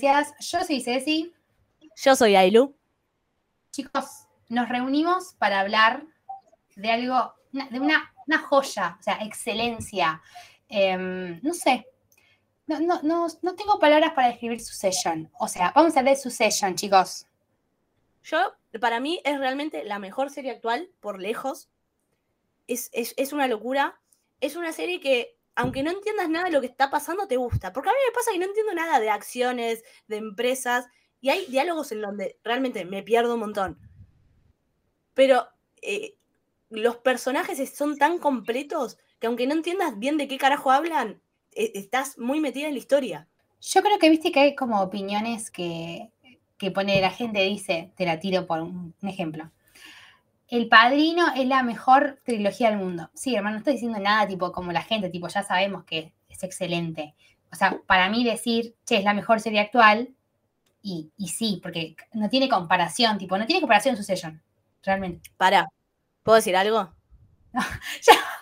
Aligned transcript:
Yo 0.00 0.64
soy 0.64 0.80
Ceci. 0.80 1.32
Yo 1.96 2.16
soy 2.16 2.36
Ailu. 2.36 2.74
Chicos, 3.72 4.26
nos 4.48 4.68
reunimos 4.68 5.34
para 5.34 5.60
hablar 5.60 6.04
de 6.76 6.90
algo, 6.90 7.34
de 7.52 7.80
una, 7.80 8.12
una 8.26 8.38
joya, 8.38 8.96
o 8.98 9.02
sea, 9.02 9.14
excelencia. 9.22 10.22
Em, 10.68 11.40
no 11.42 11.52
sé, 11.52 11.86
no, 12.66 12.80
no, 12.80 13.02
no, 13.02 13.26
no 13.42 13.54
tengo 13.54 13.78
palabras 13.78 14.12
para 14.14 14.28
describir 14.28 14.60
su 14.60 14.72
session. 14.74 15.30
O 15.38 15.48
sea, 15.48 15.72
vamos 15.74 15.96
a 15.96 16.00
hablar 16.00 16.14
de 16.16 16.22
su 16.22 16.30
session, 16.30 16.74
chicos. 16.76 17.26
Yo, 18.22 18.38
para 18.80 19.00
mí, 19.00 19.20
es 19.24 19.38
realmente 19.38 19.84
la 19.84 19.98
mejor 19.98 20.30
serie 20.30 20.52
actual, 20.52 20.90
por 21.00 21.20
lejos. 21.20 21.68
Es, 22.68 22.88
es- 22.92 23.14
es 23.16 23.32
una 23.32 23.48
locura. 23.48 24.00
Es 24.40 24.56
una 24.56 24.72
serie 24.72 25.00
que, 25.00 25.36
aunque 25.60 25.82
no 25.82 25.90
entiendas 25.90 26.30
nada 26.30 26.46
de 26.46 26.52
lo 26.52 26.60
que 26.60 26.66
está 26.66 26.90
pasando, 26.90 27.26
te 27.26 27.36
gusta. 27.36 27.72
Porque 27.72 27.90
a 27.90 27.92
mí 27.92 27.98
me 28.06 28.14
pasa 28.14 28.32
que 28.32 28.38
no 28.38 28.46
entiendo 28.46 28.72
nada 28.72 28.98
de 28.98 29.10
acciones, 29.10 29.84
de 30.08 30.16
empresas, 30.16 30.86
y 31.20 31.28
hay 31.28 31.44
diálogos 31.46 31.92
en 31.92 32.00
donde 32.00 32.38
realmente 32.42 32.86
me 32.86 33.02
pierdo 33.02 33.34
un 33.34 33.40
montón. 33.40 33.78
Pero 35.12 35.46
eh, 35.82 36.16
los 36.70 36.96
personajes 36.96 37.76
son 37.76 37.98
tan 37.98 38.18
completos 38.18 38.96
que 39.18 39.26
aunque 39.26 39.46
no 39.46 39.52
entiendas 39.52 39.98
bien 39.98 40.16
de 40.16 40.28
qué 40.28 40.38
carajo 40.38 40.70
hablan, 40.70 41.20
eh, 41.52 41.72
estás 41.74 42.16
muy 42.16 42.40
metida 42.40 42.68
en 42.68 42.72
la 42.72 42.78
historia. 42.78 43.28
Yo 43.60 43.82
creo 43.82 43.98
que 43.98 44.08
viste 44.08 44.32
que 44.32 44.40
hay 44.40 44.54
como 44.54 44.80
opiniones 44.80 45.50
que, 45.50 46.10
que 46.56 46.70
pone 46.70 46.98
la 47.02 47.10
gente, 47.10 47.40
dice, 47.42 47.92
te 47.96 48.06
la 48.06 48.18
tiro 48.18 48.46
por 48.46 48.62
un 48.62 48.94
ejemplo. 49.02 49.50
El 50.50 50.68
Padrino 50.68 51.26
es 51.36 51.46
la 51.46 51.62
mejor 51.62 52.20
trilogía 52.24 52.70
del 52.70 52.78
mundo. 52.78 53.08
Sí, 53.14 53.36
hermano, 53.36 53.54
no 53.54 53.58
estoy 53.58 53.74
diciendo 53.74 54.00
nada 54.00 54.26
tipo 54.26 54.50
como 54.50 54.72
la 54.72 54.82
gente, 54.82 55.08
tipo, 55.08 55.28
ya 55.28 55.44
sabemos 55.44 55.84
que 55.84 56.12
es 56.28 56.42
excelente. 56.42 57.14
O 57.52 57.56
sea, 57.56 57.80
para 57.86 58.10
mí 58.10 58.24
decir, 58.24 58.74
che, 58.84 58.96
es 58.96 59.04
la 59.04 59.14
mejor 59.14 59.40
serie 59.40 59.60
actual, 59.60 60.14
y, 60.82 61.12
y 61.16 61.28
sí, 61.28 61.60
porque 61.62 61.94
no 62.12 62.28
tiene 62.28 62.48
comparación, 62.48 63.16
tipo, 63.18 63.38
no 63.38 63.46
tiene 63.46 63.60
comparación 63.60 63.96
Succession, 63.96 64.42
realmente. 64.82 65.30
Para, 65.36 65.68
¿puedo 66.24 66.36
decir 66.36 66.56
algo? 66.56 66.92
Ya. 68.02 68.39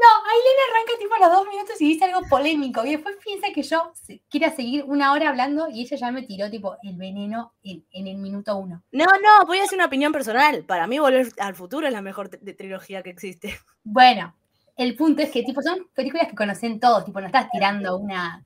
No, 0.00 0.30
Ailena 0.30 0.62
arranca 0.70 0.92
tipo 1.00 1.14
a 1.14 1.18
los 1.18 1.36
dos 1.38 1.48
minutos 1.52 1.80
y 1.80 1.88
dice 1.88 2.04
algo 2.04 2.20
polémico 2.28 2.84
y 2.86 2.92
después 2.92 3.16
piensa 3.24 3.48
que 3.52 3.62
yo 3.64 3.92
quiera 4.30 4.54
seguir 4.54 4.84
una 4.84 5.12
hora 5.12 5.28
hablando 5.30 5.68
y 5.68 5.80
ella 5.82 5.96
ya 5.96 6.12
me 6.12 6.22
tiró 6.22 6.48
tipo 6.48 6.76
el 6.84 6.96
veneno 6.96 7.54
en, 7.64 7.84
en 7.90 8.06
el 8.06 8.16
minuto 8.18 8.56
uno. 8.56 8.82
No, 8.92 9.04
no, 9.06 9.46
voy 9.46 9.58
a 9.58 9.64
hacer 9.64 9.76
una 9.76 9.86
opinión 9.86 10.12
personal. 10.12 10.64
Para 10.64 10.86
mí, 10.86 11.00
Volver 11.00 11.28
al 11.40 11.56
Futuro 11.56 11.86
es 11.88 11.92
la 11.92 12.00
mejor 12.02 12.30
tri- 12.30 12.56
trilogía 12.56 13.02
que 13.02 13.10
existe. 13.10 13.58
Bueno, 13.82 14.34
el 14.76 14.94
punto 14.94 15.22
es 15.22 15.30
que 15.30 15.42
tipo 15.42 15.62
son 15.62 15.88
películas 15.94 16.28
que 16.28 16.36
conocen 16.36 16.78
todos, 16.78 17.04
tipo 17.04 17.20
no 17.20 17.26
estás 17.26 17.50
tirando 17.50 17.96
una... 17.96 18.44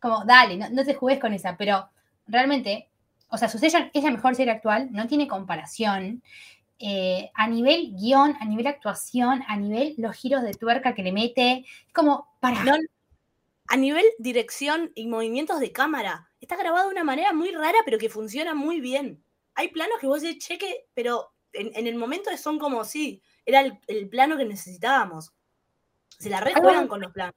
Como, 0.00 0.24
dale, 0.24 0.56
no, 0.56 0.68
no 0.70 0.84
te 0.84 0.94
jugues 0.94 1.18
con 1.18 1.32
esa, 1.32 1.56
pero 1.56 1.88
realmente, 2.28 2.88
o 3.28 3.38
sea, 3.38 3.48
Succession 3.48 3.90
es 3.94 4.04
la 4.04 4.10
mejor 4.10 4.34
serie 4.36 4.52
actual, 4.52 4.88
no 4.92 5.06
tiene 5.08 5.26
comparación. 5.26 6.22
Eh, 6.82 7.30
a 7.34 7.46
nivel 7.46 7.94
guion, 7.96 8.36
a 8.40 8.44
nivel 8.44 8.66
actuación, 8.66 9.42
a 9.46 9.56
nivel 9.56 9.94
los 9.98 10.16
giros 10.16 10.42
de 10.42 10.52
tuerca 10.54 10.94
que 10.94 11.02
le 11.02 11.12
mete, 11.12 11.64
es 11.86 11.92
como, 11.92 12.28
para, 12.40 12.64
No, 12.64 12.74
a 13.68 13.76
nivel 13.76 14.04
dirección 14.18 14.90
y 14.94 15.06
movimientos 15.06 15.60
de 15.60 15.72
cámara, 15.72 16.28
está 16.40 16.56
grabado 16.56 16.88
de 16.88 16.92
una 16.92 17.04
manera 17.04 17.32
muy 17.32 17.52
rara, 17.52 17.78
pero 17.84 17.98
que 17.98 18.08
funciona 18.08 18.52
muy 18.54 18.80
bien. 18.80 19.22
Hay 19.54 19.68
planos 19.68 19.98
que 20.00 20.08
vos 20.08 20.22
decís, 20.22 20.44
cheque, 20.44 20.86
pero 20.92 21.32
en, 21.52 21.70
en 21.74 21.86
el 21.86 21.94
momento 21.94 22.36
son 22.36 22.58
como, 22.58 22.84
sí, 22.84 23.22
era 23.46 23.60
el, 23.60 23.78
el 23.86 24.08
plano 24.08 24.36
que 24.36 24.44
necesitábamos. 24.44 25.32
Se 26.18 26.30
la 26.30 26.40
rejuegan 26.40 26.88
con 26.88 27.00
los 27.00 27.12
planos. 27.12 27.34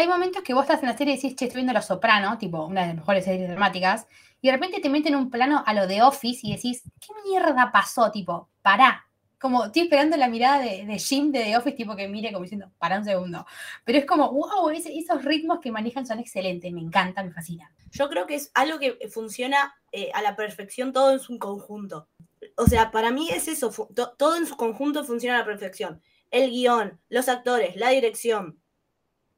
Hay 0.00 0.08
momentos 0.08 0.42
que 0.42 0.54
vos 0.54 0.62
estás 0.64 0.82
en 0.82 0.88
la 0.88 0.96
serie 0.96 1.14
y 1.14 1.16
decís, 1.16 1.36
che, 1.36 1.44
estoy 1.46 1.58
viendo 1.60 1.72
Los 1.72 1.86
Soprano, 1.86 2.36
tipo 2.38 2.64
una 2.64 2.82
de 2.82 2.86
las 2.88 2.96
mejores 2.96 3.24
series 3.24 3.48
dramáticas, 3.48 4.06
y 4.40 4.48
de 4.48 4.52
repente 4.52 4.80
te 4.80 4.88
meten 4.88 5.14
un 5.16 5.30
plano 5.30 5.62
a 5.66 5.74
lo 5.74 5.86
de 5.86 6.02
Office 6.02 6.40
y 6.42 6.54
decís, 6.54 6.82
¿qué 7.00 7.12
mierda 7.28 7.70
pasó? 7.72 8.10
Tipo, 8.10 8.48
pará. 8.62 9.06
Como 9.38 9.64
estoy 9.64 9.82
esperando 9.82 10.18
la 10.18 10.28
mirada 10.28 10.58
de, 10.60 10.98
Jim 10.98 11.32
de 11.32 11.42
The 11.44 11.56
Office, 11.56 11.76
tipo 11.76 11.96
que 11.96 12.06
mire 12.08 12.30
como 12.30 12.42
diciendo, 12.42 12.70
pará 12.78 12.98
un 12.98 13.04
segundo. 13.06 13.46
Pero 13.84 13.98
es 13.98 14.04
como, 14.04 14.30
wow, 14.30 14.68
ese- 14.70 14.96
esos 14.98 15.24
ritmos 15.24 15.60
que 15.60 15.72
manejan 15.72 16.06
son 16.06 16.18
excelentes, 16.18 16.70
me 16.72 16.80
encanta, 16.80 17.22
me 17.24 17.32
fascina. 17.32 17.72
Yo 17.90 18.08
creo 18.10 18.26
que 18.26 18.34
es 18.34 18.50
algo 18.54 18.78
que 18.78 18.98
funciona 19.10 19.74
eh, 19.92 20.10
a 20.12 20.20
la 20.22 20.36
perfección 20.36 20.92
todo 20.92 21.12
en 21.12 21.20
su 21.20 21.38
conjunto. 21.38 22.08
O 22.56 22.66
sea, 22.66 22.90
para 22.90 23.10
mí 23.10 23.30
es 23.30 23.48
eso, 23.48 23.70
todo 24.18 24.36
en 24.36 24.46
su 24.46 24.56
conjunto 24.56 25.04
funciona 25.04 25.36
a 25.36 25.38
la 25.40 25.44
perfección. 25.46 26.02
El 26.30 26.50
guion, 26.50 27.00
los 27.08 27.28
actores, 27.28 27.76
la 27.76 27.88
dirección, 27.90 28.60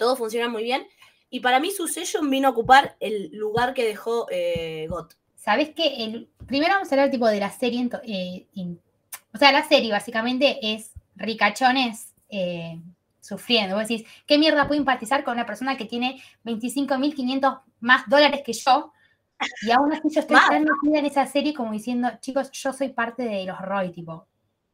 todo 0.03 0.17
funciona 0.17 0.49
muy 0.49 0.65
bien. 0.65 0.87
Y 1.31 1.41
para 1.41 1.61
mí 1.61 1.71
Succession 1.71 2.29
vino 2.29 2.49
a 2.49 2.51
ocupar 2.51 2.97
el 3.01 3.31
lugar 3.33 3.73
que 3.73 3.85
dejó 3.87 4.27
eh, 4.31 4.87
GOT. 4.91 5.15
¿Sabés 5.37 5.71
qué? 5.71 6.05
El, 6.05 6.29
primero 6.47 6.75
vamos 6.75 6.91
a 6.91 6.95
hablar 6.97 7.11
tipo 7.11 7.27
de 7.29 7.39
la 7.41 7.51
serie. 7.51 7.81
en 7.81 7.89
to- 7.89 8.01
eh, 8.05 8.47
in- 8.55 8.81
o 9.33 9.39
sea, 9.39 9.53
la 9.53 9.63
serie 9.65 9.91
básicamente 9.93 10.59
es 10.75 10.93
ricachones 11.17 12.13
eh, 12.29 12.81
sufriendo. 13.21 13.77
Vos 13.77 13.89
decís, 13.89 14.07
¿qué 14.27 14.39
mierda 14.39 14.67
puedo 14.69 14.81
empatizar 14.81 15.23
con 15.25 15.35
una 15.35 15.47
persona 15.47 15.77
que 15.77 15.85
tiene 15.87 16.21
25.500 16.45 17.61
más 17.81 18.09
dólares 18.09 18.43
que 18.45 18.53
yo? 18.53 18.93
Y 19.63 19.71
aún 19.71 19.93
así 19.93 20.09
yo 20.11 20.21
estoy 20.21 20.37
tan 20.37 20.65
metida 20.65 20.99
en 20.99 21.07
esa 21.07 21.27
serie 21.27 21.55
como 21.55 21.73
diciendo, 21.73 22.11
chicos, 22.21 22.51
yo 22.53 22.73
soy 22.73 22.91
parte 22.91 23.23
de 23.25 23.45
los 23.45 23.59
Roy, 23.61 23.91
tipo, 23.93 24.27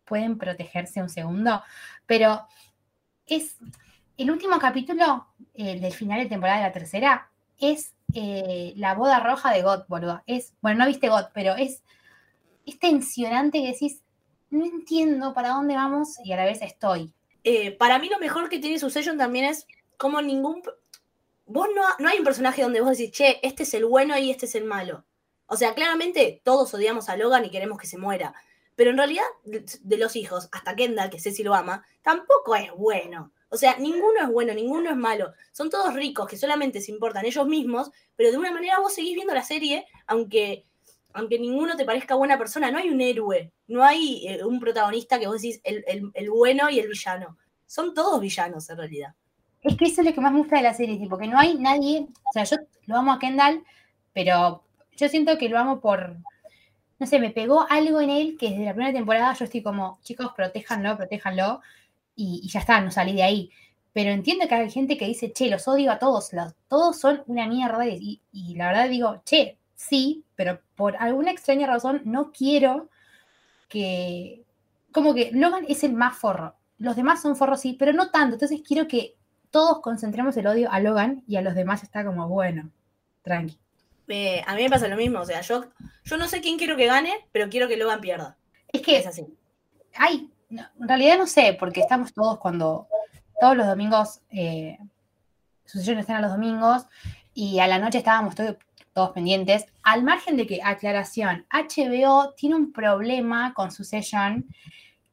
pueden 0.04 0.38
protegerse 0.38 1.00
un 1.02 1.08
segundo. 1.08 1.62
Pero 2.06 2.46
es 3.26 3.56
el 4.18 4.30
último 4.32 4.58
capítulo 4.58 5.28
el 5.54 5.80
del 5.80 5.92
final 5.92 6.20
de 6.20 6.26
temporada 6.26 6.58
de 6.58 6.64
la 6.64 6.72
tercera 6.72 7.30
es 7.58 7.94
eh, 8.14 8.74
la 8.76 8.94
boda 8.94 9.20
roja 9.20 9.52
de 9.52 9.62
God, 9.62 9.84
boludo. 9.88 10.22
Es, 10.26 10.54
bueno, 10.60 10.80
no 10.80 10.86
viste 10.86 11.08
God, 11.08 11.26
pero 11.32 11.54
es, 11.54 11.82
es 12.66 12.78
tensionante 12.78 13.60
que 13.60 13.72
decís, 13.72 14.02
no 14.50 14.64
entiendo 14.64 15.32
para 15.34 15.50
dónde 15.50 15.74
vamos 15.74 16.16
y 16.24 16.32
a 16.32 16.36
la 16.36 16.44
vez 16.44 16.62
estoy. 16.62 17.14
Eh, 17.44 17.72
para 17.72 17.98
mí 17.98 18.08
lo 18.08 18.18
mejor 18.18 18.48
que 18.48 18.58
tiene 18.58 18.78
Succession 18.78 19.16
también 19.16 19.46
es 19.46 19.66
como 19.96 20.20
ningún... 20.20 20.62
Vos 21.46 21.68
no, 21.74 21.82
no 21.98 22.08
hay 22.08 22.18
un 22.18 22.24
personaje 22.24 22.62
donde 22.62 22.80
vos 22.80 22.98
decís, 22.98 23.12
che, 23.12 23.40
este 23.42 23.62
es 23.62 23.72
el 23.74 23.86
bueno 23.86 24.18
y 24.18 24.30
este 24.30 24.46
es 24.46 24.54
el 24.54 24.64
malo. 24.64 25.04
O 25.46 25.56
sea, 25.56 25.74
claramente 25.74 26.42
todos 26.44 26.74
odiamos 26.74 27.08
a 27.08 27.16
Logan 27.16 27.44
y 27.44 27.50
queremos 27.50 27.78
que 27.78 27.86
se 27.86 27.98
muera. 27.98 28.34
Pero 28.74 28.90
en 28.90 28.98
realidad, 28.98 29.24
de, 29.44 29.64
de 29.80 29.96
los 29.96 30.14
hijos, 30.16 30.48
hasta 30.52 30.76
Kendall, 30.76 31.10
que 31.10 31.20
Ceci 31.20 31.42
lo 31.42 31.54
ama, 31.54 31.84
tampoco 32.02 32.54
es 32.54 32.70
bueno. 32.72 33.32
O 33.50 33.56
sea, 33.56 33.76
ninguno 33.78 34.20
es 34.22 34.28
bueno, 34.28 34.52
ninguno 34.54 34.90
es 34.90 34.96
malo. 34.96 35.32
Son 35.52 35.70
todos 35.70 35.94
ricos 35.94 36.28
que 36.28 36.36
solamente 36.36 36.80
se 36.80 36.92
importan 36.92 37.24
ellos 37.24 37.46
mismos, 37.46 37.90
pero 38.16 38.30
de 38.30 38.36
una 38.38 38.52
manera 38.52 38.78
vos 38.80 38.92
seguís 38.94 39.14
viendo 39.14 39.32
la 39.34 39.42
serie, 39.42 39.86
aunque, 40.06 40.64
aunque 41.14 41.38
ninguno 41.38 41.76
te 41.76 41.84
parezca 41.84 42.14
buena 42.14 42.36
persona. 42.38 42.70
No 42.70 42.78
hay 42.78 42.90
un 42.90 43.00
héroe, 43.00 43.50
no 43.68 43.82
hay 43.84 44.26
eh, 44.28 44.44
un 44.44 44.60
protagonista 44.60 45.18
que 45.18 45.26
vos 45.26 45.40
decís 45.40 45.60
el, 45.64 45.84
el- 45.86 46.10
el 46.14 46.30
bueno 46.30 46.68
y 46.70 46.78
el 46.78 46.88
villano. 46.88 47.38
Son 47.66 47.94
todos 47.94 48.20
villanos 48.20 48.68
en 48.70 48.76
realidad. 48.78 49.14
Es 49.62 49.76
que 49.76 49.86
eso 49.86 50.02
es 50.02 50.06
lo 50.06 50.14
que 50.14 50.20
más 50.20 50.32
me 50.32 50.38
gusta 50.38 50.56
de 50.56 50.62
la 50.62 50.74
serie, 50.74 50.98
tipo, 50.98 51.18
que 51.18 51.26
no 51.26 51.38
hay 51.38 51.54
nadie, 51.56 52.06
o 52.24 52.32
sea, 52.32 52.44
yo 52.44 52.56
lo 52.86 52.96
amo 52.96 53.12
a 53.12 53.18
Kendall, 53.18 53.64
pero 54.12 54.62
yo 54.96 55.08
siento 55.08 55.36
que 55.36 55.48
lo 55.48 55.58
amo 55.58 55.80
por, 55.80 56.16
no 56.98 57.06
sé, 57.06 57.18
me 57.18 57.30
pegó 57.30 57.66
algo 57.68 58.00
en 58.00 58.10
él 58.10 58.36
que 58.38 58.50
desde 58.50 58.64
la 58.64 58.72
primera 58.72 58.92
temporada 58.92 59.32
yo 59.34 59.44
estoy 59.44 59.62
como, 59.62 59.98
chicos, 60.02 60.32
protéjanlo, 60.36 60.96
protéjanlo, 60.96 61.60
y, 62.18 62.40
y 62.44 62.48
ya 62.48 62.60
está, 62.60 62.80
no 62.80 62.90
salí 62.90 63.14
de 63.14 63.22
ahí. 63.22 63.50
Pero 63.94 64.10
entiendo 64.10 64.46
que 64.48 64.54
hay 64.54 64.70
gente 64.70 64.98
que 64.98 65.06
dice, 65.06 65.32
che, 65.32 65.48
los 65.48 65.66
odio 65.68 65.90
a 65.90 65.98
todos, 65.98 66.32
los, 66.32 66.54
todos 66.68 66.98
son 67.00 67.22
una 67.26 67.46
mierda, 67.46 67.86
y, 67.86 68.20
y 68.32 68.54
la 68.56 68.68
verdad 68.68 68.88
digo, 68.88 69.22
che, 69.24 69.56
sí, 69.74 70.24
pero 70.36 70.60
por 70.76 70.96
alguna 70.96 71.30
extraña 71.30 71.66
razón 71.66 72.02
no 72.04 72.30
quiero 72.32 72.90
que, 73.68 74.44
como 74.92 75.14
que 75.14 75.30
Logan 75.32 75.64
es 75.68 75.84
el 75.84 75.92
más 75.94 76.16
forro. 76.16 76.54
Los 76.78 76.96
demás 76.96 77.22
son 77.22 77.36
forros, 77.36 77.60
sí, 77.60 77.74
pero 77.78 77.92
no 77.92 78.10
tanto. 78.10 78.34
Entonces 78.34 78.60
quiero 78.66 78.86
que 78.88 79.16
todos 79.50 79.80
concentremos 79.80 80.36
el 80.36 80.46
odio 80.46 80.70
a 80.70 80.80
Logan 80.80 81.24
y 81.26 81.36
a 81.36 81.42
los 81.42 81.54
demás 81.54 81.82
está 81.82 82.04
como, 82.04 82.28
bueno, 82.28 82.70
tranqui. 83.22 83.58
Eh, 84.08 84.42
a 84.46 84.54
mí 84.54 84.62
me 84.62 84.70
pasa 84.70 84.88
lo 84.88 84.96
mismo, 84.96 85.20
o 85.20 85.24
sea, 85.26 85.40
yo, 85.42 85.66
yo 86.04 86.16
no 86.16 86.28
sé 86.28 86.40
quién 86.40 86.56
quiero 86.56 86.76
que 86.76 86.86
gane, 86.86 87.12
pero 87.32 87.48
quiero 87.50 87.68
que 87.68 87.76
Logan 87.76 88.00
pierda. 88.00 88.36
Es 88.72 88.80
que, 88.82 88.96
Es 88.98 89.06
así. 89.06 89.26
ay, 89.94 90.30
no, 90.50 90.62
en 90.80 90.88
realidad 90.88 91.18
no 91.18 91.26
sé, 91.26 91.56
porque 91.58 91.80
estamos 91.80 92.12
todos 92.12 92.38
cuando, 92.38 92.88
todos 93.40 93.56
los 93.56 93.66
domingos, 93.66 94.20
eh, 94.30 94.78
Sucesión 95.64 95.98
están 95.98 96.16
a 96.16 96.20
los 96.22 96.30
domingos, 96.32 96.86
y 97.34 97.58
a 97.60 97.66
la 97.68 97.78
noche 97.78 97.98
estábamos 97.98 98.34
todo- 98.34 98.56
todos 98.94 99.10
pendientes. 99.10 99.66
Al 99.82 100.02
margen 100.02 100.36
de 100.36 100.46
que, 100.46 100.60
aclaración, 100.62 101.46
HBO 101.50 102.32
tiene 102.36 102.56
un 102.56 102.72
problema 102.72 103.54
con 103.54 103.70
Succession 103.70 104.46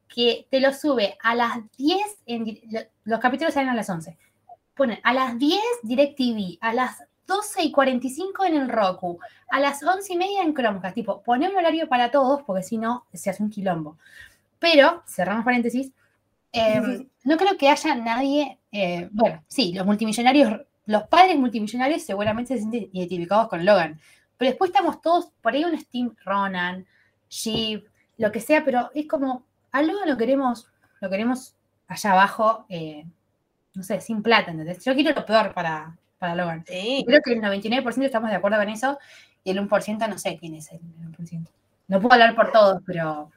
que 0.08 0.46
te 0.50 0.60
lo 0.60 0.72
sube 0.72 1.16
a 1.22 1.34
las 1.34 1.58
10, 1.76 2.00
en 2.26 2.58
los 3.04 3.20
capítulos 3.20 3.54
salen 3.54 3.68
a 3.68 3.74
las 3.74 3.88
11. 3.90 4.16
Ponen 4.74 4.98
a 5.04 5.12
las 5.12 5.38
10 5.38 5.60
DirecTV, 5.82 6.58
a 6.60 6.72
las 6.72 7.04
12 7.26 7.62
y 7.64 7.70
45 7.70 8.44
en 8.44 8.54
el 8.54 8.68
Roku, 8.68 9.18
a 9.50 9.60
las 9.60 9.82
11 9.82 10.14
y 10.14 10.16
media 10.16 10.42
en 10.42 10.54
Chromecast. 10.54 10.94
Tipo, 10.94 11.22
ponemos 11.22 11.56
horario 11.56 11.88
para 11.88 12.10
todos 12.10 12.42
porque 12.42 12.62
si 12.62 12.78
no 12.78 13.04
se 13.12 13.30
hace 13.30 13.42
un 13.42 13.50
quilombo. 13.50 13.98
Pero, 14.58 15.02
cerramos 15.06 15.44
paréntesis, 15.44 15.92
eh, 16.52 17.06
no 17.24 17.36
creo 17.36 17.58
que 17.58 17.68
haya 17.68 17.94
nadie, 17.94 18.58
eh, 18.72 19.08
bueno, 19.12 19.44
sí, 19.48 19.72
los 19.74 19.84
multimillonarios, 19.84 20.60
los 20.86 21.02
padres 21.08 21.36
multimillonarios 21.36 22.02
seguramente 22.02 22.54
se 22.54 22.60
sienten 22.60 22.88
identificados 22.92 23.48
con 23.48 23.64
Logan, 23.64 24.00
pero 24.38 24.50
después 24.50 24.70
estamos 24.70 25.00
todos, 25.00 25.32
por 25.42 25.54
ahí 25.54 25.64
un 25.64 25.78
Steve 25.78 26.12
Ronan, 26.24 26.86
Sheep, 27.28 27.84
lo 28.18 28.32
que 28.32 28.40
sea, 28.40 28.64
pero 28.64 28.90
es 28.94 29.06
como, 29.06 29.44
a 29.72 29.82
Logan 29.82 30.08
lo 30.08 30.16
queremos, 30.16 30.70
lo 31.00 31.10
queremos 31.10 31.54
allá 31.88 32.12
abajo, 32.12 32.64
eh, 32.68 33.04
no 33.74 33.82
sé, 33.82 34.00
sin 34.00 34.22
plata, 34.22 34.50
¿entendés? 34.50 34.82
Yo 34.84 34.94
quiero 34.94 35.14
lo 35.14 35.26
peor 35.26 35.52
para, 35.52 35.98
para 36.18 36.34
Logan. 36.34 36.64
Sí. 36.66 37.04
Creo 37.06 37.20
que 37.22 37.34
el 37.34 37.42
99% 37.42 38.04
estamos 38.04 38.30
de 38.30 38.36
acuerdo 38.36 38.58
con 38.58 38.68
eso 38.68 38.98
y 39.44 39.50
el 39.50 39.58
1% 39.58 40.08
no 40.08 40.18
sé 40.18 40.38
quién 40.38 40.54
es 40.54 40.72
el 40.72 40.80
1%. 40.80 41.46
No 41.88 42.00
puedo 42.00 42.14
hablar 42.14 42.34
por 42.34 42.50
todos, 42.50 42.82
pero 42.86 43.30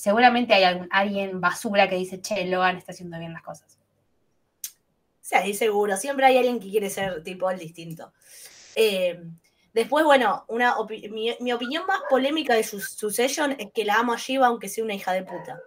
seguramente 0.00 0.54
hay 0.54 0.64
algún- 0.64 0.88
alguien 0.90 1.40
basura 1.42 1.86
que 1.88 1.96
dice, 1.96 2.22
che, 2.22 2.46
Logan 2.46 2.78
está 2.78 2.92
haciendo 2.92 3.18
bien 3.18 3.34
las 3.34 3.42
cosas. 3.42 3.76
Sí, 5.20 5.34
ahí 5.34 5.52
seguro. 5.54 5.96
Siempre 5.96 6.24
hay 6.26 6.38
alguien 6.38 6.58
que 6.58 6.70
quiere 6.70 6.88
ser 6.88 7.22
tipo 7.22 7.50
el 7.50 7.58
distinto. 7.58 8.12
Eh, 8.74 9.22
después, 9.74 10.04
bueno, 10.04 10.44
una 10.48 10.76
opi- 10.76 11.10
mi, 11.10 11.36
mi 11.40 11.52
opinión 11.52 11.84
más 11.86 12.00
polémica 12.08 12.54
de 12.54 12.64
su 12.64 12.80
Succession 12.80 13.54
es 13.58 13.70
que 13.72 13.84
la 13.84 13.96
amo 13.96 14.14
a 14.14 14.16
Shiva 14.16 14.46
aunque 14.46 14.68
sea 14.68 14.84
una 14.84 14.94
hija 14.94 15.12
de 15.12 15.22
puta. 15.22 15.60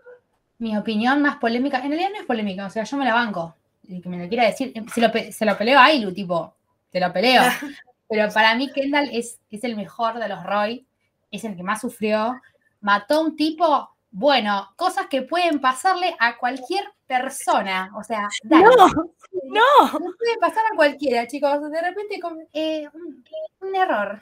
Mi 0.58 0.76
opinión 0.76 1.22
más 1.22 1.38
polémica, 1.38 1.78
en 1.80 1.90
realidad 1.90 2.10
no 2.14 2.20
es 2.22 2.26
polémica, 2.26 2.66
o 2.66 2.70
sea, 2.70 2.84
yo 2.86 2.98
me 2.98 3.06
la 3.06 3.14
banco. 3.14 3.56
Y 3.88 4.02
que 4.02 4.10
me 4.10 4.18
lo 4.18 4.28
quiera 4.28 4.46
decir, 4.46 4.74
se 4.94 5.00
lo, 5.02 5.12
pe- 5.12 5.32
se 5.32 5.46
lo 5.46 5.56
peleo 5.58 5.78
a 5.78 5.86
Ailu, 5.86 6.12
tipo, 6.14 6.56
te 6.90 7.00
lo 7.00 7.14
peleo. 7.14 7.44
Pero 8.10 8.32
para 8.34 8.56
mí 8.56 8.72
Kendall 8.72 9.10
es, 9.14 9.40
es 9.52 9.64
el 9.64 9.76
mejor 9.76 10.18
de 10.20 10.28
los 10.28 10.44
Roy, 10.44 10.86
es 11.30 11.44
el 11.44 11.56
que 11.56 11.64
más 11.64 11.82
sufrió. 11.82 12.42
Mató 12.82 13.16
a 13.16 13.22
un 13.22 13.36
tipo, 13.36 13.93
bueno, 14.16 14.70
cosas 14.76 15.08
que 15.08 15.24
pueden 15.24 15.60
pasarle 15.60 16.16
a 16.20 16.38
cualquier 16.38 16.86
persona. 17.08 17.92
O 17.98 18.04
sea, 18.04 18.30
dale. 18.44 18.64
¡No! 18.64 18.88
¡No! 18.88 20.00
No 20.00 20.16
puede 20.18 20.38
pasar 20.40 20.64
a 20.72 20.76
cualquiera, 20.76 21.28
chicos. 21.28 21.60
De 21.72 21.82
repente, 21.82 22.20
como, 22.20 22.40
eh, 22.54 22.88
un, 22.94 23.26
un 23.62 23.76
error. 23.76 24.22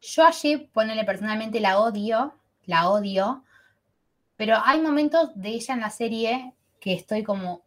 Yo 0.00 0.24
a 0.24 0.30
Jeep, 0.30 0.72
ponele 0.72 1.04
personalmente, 1.04 1.60
la 1.60 1.78
odio, 1.80 2.32
la 2.64 2.88
odio, 2.88 3.44
pero 4.36 4.56
hay 4.64 4.80
momentos 4.80 5.30
de 5.34 5.50
ella 5.50 5.74
en 5.74 5.80
la 5.80 5.90
serie 5.90 6.54
que 6.80 6.94
estoy 6.94 7.22
como, 7.22 7.62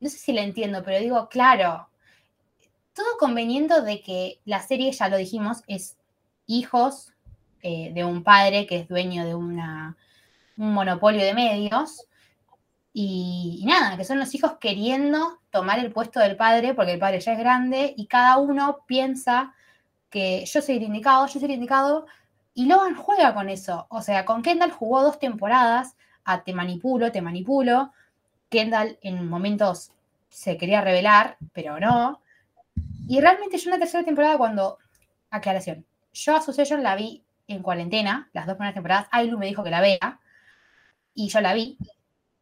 no 0.00 0.08
sé 0.08 0.16
si 0.16 0.32
la 0.32 0.42
entiendo, 0.42 0.82
pero 0.84 1.00
digo, 1.00 1.28
claro, 1.28 1.88
todo 2.94 3.06
conveniendo 3.18 3.82
de 3.82 4.00
que 4.00 4.40
la 4.44 4.62
serie, 4.62 4.92
ya 4.92 5.08
lo 5.08 5.18
dijimos, 5.18 5.62
es 5.66 5.98
hijos 6.46 7.12
eh, 7.62 7.90
de 7.92 8.04
un 8.04 8.22
padre 8.22 8.66
que 8.66 8.76
es 8.76 8.88
dueño 8.88 9.24
de 9.26 9.34
una, 9.34 9.96
un 10.56 10.72
monopolio 10.72 11.24
de 11.24 11.34
medios. 11.34 12.06
Y, 12.92 13.64
nada, 13.66 13.96
que 13.96 14.04
son 14.04 14.18
los 14.18 14.34
hijos 14.34 14.58
queriendo 14.60 15.40
tomar 15.50 15.78
el 15.80 15.92
puesto 15.92 16.20
del 16.20 16.36
padre, 16.36 16.74
porque 16.74 16.92
el 16.92 16.98
padre 16.98 17.20
ya 17.20 17.32
es 17.32 17.38
grande, 17.38 17.92
y 17.96 18.06
cada 18.06 18.38
uno 18.38 18.84
piensa 18.86 19.52
que 20.10 20.44
yo 20.46 20.62
soy 20.62 20.76
el 20.76 20.84
indicado, 20.84 21.26
yo 21.26 21.32
soy 21.40 21.44
el 21.44 21.50
indicado, 21.52 22.06
y 22.54 22.66
Logan 22.66 22.94
juega 22.94 23.34
con 23.34 23.48
eso. 23.48 23.86
O 23.90 24.00
sea, 24.00 24.24
con 24.24 24.42
Kendall 24.42 24.70
jugó 24.70 25.02
dos 25.02 25.18
temporadas 25.18 25.96
a 26.24 26.44
te 26.44 26.54
manipulo, 26.54 27.10
te 27.10 27.20
manipulo. 27.20 27.92
Kendall 28.48 28.98
en 29.02 29.28
momentos 29.28 29.90
se 30.28 30.56
quería 30.56 30.80
revelar, 30.80 31.36
pero 31.52 31.80
no. 31.80 32.20
Y 33.08 33.20
realmente 33.20 33.58
yo 33.58 33.70
en 33.70 33.72
la 33.72 33.78
tercera 33.78 34.04
temporada 34.04 34.38
cuando, 34.38 34.78
aclaración, 35.30 35.84
yo 36.12 36.36
a 36.36 36.40
Succession 36.40 36.82
la 36.82 36.94
vi 36.94 37.24
en 37.48 37.62
cuarentena, 37.62 38.30
las 38.32 38.46
dos 38.46 38.54
primeras 38.54 38.74
temporadas, 38.74 39.08
Ailu 39.10 39.36
me 39.36 39.46
dijo 39.46 39.64
que 39.64 39.70
la 39.70 39.80
vea, 39.80 40.20
y 41.14 41.28
yo 41.28 41.40
la 41.40 41.54
vi, 41.54 41.78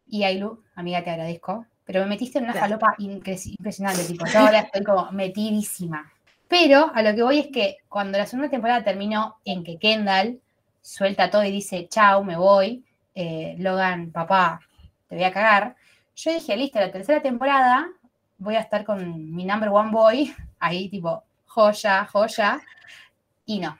y 0.06 0.24
Ailu, 0.24 0.62
amiga, 0.74 1.02
te 1.02 1.10
agradezco, 1.10 1.66
pero 1.84 2.00
me 2.00 2.06
metiste 2.06 2.38
en 2.38 2.44
una 2.44 2.52
Claro. 2.52 2.78
falopa 2.78 2.96
incre- 2.98 3.54
impresionante, 3.58 4.04
tipo, 4.04 4.26
yo 4.26 4.40
ahora 4.40 4.60
estoy 4.60 4.82
como 4.84 5.10
metidísima. 5.12 6.10
Pero 6.48 6.90
a 6.94 7.02
lo 7.02 7.14
que 7.14 7.22
voy 7.22 7.38
es 7.38 7.46
que 7.48 7.78
cuando 7.88 8.18
la 8.18 8.26
segunda 8.26 8.50
temporada 8.50 8.84
terminó 8.84 9.36
en 9.44 9.64
que 9.64 9.78
Kendall 9.78 10.40
suelta 10.80 11.30
todo 11.30 11.44
y 11.44 11.50
dice, 11.50 11.88
chau, 11.88 12.24
me 12.24 12.36
voy, 12.36 12.84
eh, 13.14 13.56
Logan, 13.58 14.10
papá, 14.10 14.60
te 15.08 15.14
voy 15.16 15.24
a 15.24 15.32
cagar, 15.32 15.76
yo 16.14 16.32
dije, 16.32 16.56
listo, 16.56 16.78
la 16.78 16.92
tercera 16.92 17.22
temporada 17.22 17.88
voy 18.38 18.56
a 18.56 18.60
estar 18.60 18.84
con 18.84 19.34
mi 19.34 19.44
number 19.44 19.70
one 19.70 19.90
boy, 19.90 20.34
ahí 20.58 20.88
tipo, 20.88 21.22
joya, 21.46 22.06
joya, 22.06 22.60
y 23.46 23.60
no, 23.60 23.78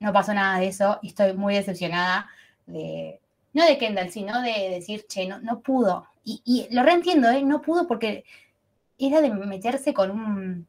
no 0.00 0.12
pasó 0.12 0.32
nada 0.34 0.58
de 0.60 0.68
eso, 0.68 0.98
y 1.02 1.08
estoy 1.08 1.32
muy 1.32 1.54
decepcionada 1.54 2.28
de, 2.66 3.20
no 3.54 3.64
de 3.64 3.78
Kendall, 3.78 4.10
sino 4.10 4.42
de 4.42 4.68
decir, 4.70 5.06
che, 5.08 5.26
no, 5.26 5.38
no 5.40 5.60
pudo, 5.60 6.06
y, 6.22 6.42
y 6.44 6.74
lo 6.74 6.82
reentiendo, 6.82 7.30
¿eh? 7.30 7.42
no 7.42 7.62
pudo 7.62 7.86
porque 7.86 8.24
era 8.98 9.20
de 9.20 9.30
meterse 9.30 9.94
con 9.94 10.10
un... 10.10 10.66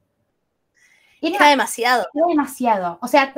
Era 1.22 1.36
Era, 1.36 1.50
demasiado. 1.50 2.08
era 2.14 2.28
demasiado, 2.28 2.98
o 3.02 3.08
sea, 3.08 3.34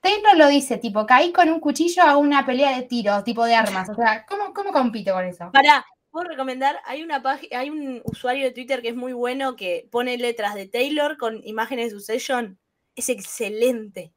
Taylor 0.00 0.36
lo 0.36 0.48
dice, 0.48 0.76
tipo, 0.76 1.06
caí 1.06 1.32
con 1.32 1.48
un 1.48 1.60
cuchillo 1.60 2.02
a 2.02 2.16
una 2.18 2.44
pelea 2.44 2.76
de 2.76 2.82
tiros, 2.82 3.24
tipo 3.24 3.44
de 3.44 3.54
armas, 3.54 3.88
o 3.88 3.94
sea, 3.94 4.24
¿cómo, 4.26 4.52
cómo 4.52 4.72
compito 4.72 5.12
con 5.14 5.24
eso? 5.24 5.50
Pará, 5.50 5.84
puedo 6.10 6.28
recomendar, 6.28 6.78
hay 6.84 7.02
una 7.02 7.22
página, 7.22 7.58
hay 7.58 7.70
un 7.70 8.00
usuario 8.04 8.44
de 8.44 8.52
Twitter 8.52 8.82
que 8.82 8.90
es 8.90 8.96
muy 8.96 9.12
bueno 9.12 9.56
que 9.56 9.88
pone 9.90 10.16
letras 10.16 10.54
de 10.54 10.68
Taylor 10.68 11.16
con 11.16 11.40
imágenes 11.44 11.86
de 11.86 11.98
Succession. 11.98 12.58
Es 12.94 13.08
excelente. 13.08 14.12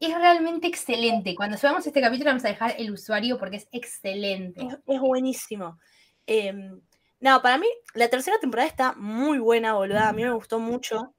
Es 0.00 0.14
realmente 0.14 0.68
excelente. 0.68 1.34
Cuando 1.34 1.56
subamos 1.56 1.86
este 1.86 2.00
capítulo 2.00 2.30
vamos 2.30 2.44
a 2.44 2.48
dejar 2.48 2.74
el 2.78 2.92
usuario 2.92 3.36
porque 3.36 3.56
es 3.56 3.68
excelente. 3.72 4.68
Es, 4.86 5.00
buenísimo. 5.00 5.78
Eh, 6.26 6.52
no, 7.20 7.42
para 7.42 7.58
mí, 7.58 7.66
la 7.94 8.08
tercera 8.08 8.38
temporada 8.38 8.68
está 8.68 8.92
muy 8.92 9.38
buena, 9.40 9.74
boluda. 9.74 10.08
A 10.08 10.12
mí 10.12 10.22
me 10.22 10.30
gustó 10.30 10.60
mucho. 10.60 11.14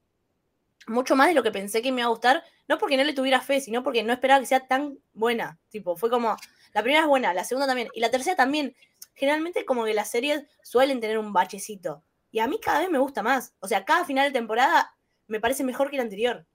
Mucho 0.88 1.16
más 1.16 1.28
de 1.28 1.34
lo 1.34 1.44
que 1.44 1.52
pensé 1.52 1.82
que 1.82 1.92
me 1.92 2.02
iba 2.02 2.08
a 2.08 2.12
gustar. 2.12 2.44
No 2.70 2.78
porque 2.78 2.96
no 2.96 3.04
le 3.04 3.14
tuviera 3.14 3.42
fe, 3.42 3.60
sino 3.60 3.84
porque 3.84 4.02
no 4.04 4.14
esperaba 4.14 4.40
que 4.40 4.46
sea 4.46 4.66
tan 4.66 4.98
buena. 5.12 5.60
Tipo, 5.70 5.98
fue 5.98 6.10
como. 6.10 6.38
La 6.74 6.82
primera 6.82 7.02
es 7.02 7.08
buena, 7.08 7.34
la 7.34 7.44
segunda 7.44 7.68
también. 7.68 7.90
Y 7.94 8.00
la 8.00 8.12
tercera 8.12 8.38
también. 8.38 8.76
Generalmente, 9.14 9.66
como 9.66 9.84
que 9.84 9.94
las 9.94 10.10
series 10.10 10.44
suelen 10.64 11.02
tener 11.02 11.18
un 11.18 11.34
bachecito. 11.34 12.04
Y 12.32 12.40
a 12.40 12.48
mí 12.48 12.60
cada 12.62 12.80
vez 12.80 12.90
me 12.90 13.00
gusta 13.00 13.24
más. 13.24 13.54
O 13.60 13.68
sea, 13.68 13.84
cada 13.84 14.06
final 14.06 14.26
de 14.26 14.32
temporada 14.32 14.96
me 15.28 15.42
parece 15.42 15.66
mejor 15.66 15.90
que 15.90 15.98
la 15.98 16.04
anterior. 16.04 16.46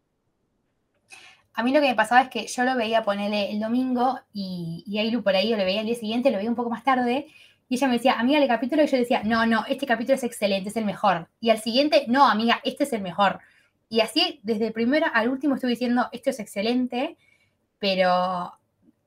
A 1.55 1.63
mí 1.63 1.73
lo 1.73 1.81
que 1.81 1.89
me 1.89 1.95
pasaba 1.95 2.23
es 2.23 2.29
que 2.29 2.47
yo 2.47 2.65
lo 2.65 2.77
veía 2.77 3.05
ponerle 3.05 3.53
el 3.53 3.61
domingo 3.61 4.19
y, 4.33 4.83
y 4.87 4.99
Ailu 4.99 5.23
por 5.23 5.37
ahí 5.37 5.51
yo 5.51 5.57
lo 5.57 5.65
veía 5.65 5.81
el 5.81 5.87
día 5.87 5.95
siguiente, 5.95 6.31
lo 6.31 6.37
veía 6.37 6.51
un 6.51 6.57
poco 6.57 6.71
más 6.71 6.85
tarde. 6.85 7.27
Y 7.69 7.77
ella 7.77 7.87
me 7.87 7.95
decía, 7.95 8.19
amiga, 8.19 8.39
el 8.39 8.49
capítulo. 8.49 8.83
Y 8.83 8.87
yo 8.87 8.99
decía, 8.99 9.23
no, 9.25 9.47
no, 9.47 9.65
este 9.69 9.87
capítulo 9.87 10.17
es 10.17 10.25
excelente, 10.25 10.69
es 10.69 10.77
el 10.77 10.85
mejor. 10.85 11.29
Y 11.41 11.51
al 11.51 11.59
siguiente, 11.59 12.05
no, 12.09 12.29
amiga, 12.29 12.61
este 12.65 12.85
es 12.85 12.93
el 12.93 13.03
mejor. 13.03 13.41
Y 13.89 14.01
así, 14.01 14.41
desde 14.43 14.67
el 14.69 14.73
primero 14.73 15.07
al 15.13 15.29
último, 15.29 15.55
estuve 15.55 15.71
diciendo, 15.71 16.09
esto 16.13 16.31
es 16.31 16.41
excelente, 16.41 17.17
pero 17.79 18.59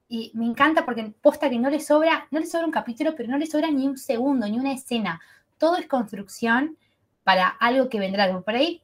y 0.10 0.32
me 0.36 0.46
encanta 0.46 0.86
porque 0.86 1.14
posta 1.22 1.50
que 1.50 1.60
no 1.60 1.70
le 1.70 1.80
sobra, 1.80 2.28
no 2.32 2.40
le 2.40 2.46
sobra 2.46 2.66
un 2.66 2.72
capítulo, 2.72 3.14
pero 3.16 3.30
no 3.30 3.38
le 3.38 3.46
sobra 3.46 3.70
ni 3.70 3.88
un 3.88 3.98
segundo, 3.98 4.48
ni 4.48 4.58
una 4.58 4.72
escena. 4.72 5.20
Todo 5.58 5.78
es 5.78 5.88
construcción 5.88 6.78
para 7.24 7.48
algo 7.50 7.90
que 7.90 8.00
vendrá. 8.00 8.40
Por 8.40 8.56
ahí 8.56 8.82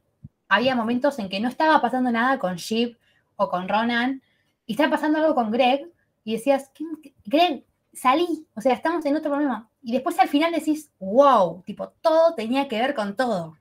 había 0.50 0.76
momentos 0.76 1.20
en 1.20 1.30
que 1.30 1.40
no 1.40 1.48
estaba 1.48 1.82
pasando 1.82 2.12
nada 2.12 2.40
con 2.40 2.58
Sheep 2.58 2.98
o 3.36 3.50
con 3.50 3.68
Ronan, 3.70 4.22
y 4.66 4.74
estaba 4.74 4.92
pasando 4.92 5.20
algo 5.20 5.36
con 5.36 5.52
Greg, 5.52 5.90
y 6.24 6.34
decías, 6.36 6.70
¿qué- 6.74 7.14
Greg, 7.26 7.66
salí, 7.92 8.48
o 8.56 8.62
sea, 8.62 8.74
estamos 8.74 9.06
en 9.06 9.16
otro 9.16 9.32
problema. 9.32 9.70
Y 9.82 9.92
después 9.94 10.18
al 10.20 10.30
final 10.30 10.52
decís, 10.54 10.92
wow, 11.00 11.62
tipo, 11.66 11.90
todo 12.02 12.34
tenía 12.36 12.68
que 12.68 12.80
ver 12.80 12.94
con 12.96 13.16
todo. 13.16 13.58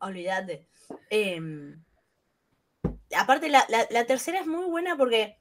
Olvídate. 0.00 0.66
Em, 1.10 1.82
aparte, 3.16 3.48
la, 3.48 3.64
la- 3.68 3.86
la 3.90 4.06
tercera 4.06 4.40
es 4.40 4.46
muy 4.46 4.64
buena 4.64 4.96
porque 4.96 5.38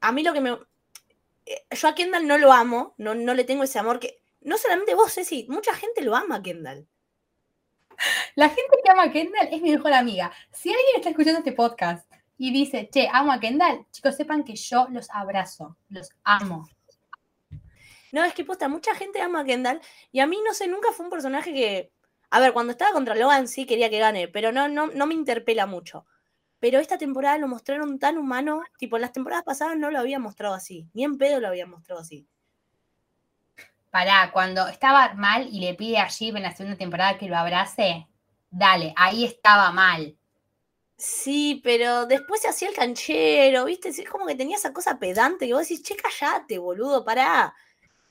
a 0.00 0.10
mí 0.12 0.22
lo 0.22 0.32
que 0.32 0.40
me. 0.40 0.58
eh, 1.46 1.64
Yo 1.70 1.88
a 1.88 1.94
Kendall 1.94 2.26
no 2.26 2.38
lo 2.38 2.52
amo, 2.52 2.94
no, 2.98 3.14
no 3.14 3.34
le 3.34 3.44
tengo 3.44 3.62
ese 3.62 3.78
amor 3.78 4.00
que. 4.00 4.20
No 4.40 4.58
solamente 4.58 4.94
vos, 4.94 5.12
Ceci, 5.14 5.46
mucha 5.48 5.72
gente 5.74 6.02
lo 6.02 6.14
ama 6.16 6.36
a 6.36 6.42
Kendall. 6.42 6.86
La 8.34 8.48
gente 8.48 8.76
que 8.84 8.90
ama 8.90 9.04
a 9.04 9.12
Kendall 9.12 9.48
es 9.52 9.62
mi 9.62 9.70
mejor 9.70 9.92
amiga. 9.92 10.32
Si 10.52 10.68
alguien 10.70 10.96
está 10.96 11.10
escuchando 11.10 11.38
este 11.38 11.52
podcast 11.52 12.10
y 12.36 12.52
dice, 12.52 12.88
che, 12.90 13.08
amo 13.12 13.32
a 13.32 13.40
Kendall, 13.40 13.86
chicos, 13.90 14.16
sepan 14.16 14.44
que 14.44 14.56
yo 14.56 14.86
los 14.90 15.08
abrazo, 15.10 15.76
los 15.88 16.10
amo. 16.24 16.68
No, 18.12 18.24
es 18.24 18.34
que 18.34 18.44
posta, 18.44 18.68
mucha 18.68 18.94
gente 18.94 19.20
ama 19.20 19.40
a 19.40 19.44
Kendall 19.44 19.80
y 20.12 20.20
a 20.20 20.26
mí, 20.26 20.38
no 20.46 20.54
sé, 20.54 20.68
nunca 20.68 20.92
fue 20.92 21.06
un 21.06 21.10
personaje 21.10 21.52
que. 21.52 21.92
A 22.30 22.40
ver, 22.40 22.52
cuando 22.52 22.72
estaba 22.72 22.92
contra 22.92 23.14
Logan 23.14 23.46
sí 23.46 23.66
quería 23.66 23.90
que 23.90 23.98
gane, 23.98 24.28
pero 24.28 24.50
no, 24.50 24.68
no, 24.68 24.88
no 24.88 25.06
me 25.06 25.14
interpela 25.14 25.66
mucho. 25.66 26.04
Pero 26.58 26.78
esta 26.78 26.98
temporada 26.98 27.38
lo 27.38 27.46
mostraron 27.46 27.98
tan 27.98 28.18
humano, 28.18 28.62
tipo, 28.78 28.98
las 28.98 29.12
temporadas 29.12 29.44
pasadas 29.44 29.76
no 29.76 29.90
lo 29.90 29.98
habían 29.98 30.22
mostrado 30.22 30.54
así, 30.54 30.88
ni 30.94 31.04
en 31.04 31.18
pedo 31.18 31.38
lo 31.38 31.48
habían 31.48 31.70
mostrado 31.70 32.00
así. 32.00 32.26
Pará, 33.90 34.30
cuando 34.32 34.66
estaba 34.66 35.14
mal 35.14 35.46
y 35.52 35.60
le 35.60 35.74
pide 35.74 35.98
a 35.98 36.08
Jeep 36.08 36.34
en 36.34 36.42
la 36.42 36.50
segunda 36.50 36.76
temporada 36.76 37.18
que 37.18 37.28
lo 37.28 37.36
abrace, 37.36 38.08
dale, 38.50 38.92
ahí 38.96 39.24
estaba 39.24 39.70
mal. 39.70 40.16
Sí, 40.96 41.60
pero 41.64 42.06
después 42.06 42.40
se 42.40 42.48
hacía 42.48 42.68
el 42.68 42.74
canchero, 42.74 43.64
¿viste? 43.64 43.88
Es 43.88 44.08
como 44.08 44.26
que 44.26 44.36
tenía 44.36 44.56
esa 44.56 44.72
cosa 44.72 44.98
pedante 44.98 45.46
que 45.46 45.52
vos 45.52 45.62
decís, 45.68 45.82
che, 45.82 45.96
callate, 45.96 46.58
boludo, 46.58 47.04
pará. 47.04 47.54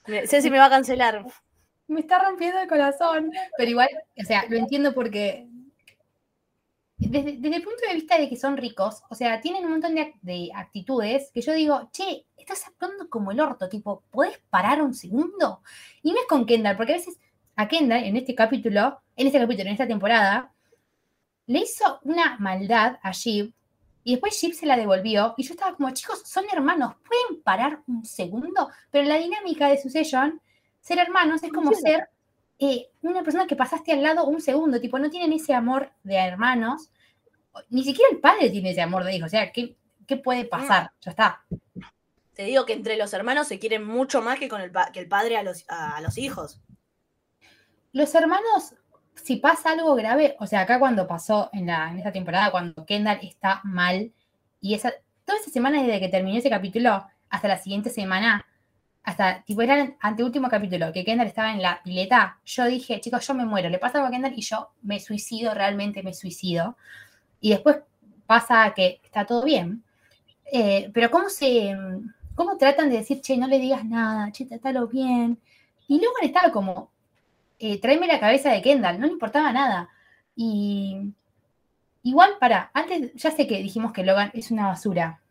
Me- 0.07 0.27
Ceci 0.27 0.49
me 0.51 0.59
va 0.59 0.65
a 0.67 0.69
cancelar. 0.69 1.25
Me 1.87 2.01
está 2.01 2.19
rompiendo 2.23 2.59
el 2.61 2.67
corazón. 2.69 3.31
Pero 3.57 3.71
igual, 3.71 3.89
o 4.17 4.23
sea, 4.25 4.45
lo 4.49 4.57
entiendo 4.57 4.93
porque 4.93 5.47
desde, 6.97 7.37
desde 7.37 7.55
el 7.57 7.63
punto 7.63 7.81
de 7.87 7.95
vista 7.95 8.17
de 8.17 8.29
que 8.29 8.37
son 8.37 8.57
ricos, 8.57 9.03
o 9.09 9.15
sea, 9.15 9.41
tienen 9.41 9.65
un 9.65 9.71
montón 9.71 9.95
de, 9.95 10.13
de 10.21 10.49
actitudes 10.55 11.31
que 11.33 11.41
yo 11.41 11.53
digo, 11.53 11.89
che, 11.91 12.25
estás 12.37 12.67
actuando 12.67 13.09
como 13.09 13.31
el 13.31 13.39
orto, 13.39 13.67
tipo, 13.69 14.03
¿podés 14.11 14.39
parar 14.49 14.81
un 14.81 14.93
segundo? 14.93 15.61
Y 16.01 16.11
no 16.11 16.19
es 16.19 16.27
con 16.27 16.45
Kendall, 16.45 16.77
porque 16.77 16.93
a 16.93 16.97
veces 16.97 17.17
a 17.55 17.67
Kendall 17.67 18.03
en 18.03 18.17
este 18.17 18.35
capítulo, 18.35 19.01
en 19.15 19.27
este 19.27 19.39
capítulo, 19.39 19.67
en 19.67 19.73
esta 19.73 19.87
temporada, 19.87 20.53
le 21.47 21.59
hizo 21.59 21.99
una 22.03 22.37
maldad 22.39 22.97
a 23.03 23.11
Jeep 23.11 23.53
y 24.03 24.11
después 24.13 24.39
Jeep 24.39 24.53
se 24.53 24.65
la 24.65 24.75
devolvió 24.75 25.33
y 25.37 25.43
yo 25.43 25.53
estaba 25.53 25.75
como, 25.75 25.89
chicos, 25.91 26.21
son 26.25 26.45
hermanos, 26.51 26.95
¿pueden 27.07 27.41
parar 27.41 27.81
un 27.87 28.03
segundo? 28.05 28.69
Pero 28.91 29.07
la 29.07 29.17
dinámica 29.17 29.67
de 29.69 29.77
Succession, 29.81 30.41
ser 30.81 30.99
hermanos 30.99 31.43
es 31.43 31.51
como 31.51 31.73
ser 31.73 32.09
eh, 32.59 32.89
una 33.01 33.23
persona 33.23 33.47
que 33.47 33.55
pasaste 33.55 33.91
al 33.93 34.03
lado 34.03 34.25
un 34.25 34.41
segundo, 34.41 34.79
tipo, 34.81 34.99
no 34.99 35.09
tienen 35.09 35.33
ese 35.33 35.53
amor 35.53 35.91
de 36.03 36.15
hermanos, 36.15 36.91
ni 37.69 37.83
siquiera 37.83 38.09
el 38.11 38.19
padre 38.19 38.49
tiene 38.49 38.71
ese 38.71 38.81
amor 38.81 39.03
de 39.03 39.15
hijos, 39.15 39.27
o 39.27 39.29
sea, 39.29 39.51
¿qué, 39.51 39.77
qué 40.07 40.17
puede 40.17 40.45
pasar? 40.45 40.91
Ya 41.01 41.11
está. 41.11 41.45
Te 42.33 42.43
digo 42.45 42.65
que 42.65 42.73
entre 42.73 42.97
los 42.97 43.13
hermanos 43.13 43.47
se 43.47 43.59
quieren 43.59 43.85
mucho 43.85 44.21
más 44.21 44.39
que 44.39 44.49
con 44.49 44.59
el, 44.59 44.71
pa- 44.71 44.91
que 44.91 44.99
el 44.99 45.07
padre 45.07 45.37
a 45.37 45.43
los, 45.43 45.65
a 45.67 46.01
los 46.01 46.17
hijos. 46.17 46.59
Los 47.91 48.15
hermanos, 48.15 48.73
si 49.15 49.37
pasa 49.37 49.71
algo 49.71 49.95
grave, 49.95 50.35
o 50.39 50.47
sea, 50.47 50.61
acá 50.61 50.79
cuando 50.79 51.07
pasó 51.07 51.49
en, 51.53 51.67
la, 51.67 51.89
en 51.91 51.97
esta 51.97 52.11
temporada, 52.11 52.51
cuando 52.51 52.85
Kendall 52.85 53.19
está 53.21 53.61
mal, 53.63 54.11
y 54.61 54.73
esa, 54.73 54.93
toda 55.25 55.39
esa 55.39 55.51
semana 55.51 55.81
desde 55.81 55.99
que 55.99 56.09
terminó 56.09 56.37
ese 56.37 56.49
capítulo 56.49 57.05
hasta 57.29 57.47
la 57.47 57.57
siguiente 57.57 57.89
semana, 57.89 58.45
hasta, 59.03 59.43
tipo, 59.43 59.61
era 59.61 59.81
el 59.81 59.95
anteúltimo 59.99 60.49
capítulo, 60.49 60.93
que 60.93 61.03
Kendall 61.03 61.27
estaba 61.27 61.53
en 61.53 61.61
la 61.61 61.81
pileta, 61.83 62.39
yo 62.45 62.65
dije, 62.65 63.01
chicos, 63.01 63.27
yo 63.27 63.33
me 63.33 63.45
muero, 63.45 63.69
le 63.69 63.79
pasa 63.79 63.97
algo 63.97 64.07
a 64.07 64.11
Kendall 64.11 64.33
y 64.35 64.41
yo 64.41 64.71
me 64.81 64.99
suicido, 64.99 65.53
realmente 65.53 66.03
me 66.03 66.13
suicido. 66.13 66.77
Y 67.41 67.49
después 67.51 67.77
pasa 68.25 68.73
que 68.73 69.01
está 69.03 69.25
todo 69.25 69.43
bien. 69.43 69.83
Eh, 70.51 70.89
pero 70.93 71.11
cómo 71.11 71.29
se, 71.29 71.75
cómo 72.35 72.57
tratan 72.57 72.89
de 72.89 72.97
decir, 72.97 73.21
che, 73.21 73.37
no 73.37 73.47
le 73.47 73.59
digas 73.59 73.85
nada, 73.85 74.31
che, 74.31 74.45
trátalo 74.45 74.87
bien. 74.87 75.39
Y 75.87 75.99
luego 75.99 76.15
estaba 76.21 76.51
como, 76.51 76.92
eh, 77.63 77.79
tráeme 77.79 78.07
la 78.07 78.19
cabeza 78.19 78.51
de 78.51 78.61
Kendall, 78.61 78.99
no 78.99 79.05
le 79.07 79.13
importaba 79.13 79.53
nada. 79.53 79.89
Y 80.35 81.13
igual, 82.03 82.35
para, 82.37 82.69
antes 82.73 83.13
ya 83.15 83.31
sé 83.31 83.47
que 83.47 83.59
dijimos 83.59 83.93
que 83.93 84.03
Logan 84.03 84.31
es 84.33 84.51
una 84.51 84.67
basura, 84.67 85.21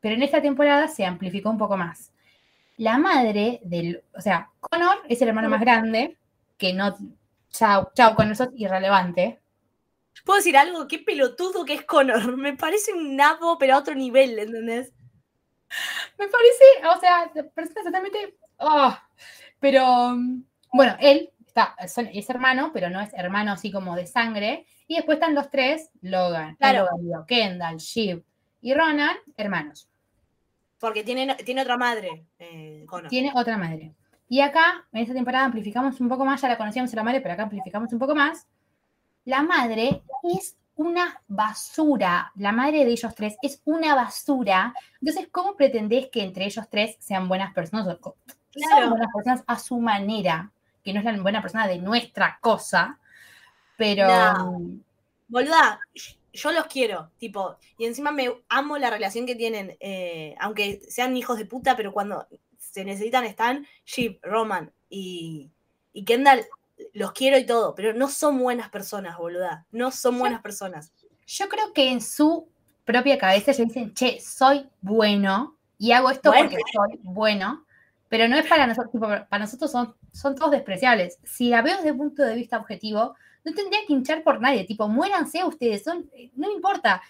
pero 0.00 0.14
en 0.14 0.22
esta 0.22 0.40
temporada 0.40 0.88
se 0.88 1.04
amplificó 1.04 1.50
un 1.50 1.58
poco 1.58 1.76
más. 1.76 2.12
La 2.78 2.96
madre 2.96 3.60
del, 3.62 4.02
o 4.16 4.22
sea, 4.22 4.48
Connor 4.60 5.02
es 5.06 5.20
el 5.20 5.28
hermano 5.28 5.50
más 5.50 5.60
grande, 5.60 6.16
que 6.56 6.72
no, 6.72 6.96
chao, 7.50 7.90
chao, 7.94 8.14
Connor, 8.14 8.36
sos 8.36 8.48
irrelevante. 8.56 9.38
¿Puedo 10.24 10.38
decir 10.38 10.56
algo? 10.56 10.88
Qué 10.88 10.98
pelotudo 11.00 11.66
que 11.66 11.74
es 11.74 11.84
Connor. 11.84 12.36
Me 12.38 12.56
parece 12.56 12.94
un 12.94 13.16
nabo, 13.16 13.58
pero 13.58 13.74
a 13.74 13.78
otro 13.78 13.94
nivel, 13.94 14.38
¿entendés? 14.38 14.94
Me 16.18 16.26
parece, 16.26 16.64
o 16.96 17.00
sea, 17.00 17.30
personas 17.54 17.84
totalmente. 17.84 18.38
oh, 18.60 18.96
Pero 19.60 20.10
mm, 20.16 20.42
bueno, 20.72 20.96
él 21.00 21.30
está, 21.50 21.76
son- 21.88 22.08
es 22.12 22.28
hermano, 22.30 22.70
pero 22.72 22.88
no 22.90 23.00
es 23.00 23.12
hermano 23.14 23.52
así 23.52 23.70
como 23.70 23.94
de 23.96 24.06
sangre. 24.06 24.66
Y 24.86 24.96
después 24.96 25.16
están 25.16 25.34
los 25.34 25.50
tres: 25.50 25.90
Logan, 26.00 26.56
Claro. 26.56 26.86
Kendall, 27.26 27.76
Shiv 27.76 28.24
y 28.62 28.74
Ronan, 28.74 29.16
hermanos. 29.36 29.88
Porque 30.78 31.04
tiene, 31.04 31.34
tiene 31.36 31.62
otra 31.62 31.76
madre, 31.76 32.24
eh. 32.38 32.86
Tiene 33.08 33.32
otra 33.34 33.56
madre. 33.58 33.94
Y 34.28 34.40
acá, 34.40 34.86
en 34.92 35.02
esta 35.02 35.12
temporada, 35.14 35.44
amplificamos 35.44 36.00
un 36.00 36.08
poco 36.08 36.24
más. 36.24 36.40
Ya 36.40 36.48
la 36.48 36.56
conocíamos 36.56 36.92
a 36.92 36.96
la 36.96 37.02
madre, 37.02 37.20
pero 37.20 37.34
acá 37.34 37.42
amplificamos 37.42 37.92
un 37.92 37.98
poco 37.98 38.14
más. 38.14 38.46
La 39.24 39.42
madre 39.42 40.02
es 40.22 40.56
una 40.76 41.20
basura. 41.28 42.32
La 42.36 42.52
madre 42.52 42.84
de 42.86 42.92
ellos 42.92 43.14
tres 43.14 43.36
es 43.42 43.60
una 43.64 43.94
basura. 43.94 44.72
Entonces, 45.00 45.28
¿cómo 45.30 45.54
pretendés 45.56 46.08
que 46.10 46.22
entre 46.22 46.46
ellos 46.46 46.66
tres 46.70 46.96
sean 47.00 47.28
buenas 47.28 47.52
personas? 47.52 47.86
O- 47.88 48.16
Son 48.52 48.62
Claro. 48.68 48.90
buenas 48.90 49.08
personas 49.14 49.44
a 49.46 49.58
su 49.58 49.78
manera, 49.80 50.50
que 50.84 50.92
no 50.92 51.00
es 51.00 51.04
la 51.04 51.20
buena 51.20 51.42
persona 51.42 51.66
de 51.66 51.78
nuestra 51.78 52.38
cosa, 52.40 52.98
pero 53.76 54.06
No. 54.08 54.60
Boluda, 55.28 55.78
yo 56.32 56.50
los 56.52 56.66
quiero, 56.66 57.10
tipo, 57.18 57.56
y 57.78 57.84
encima 57.86 58.10
me 58.10 58.30
amo 58.48 58.78
la 58.78 58.90
relación 58.90 59.26
que 59.26 59.36
tienen, 59.36 59.76
eh, 59.78 60.34
aunque 60.40 60.80
sean 60.88 61.16
hijos 61.16 61.38
de 61.38 61.46
puta, 61.46 61.76
pero 61.76 61.92
cuando 61.92 62.26
se 62.58 62.84
necesitan 62.84 63.24
están 63.24 63.66
Jeep, 63.86 64.18
Roman 64.24 64.72
y, 64.88 65.50
y 65.92 66.04
Kendall, 66.04 66.44
los 66.94 67.12
quiero 67.12 67.38
y 67.38 67.46
todo, 67.46 67.74
pero 67.76 67.94
no 67.94 68.08
son 68.08 68.38
buenas 68.40 68.70
personas, 68.70 69.18
boluda, 69.18 69.66
no 69.70 69.92
son 69.92 70.18
buenas 70.18 70.42
personas. 70.42 70.92
yo 71.26 71.48
creo 71.48 71.72
que 71.72 71.90
en 71.92 72.00
su 72.00 72.48
propia 72.84 73.18
cabeza 73.18 73.52
ellos 73.52 73.68
dicen, 73.68 73.94
che, 73.94 74.18
soy 74.20 74.68
bueno 74.80 75.56
y 75.78 75.92
hago 75.92 76.10
esto 76.10 76.30
Bueno. 76.32 76.50
porque 76.50 76.62
soy 76.72 76.98
bueno, 77.02 77.64
pero 78.08 78.26
no 78.26 78.36
es 78.36 78.46
para 78.48 78.66
nosotros, 78.66 78.90
tipo, 78.90 79.06
para 79.06 79.38
nosotros 79.38 79.70
son, 79.70 79.94
son 80.12 80.34
todos 80.34 80.50
despreciables. 80.50 81.18
Si 81.24 81.48
la 81.48 81.62
veo 81.62 81.76
desde 81.76 81.92
un 81.92 81.98
punto 81.98 82.22
de 82.22 82.34
vista 82.34 82.58
objetivo, 82.58 83.14
no 83.44 83.52
tendría 83.52 83.80
que 83.86 83.92
hinchar 83.92 84.22
por 84.22 84.40
nadie, 84.40 84.64
tipo, 84.64 84.88
muéranse 84.88 85.44
ustedes, 85.44 85.82
son, 85.82 86.10
no 86.34 86.48
me 86.48 86.54
importa. 86.54 87.02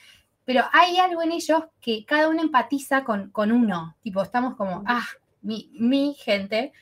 Pero 0.45 0.65
hay 0.73 0.99
algo 0.99 1.23
en 1.23 1.33
ellos 1.33 1.65
que 1.81 2.05
cada 2.05 2.29
uno 2.29 2.43
empatiza 2.43 3.05
con, 3.05 3.31
con 3.31 3.53
uno, 3.53 3.97
tipo, 4.03 4.23
estamos 4.23 4.57
como, 4.57 4.83
ah, 4.87 5.07
mi, 5.43 5.71
mi 5.75 6.15
gente. 6.15 6.73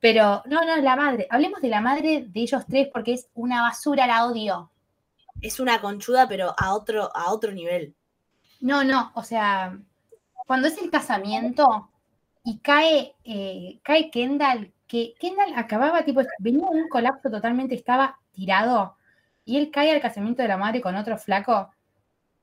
Pero 0.00 0.42
no, 0.46 0.64
no, 0.64 0.76
la 0.76 0.96
madre, 0.96 1.26
hablemos 1.30 1.60
de 1.60 1.68
la 1.68 1.80
madre 1.80 2.26
de 2.28 2.40
ellos 2.40 2.64
tres 2.68 2.88
porque 2.92 3.14
es 3.14 3.28
una 3.34 3.62
basura, 3.62 4.06
la 4.06 4.26
odio. 4.26 4.70
Es 5.40 5.60
una 5.60 5.80
conchuda, 5.80 6.28
pero 6.28 6.54
a 6.56 6.74
otro, 6.74 7.10
a 7.14 7.32
otro 7.32 7.52
nivel. 7.52 7.94
No, 8.60 8.84
no, 8.84 9.12
o 9.14 9.22
sea, 9.22 9.78
cuando 10.46 10.68
es 10.68 10.78
el 10.78 10.90
casamiento 10.90 11.90
y 12.46 12.58
cae, 12.58 13.16
eh, 13.24 13.80
cae 13.82 14.08
Kendall, 14.08 14.72
que 14.86 15.14
Kendall 15.18 15.52
acababa, 15.56 16.04
tipo, 16.04 16.22
venía 16.38 16.64
un 16.68 16.88
colapso 16.88 17.28
totalmente, 17.28 17.74
estaba 17.74 18.20
tirado, 18.30 18.96
y 19.44 19.58
él 19.58 19.72
cae 19.72 19.90
al 19.90 20.00
casamiento 20.00 20.42
de 20.42 20.48
la 20.48 20.56
madre 20.56 20.80
con 20.80 20.94
otro 20.94 21.18
flaco, 21.18 21.70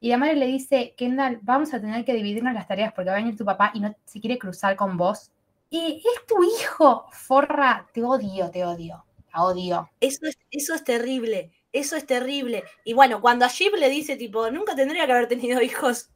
y 0.01 0.10
la 0.10 0.17
madre 0.17 0.36
le 0.36 0.48
dice, 0.48 0.93
Kendall, 0.98 1.39
vamos 1.41 1.74
a 1.74 1.79
tener 1.79 2.03
que 2.03 2.13
dividirnos 2.13 2.53
las 2.53 2.67
tareas 2.67 2.91
porque 2.91 3.12
va 3.12 3.15
a 3.15 3.19
venir 3.19 3.38
tu 3.38 3.45
papá 3.45 3.72
y 3.74 3.79
no 3.79 3.95
se 4.03 4.19
quiere 4.19 4.38
cruzar 4.38 4.75
con 4.75 4.98
vos. 4.98 5.31
Y 5.69 6.03
es 6.05 6.25
tu 6.27 6.43
hijo, 6.43 7.05
forra, 7.13 7.88
te 7.93 8.03
odio, 8.03 8.51
te 8.51 8.65
odio, 8.65 9.05
la 9.33 9.43
odio. 9.43 9.89
Eso 10.01 10.25
es, 10.25 10.38
eso 10.51 10.75
es 10.75 10.83
terrible, 10.83 11.51
eso 11.72 11.95
es 11.95 12.05
terrible. 12.05 12.65
Y 12.83 12.91
bueno, 12.91 13.22
cuando 13.22 13.45
a 13.45 13.48
Jeep 13.48 13.75
le 13.75 13.89
dice, 13.89 14.17
tipo, 14.17 14.51
nunca 14.51 14.75
tendría 14.75 15.05
que 15.05 15.13
haber 15.13 15.29
tenido 15.29 15.62
hijos. 15.62 16.10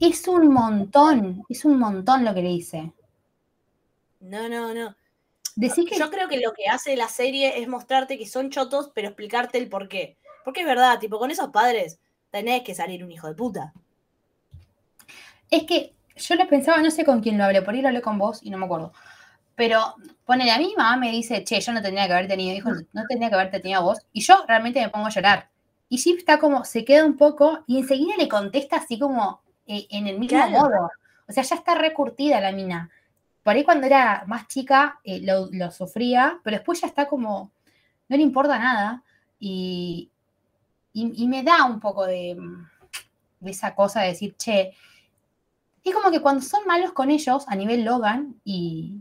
Es 0.00 0.26
un 0.26 0.52
montón, 0.52 1.44
es 1.48 1.64
un 1.64 1.78
montón 1.78 2.24
lo 2.24 2.34
que 2.34 2.42
le 2.42 2.48
dice. 2.48 2.92
No, 4.20 4.48
no, 4.48 4.74
no. 4.74 4.96
Decís 5.56 5.86
que 5.88 5.98
Yo 5.98 6.10
creo 6.10 6.28
que 6.28 6.38
lo 6.38 6.52
que 6.52 6.66
hace 6.68 6.96
la 6.96 7.08
serie 7.08 7.60
es 7.60 7.68
mostrarte 7.68 8.16
que 8.16 8.26
son 8.26 8.50
chotos, 8.50 8.90
pero 8.94 9.08
explicarte 9.08 9.58
el 9.58 9.68
por 9.68 9.88
qué. 9.88 10.16
Porque 10.44 10.60
es 10.60 10.66
verdad, 10.66 10.98
tipo, 10.98 11.18
con 11.18 11.30
esos 11.30 11.48
padres 11.50 11.98
tenés 12.30 12.62
que 12.62 12.74
salir 12.74 13.02
un 13.04 13.10
hijo 13.10 13.26
de 13.26 13.34
puta. 13.34 13.72
Es 15.50 15.64
que 15.64 15.94
yo 16.16 16.34
lo 16.34 16.46
pensaba, 16.48 16.78
no 16.82 16.90
sé 16.90 17.04
con 17.04 17.20
quién 17.20 17.38
lo 17.38 17.44
hablé, 17.44 17.62
por 17.62 17.74
ahí 17.74 17.82
lo 17.82 17.88
hablé 17.88 18.02
con 18.02 18.18
vos 18.18 18.40
y 18.42 18.50
no 18.50 18.58
me 18.58 18.66
acuerdo. 18.66 18.92
Pero 19.54 19.96
ponele, 20.24 20.52
a 20.52 20.58
mi 20.58 20.74
mamá 20.76 20.96
me 20.96 21.10
dice, 21.10 21.42
che, 21.42 21.60
yo 21.60 21.72
no 21.72 21.82
tendría 21.82 22.06
que 22.06 22.12
haber 22.12 22.28
tenido 22.28 22.56
hijos, 22.56 22.78
no 22.92 23.04
tendría 23.08 23.28
que 23.28 23.34
haberte 23.34 23.60
tenido 23.60 23.82
vos. 23.82 23.98
Y 24.12 24.20
yo 24.20 24.44
realmente 24.46 24.80
me 24.80 24.90
pongo 24.90 25.06
a 25.06 25.10
llorar. 25.10 25.48
Y 25.88 25.98
Jeep 25.98 26.18
está 26.18 26.38
como, 26.38 26.64
se 26.64 26.84
queda 26.84 27.04
un 27.04 27.16
poco 27.16 27.64
y 27.66 27.78
enseguida 27.78 28.14
le 28.16 28.28
contesta 28.28 28.76
así 28.76 28.98
como 28.98 29.40
eh, 29.66 29.86
en 29.90 30.06
el 30.06 30.18
mismo 30.18 30.38
Claro. 30.38 30.52
modo. 30.52 30.90
O 31.26 31.32
sea, 31.32 31.42
ya 31.42 31.56
está 31.56 31.74
recurtida 31.74 32.40
la 32.40 32.52
mina. 32.52 32.90
Por 33.42 33.54
ahí 33.54 33.64
cuando 33.64 33.86
era 33.86 34.24
más 34.26 34.46
chica 34.48 35.00
eh, 35.04 35.20
lo, 35.22 35.48
lo 35.52 35.70
sufría, 35.70 36.40
pero 36.44 36.56
después 36.56 36.80
ya 36.80 36.86
está 36.86 37.06
como, 37.08 37.50
no 38.08 38.16
le 38.16 38.22
importa 38.22 38.58
nada. 38.58 39.02
Y, 39.40 40.10
y, 40.92 41.22
y 41.24 41.28
me 41.28 41.42
da 41.42 41.64
un 41.64 41.80
poco 41.80 42.04
de, 42.06 42.36
de 43.40 43.50
esa 43.50 43.74
cosa 43.74 44.00
de 44.02 44.08
decir, 44.08 44.34
che, 44.36 44.72
es 45.84 45.94
como 45.94 46.10
que 46.10 46.20
cuando 46.20 46.42
son 46.42 46.66
malos 46.66 46.92
con 46.92 47.10
ellos, 47.10 47.44
a 47.48 47.54
nivel 47.56 47.84
Logan 47.84 48.38
y, 48.44 49.00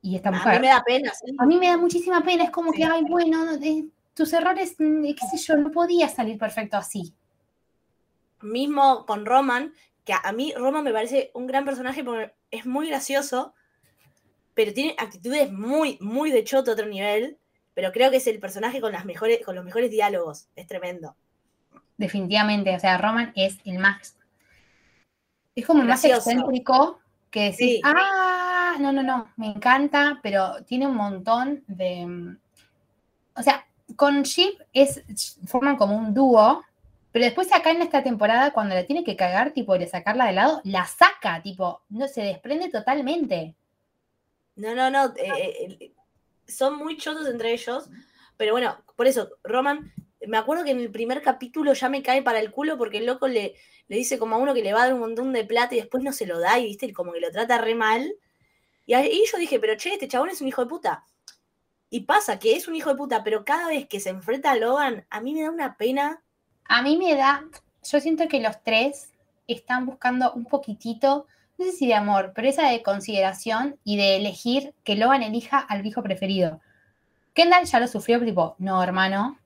y 0.00 0.16
esta 0.16 0.30
A 0.30 0.32
mujer, 0.32 0.54
mí 0.60 0.66
me 0.68 0.72
da 0.72 0.82
pena, 0.82 1.12
sí. 1.12 1.34
a 1.38 1.44
mí 1.44 1.58
me 1.58 1.66
da 1.68 1.76
muchísima 1.76 2.22
pena, 2.22 2.44
es 2.44 2.50
como 2.50 2.72
Sí. 2.72 2.78
que, 2.78 2.84
ay, 2.84 3.02
bueno, 3.08 3.52
eh, 3.62 3.86
tus 4.14 4.32
errores, 4.32 4.76
mm, 4.78 5.04
eh, 5.04 5.14
qué 5.14 5.26
sé 5.26 5.36
yo, 5.44 5.56
no 5.56 5.70
podía 5.70 6.08
salir 6.08 6.38
perfecto 6.38 6.76
así. 6.78 7.12
Mismo 8.40 9.06
con 9.06 9.24
Roman, 9.26 9.72
que 10.04 10.12
a, 10.12 10.18
a 10.18 10.32
mí 10.32 10.52
Roman 10.56 10.84
me 10.84 10.92
parece 10.92 11.30
un 11.34 11.46
gran 11.46 11.64
personaje 11.64 12.04
porque 12.04 12.34
es 12.50 12.66
muy 12.66 12.88
gracioso, 12.88 13.54
pero 14.54 14.72
tiene 14.72 14.94
actitudes 14.98 15.52
muy, 15.52 15.98
muy 16.00 16.30
de 16.30 16.44
choto 16.44 16.70
a 16.70 16.74
otro 16.74 16.86
nivel. 16.86 17.38
Pero 17.74 17.90
creo 17.90 18.10
que 18.10 18.18
es 18.18 18.26
el 18.28 18.38
personaje 18.38 18.80
con, 18.80 18.92
las 18.92 19.04
mejores, 19.04 19.44
con 19.44 19.56
los 19.56 19.64
mejores 19.64 19.90
diálogos. 19.90 20.46
Es 20.54 20.66
tremendo. 20.66 21.16
Definitivamente, 21.96 22.74
o 22.74 22.80
sea, 22.80 22.98
Roman 22.98 23.32
es 23.34 23.58
el 23.64 23.78
más, 23.78 24.16
es 25.54 25.66
como 25.66 25.82
el 25.82 25.88
más 25.88 26.04
excéntrico 26.04 26.98
que 27.30 27.50
decís, 27.50 27.58
Sí. 27.58 27.80
ah, 27.84 28.76
no, 28.80 28.92
no, 28.92 29.02
no, 29.02 29.28
me 29.36 29.48
encanta, 29.48 30.18
pero 30.22 30.64
tiene 30.64 30.86
un 30.86 30.96
montón 30.96 31.62
de, 31.68 32.36
o 33.36 33.42
sea, 33.42 33.64
con 33.96 34.22
Sheep 34.22 34.54
es, 34.72 35.02
forman 35.46 35.76
como 35.76 35.96
un 35.96 36.14
dúo, 36.14 36.64
pero 37.12 37.24
después 37.24 37.52
acá 37.52 37.70
en 37.70 37.82
esta 37.82 38.02
temporada, 38.02 38.52
cuando 38.52 38.74
la 38.74 38.86
tiene 38.86 39.04
que 39.04 39.14
cagar, 39.14 39.52
tipo, 39.52 39.78
de 39.78 39.86
sacarla 39.86 40.26
de 40.26 40.32
lado, 40.32 40.60
la 40.64 40.86
saca, 40.86 41.40
tipo, 41.42 41.82
no 41.88 42.08
se 42.08 42.22
desprende 42.22 42.70
totalmente. 42.70 43.54
No, 44.56 44.74
no, 44.74 44.90
no. 44.90 45.06
eh, 45.16 45.32
eh, 45.36 45.76
eh, 45.80 45.92
son 46.46 46.76
muy 46.76 46.96
chotos 46.96 47.26
entre 47.26 47.52
ellos. 47.52 47.88
Pero 48.36 48.52
bueno, 48.52 48.82
por 48.96 49.06
eso, 49.06 49.30
Roman, 49.42 49.92
me 50.26 50.36
acuerdo 50.36 50.64
que 50.64 50.70
en 50.70 50.80
el 50.80 50.90
primer 50.90 51.22
capítulo 51.22 51.72
ya 51.72 51.88
me 51.88 52.02
cae 52.02 52.22
para 52.22 52.40
el 52.40 52.50
culo 52.50 52.76
porque 52.76 52.98
el 52.98 53.06
loco 53.06 53.28
le, 53.28 53.54
le 53.88 53.96
dice 53.96 54.18
como 54.18 54.36
a 54.36 54.38
uno 54.38 54.54
que 54.54 54.62
le 54.62 54.72
va 54.72 54.82
a 54.82 54.84
dar 54.86 54.94
un 54.94 55.00
montón 55.00 55.32
de 55.32 55.44
plata 55.44 55.74
y 55.74 55.78
después 55.78 56.02
no 56.02 56.12
se 56.12 56.26
lo 56.26 56.40
da 56.40 56.58
y 56.58 56.66
viste, 56.66 56.92
como 56.92 57.12
que 57.12 57.20
lo 57.20 57.30
trata 57.30 57.58
re 57.58 57.74
mal. 57.74 58.14
Y 58.86 58.94
ahí 58.94 59.22
yo 59.30 59.38
dije, 59.38 59.58
pero 59.60 59.76
che, 59.76 59.92
este 59.92 60.08
chabón 60.08 60.30
es 60.30 60.40
un 60.40 60.48
hijo 60.48 60.62
de 60.62 60.68
puta. 60.68 61.04
Y 61.90 62.00
pasa 62.00 62.38
que 62.38 62.56
es 62.56 62.66
un 62.66 62.74
hijo 62.74 62.90
de 62.90 62.96
puta, 62.96 63.22
pero 63.22 63.44
cada 63.44 63.68
vez 63.68 63.86
que 63.86 64.00
se 64.00 64.10
enfrenta 64.10 64.50
a 64.50 64.56
Logan, 64.56 65.06
a 65.10 65.20
mí 65.20 65.32
me 65.32 65.42
da 65.42 65.50
una 65.50 65.76
pena. 65.76 66.22
A 66.64 66.82
mí 66.82 66.96
me 66.96 67.14
da, 67.14 67.44
yo 67.84 68.00
siento 68.00 68.26
que 68.28 68.40
los 68.40 68.62
tres 68.62 69.12
están 69.46 69.86
buscando 69.86 70.32
un 70.32 70.44
poquitito, 70.46 71.26
no 71.64 71.70
sé 71.70 71.76
si 71.76 71.86
de 71.86 71.94
amor, 71.94 72.32
pero 72.34 72.48
esa 72.48 72.68
de 72.68 72.82
consideración 72.82 73.78
y 73.84 73.96
de 73.96 74.16
elegir 74.16 74.74
que 74.84 74.96
Logan 74.96 75.22
elija 75.22 75.58
al 75.58 75.86
hijo 75.86 76.02
preferido. 76.02 76.60
Kendall 77.32 77.64
ya 77.64 77.80
lo 77.80 77.88
sufrió, 77.88 78.24
tipo, 78.24 78.54
no, 78.58 78.82
hermano. 78.82 79.38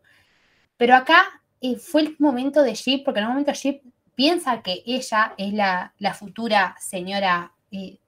Pero 0.77 0.95
acá 0.95 1.43
eh, 1.61 1.77
fue 1.77 2.03
el 2.03 2.17
momento 2.19 2.63
de 2.63 2.75
Jeep, 2.75 3.05
porque 3.05 3.21
en 3.21 3.27
un 3.27 3.33
momento 3.33 3.53
Jeep 3.53 3.83
piensa 4.15 4.63
que 4.63 4.83
ella 4.87 5.35
es 5.39 5.53
la, 5.53 5.95
la 5.99 6.15
futura 6.15 6.77
señora 6.81 7.53
eh, 7.71 7.99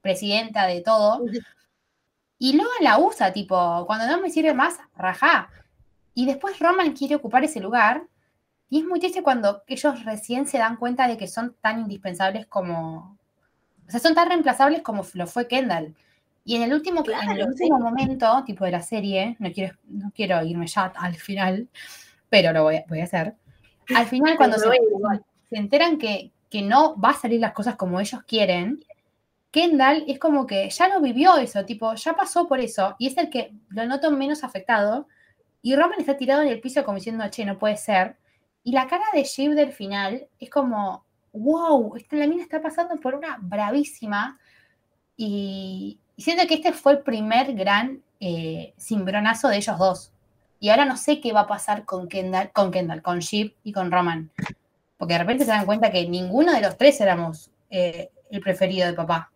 presidenta 0.00 0.66
de 0.66 0.80
todo. 0.80 1.24
Y 2.38 2.52
Logan 2.54 2.82
la 2.82 2.98
usa, 2.98 3.32
tipo, 3.32 3.84
cuando 3.86 4.06
no 4.06 4.20
me 4.20 4.30
sirve 4.30 4.54
más, 4.54 4.78
rajá. 4.96 5.50
Y 6.14 6.26
después 6.26 6.58
Roman 6.58 6.92
quiere 6.92 7.16
ocupar 7.16 7.44
ese 7.44 7.60
lugar. 7.60 8.04
Y 8.68 8.80
es 8.80 8.86
muy 8.86 8.98
triste 9.00 9.22
cuando 9.22 9.62
ellos 9.66 10.04
recién 10.04 10.46
se 10.46 10.58
dan 10.58 10.76
cuenta 10.76 11.06
de 11.06 11.16
que 11.16 11.28
son 11.28 11.54
tan 11.60 11.80
indispensables 11.80 12.46
como. 12.46 13.15
O 13.86 13.90
sea, 13.90 14.00
son 14.00 14.14
tan 14.14 14.28
reemplazables 14.28 14.82
como 14.82 15.04
lo 15.14 15.26
fue 15.26 15.46
Kendall. 15.46 15.94
Y 16.44 16.56
en 16.56 16.62
el 16.62 16.72
último, 16.72 17.02
en 17.06 17.30
el 17.30 17.46
último 17.46 17.78
momento, 17.78 18.44
tipo 18.44 18.64
de 18.64 18.70
la 18.70 18.82
serie, 18.82 19.36
no 19.40 19.50
quiero, 19.52 19.76
no 19.88 20.12
quiero 20.14 20.44
irme 20.44 20.66
ya 20.66 20.92
al 20.96 21.16
final, 21.16 21.68
pero 22.28 22.52
lo 22.52 22.62
voy 22.62 22.76
a, 22.76 22.84
voy 22.88 23.00
a 23.00 23.04
hacer. 23.04 23.34
Al 23.94 24.06
final, 24.06 24.36
cuando 24.36 24.56
se 24.58 24.68
enteran 25.50 25.98
que, 25.98 26.30
que 26.50 26.62
no 26.62 26.98
va 27.00 27.10
a 27.10 27.14
salir 27.14 27.40
las 27.40 27.52
cosas 27.52 27.76
como 27.76 27.98
ellos 27.98 28.22
quieren, 28.26 28.84
Kendall 29.50 30.04
es 30.06 30.18
como 30.18 30.46
que 30.46 30.68
ya 30.68 30.88
lo 30.88 31.00
vivió 31.00 31.38
eso, 31.38 31.64
tipo, 31.64 31.94
ya 31.94 32.12
pasó 32.14 32.46
por 32.46 32.60
eso, 32.60 32.94
y 32.98 33.06
es 33.06 33.16
el 33.16 33.30
que 33.30 33.54
lo 33.70 33.86
noto 33.86 34.10
menos 34.10 34.44
afectado, 34.44 35.08
y 35.62 35.74
Roman 35.74 35.98
está 35.98 36.14
tirado 36.16 36.42
en 36.42 36.48
el 36.48 36.60
piso 36.60 36.84
como 36.84 36.98
diciendo, 36.98 37.24
che, 37.30 37.46
no 37.46 37.58
puede 37.58 37.78
ser, 37.78 38.18
y 38.62 38.72
la 38.72 38.86
cara 38.86 39.06
de 39.14 39.24
Shiv 39.24 39.54
del 39.54 39.72
final 39.72 40.28
es 40.38 40.50
como, 40.50 41.05
wow, 41.36 41.96
esta, 41.96 42.16
la 42.16 42.26
mina 42.26 42.42
está 42.42 42.60
pasando 42.60 42.96
por 42.96 43.14
una 43.14 43.38
bravísima, 43.40 44.38
y, 45.16 45.98
y 46.16 46.22
siento 46.22 46.46
que 46.46 46.54
este 46.54 46.72
fue 46.72 46.92
el 46.92 46.98
primer 47.00 47.54
gran 47.54 48.02
eh, 48.20 48.74
cimbronazo 48.78 49.48
de 49.48 49.56
ellos 49.56 49.78
dos, 49.78 50.12
y 50.60 50.70
ahora 50.70 50.84
no 50.84 50.96
sé 50.96 51.20
qué 51.20 51.32
va 51.32 51.40
a 51.40 51.46
pasar 51.46 51.84
con 51.84 52.08
Kendall, 52.08 52.50
con 52.52 52.70
Kendall, 52.70 53.02
con 53.02 53.18
Shiv 53.20 53.54
y 53.62 53.72
con 53.72 53.90
Roman, 53.90 54.30
porque 54.98 55.14
de 55.14 55.18
repente 55.20 55.44
se 55.44 55.50
dan 55.50 55.66
cuenta 55.66 55.90
que 55.92 56.08
ninguno 56.08 56.52
de 56.52 56.62
los 56.62 56.76
tres 56.76 57.00
éramos 57.00 57.50
eh, 57.70 58.10
el 58.30 58.40
preferido 58.40 58.86
de 58.86 58.94
papá. 58.94 59.30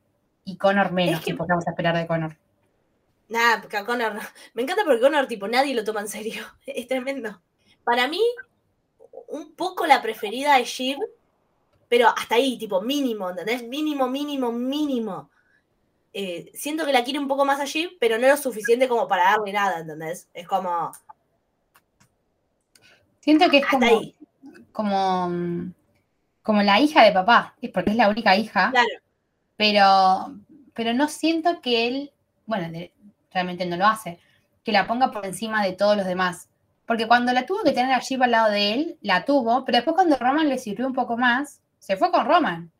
Y 0.44 0.56
Connor 0.56 0.90
menos, 0.90 1.20
Es 1.20 1.24
que- 1.24 1.32
¿qué 1.32 1.44
vamos 1.46 1.66
a 1.66 1.70
esperar 1.70 1.96
de 1.96 2.06
Connor? 2.06 2.36
Nada, 3.28 3.60
porque 3.60 3.76
a 3.76 3.84
Connor. 3.84 4.14
Me 4.54 4.62
encanta 4.62 4.82
porque 4.84 5.00
Connor, 5.00 5.26
tipo, 5.28 5.46
nadie 5.46 5.74
lo 5.74 5.84
toma 5.84 6.00
en 6.00 6.08
serio. 6.08 6.42
Es 6.66 6.88
tremendo. 6.88 7.40
Para 7.84 8.08
mí, 8.08 8.20
un 9.28 9.52
poco 9.54 9.86
la 9.86 10.00
preferida 10.02 10.58
es 10.58 10.68
Shiv, 10.68 10.98
pero 11.90 12.08
hasta 12.08 12.36
ahí, 12.36 12.56
tipo, 12.56 12.80
mínimo, 12.80 13.28
¿entendés? 13.30 13.66
Mínimo, 13.66 14.06
mínimo, 14.08 14.52
mínimo. 14.52 15.28
Eh, 16.14 16.50
siento 16.54 16.86
que 16.86 16.92
la 16.92 17.02
quiere 17.02 17.18
un 17.18 17.26
poco 17.26 17.44
más 17.44 17.58
a 17.60 17.64
Shiv, 17.64 17.90
pero 17.98 18.16
no 18.16 18.28
lo 18.28 18.36
suficiente 18.36 18.88
como 18.88 19.08
para 19.08 19.24
darle 19.24 19.52
nada, 19.52 19.80
¿entendés? 19.80 20.28
Es 20.32 20.46
como. 20.46 20.92
Siento 23.18 23.50
que 23.50 23.58
es 23.58 23.64
Hasta 23.64 23.78
como, 23.78 23.86
ahí. 24.00 24.14
como, 24.72 25.72
como 26.42 26.62
la 26.62 26.80
hija 26.80 27.02
de 27.04 27.12
papá, 27.12 27.54
es 27.60 27.70
porque 27.70 27.90
es 27.90 27.96
la 27.96 28.08
única 28.08 28.36
hija, 28.36 28.70
Claro. 28.70 28.88
pero, 29.56 30.34
pero 30.72 30.94
no 30.94 31.08
siento 31.08 31.60
que 31.60 31.88
él, 31.88 32.12
bueno, 32.46 32.68
realmente 33.32 33.66
no 33.66 33.76
lo 33.76 33.86
hace, 33.86 34.20
que 34.64 34.70
la 34.72 34.86
ponga 34.86 35.10
por 35.10 35.26
encima 35.26 35.64
de 35.64 35.72
todos 35.72 35.96
los 35.96 36.06
demás. 36.06 36.48
Porque 36.86 37.06
cuando 37.08 37.32
la 37.32 37.46
tuvo 37.46 37.62
que 37.62 37.72
tener 37.72 37.92
a 37.92 37.98
Shiv 38.00 38.22
al 38.22 38.30
lado 38.30 38.50
de 38.50 38.74
él, 38.74 38.98
la 39.02 39.24
tuvo, 39.24 39.64
pero 39.64 39.76
después 39.78 39.94
cuando 39.94 40.16
Roman 40.16 40.48
le 40.48 40.58
sirvió 40.58 40.86
un 40.86 40.94
poco 40.94 41.16
más, 41.16 41.60
se 41.80 41.96
fue 41.96 42.12
con 42.12 42.24
Roman. 42.26 42.70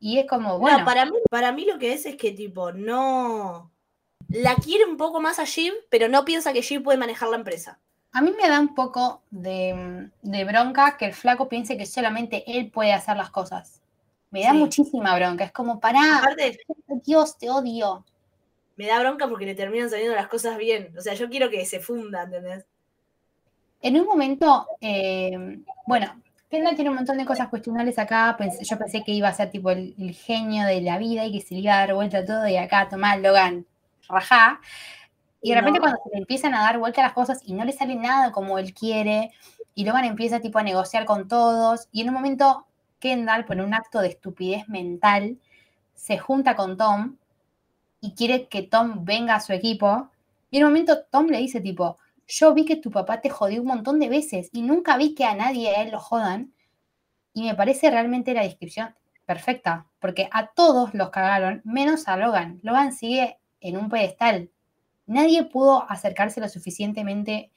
Y 0.00 0.18
es 0.18 0.26
como, 0.26 0.58
bueno, 0.58 0.78
No, 0.78 0.84
para 0.86 1.04
mí, 1.04 1.12
para 1.30 1.52
mí 1.52 1.66
lo 1.66 1.78
que 1.78 1.92
es 1.92 2.06
es 2.06 2.16
que, 2.16 2.32
tipo, 2.32 2.72
no. 2.72 3.70
La 4.28 4.54
quiere 4.56 4.86
un 4.86 4.96
poco 4.96 5.20
más 5.20 5.38
a 5.38 5.44
Shiv, 5.44 5.74
pero 5.90 6.08
no 6.08 6.24
piensa 6.24 6.52
que 6.54 6.62
Shiv 6.62 6.82
puede 6.82 6.96
manejar 6.98 7.28
la 7.28 7.36
empresa. 7.36 7.78
A 8.12 8.20
mí 8.22 8.32
me 8.40 8.48
da 8.48 8.60
un 8.60 8.74
poco 8.74 9.22
de, 9.30 10.08
de 10.22 10.44
bronca 10.44 10.96
que 10.96 11.06
el 11.06 11.14
flaco 11.14 11.48
piense 11.48 11.76
que 11.76 11.84
solamente 11.86 12.44
él 12.46 12.70
puede 12.70 12.92
hacer 12.92 13.16
las 13.16 13.30
cosas. 13.30 13.82
Me 14.30 14.42
da 14.42 14.52
Sí. 14.52 14.56
muchísima 14.56 15.14
bronca. 15.16 15.44
Es 15.44 15.52
como, 15.52 15.80
pará, 15.80 16.18
Aparte, 16.18 16.58
Dios, 17.04 17.36
te 17.38 17.50
odio. 17.50 18.04
me 18.76 18.86
da 18.86 18.98
bronca 19.00 19.28
porque 19.28 19.46
le 19.46 19.54
terminan 19.54 19.90
saliendo 19.90 20.14
las 20.14 20.28
cosas 20.28 20.56
bien. 20.58 20.92
O 20.98 21.00
sea, 21.00 21.14
yo 21.14 21.28
quiero 21.28 21.50
que 21.50 21.64
se 21.66 21.80
funda, 21.80 22.22
¿entendés? 22.24 22.66
En 23.82 24.00
un 24.00 24.06
momento, 24.06 24.66
eh, 24.80 25.60
bueno, 25.86 26.20
Kendall 26.54 26.76
tiene 26.76 26.90
un 26.90 26.96
montón 26.96 27.18
de 27.18 27.24
cosas 27.24 27.48
cuestionables 27.48 27.98
acá. 27.98 28.36
Pensé- 28.38 28.64
yo 28.64 28.78
pensé 28.78 29.02
que 29.02 29.12
iba 29.12 29.28
a 29.28 29.34
ser 29.34 29.50
tipo 29.50 29.70
el, 29.70 29.94
el 29.98 30.14
genio 30.14 30.64
de 30.66 30.80
la 30.80 30.98
vida 30.98 31.24
y 31.24 31.32
que 31.32 31.40
se 31.40 31.54
le 31.54 31.60
iba 31.60 31.74
a 31.74 31.78
dar 31.78 31.94
vuelta 31.94 32.18
a 32.18 32.24
todo 32.24 32.46
y 32.46 32.56
acá, 32.56 32.88
tomá, 32.88 33.16
Logan, 33.16 33.66
rajá. 34.08 34.60
Y 35.42 35.50
de 35.50 35.56
No. 35.56 35.60
repente 35.60 35.80
cuando 35.80 35.98
se 36.04 36.10
le 36.10 36.18
empiezan 36.18 36.54
a 36.54 36.62
dar 36.62 36.78
vuelta 36.78 37.02
las 37.02 37.12
cosas 37.12 37.40
y 37.44 37.52
no 37.54 37.64
le 37.64 37.72
sale 37.72 37.96
nada 37.96 38.32
como 38.32 38.58
él 38.58 38.72
quiere, 38.72 39.32
y 39.74 39.84
Logan 39.84 40.04
empieza 40.04 40.40
tipo 40.40 40.58
a 40.58 40.62
negociar 40.62 41.04
con 41.04 41.26
todos, 41.28 41.88
y 41.92 42.02
en 42.02 42.08
un 42.08 42.14
momento 42.14 42.66
Kendall, 43.00 43.44
por 43.44 43.56
un 43.60 43.74
acto 43.74 44.00
de 44.00 44.08
estupidez 44.08 44.68
mental, 44.68 45.36
se 45.94 46.16
junta 46.18 46.54
con 46.56 46.76
Tom 46.76 47.16
y 48.00 48.12
quiere 48.12 48.46
que 48.46 48.62
Tom 48.62 49.04
venga 49.04 49.34
a 49.34 49.40
su 49.40 49.52
equipo, 49.52 50.08
y 50.50 50.58
en 50.58 50.64
un 50.64 50.70
momento 50.70 51.02
Tom 51.10 51.26
le 51.26 51.38
dice 51.38 51.60
tipo, 51.60 51.98
yo 52.26 52.54
vi 52.54 52.64
que 52.64 52.76
tu 52.76 52.90
papá 52.90 53.20
te 53.20 53.30
jodió 53.30 53.60
un 53.60 53.68
montón 53.68 54.00
de 54.00 54.08
veces 54.08 54.48
y 54.52 54.62
nunca 54.62 54.96
vi 54.96 55.14
que 55.14 55.24
a 55.24 55.34
nadie 55.34 55.70
a 55.70 55.82
él 55.82 55.90
lo 55.90 56.00
jodan, 56.00 56.52
y 57.32 57.44
me 57.44 57.54
parece 57.54 57.90
realmente 57.90 58.32
la 58.32 58.42
descripción 58.42 58.94
perfecta, 59.26 59.88
porque 59.98 60.28
a 60.30 60.48
todos 60.48 60.94
los 60.94 61.10
cagaron, 61.10 61.62
menos 61.64 62.06
a 62.08 62.16
Logan. 62.16 62.60
Logan 62.62 62.92
sigue 62.92 63.38
en 63.60 63.76
un 63.76 63.88
pedestal. 63.88 64.50
Nadie 65.06 65.44
pudo 65.44 65.90
acercarse 65.90 66.40
lo 66.40 66.48
suficientemente 66.48 67.50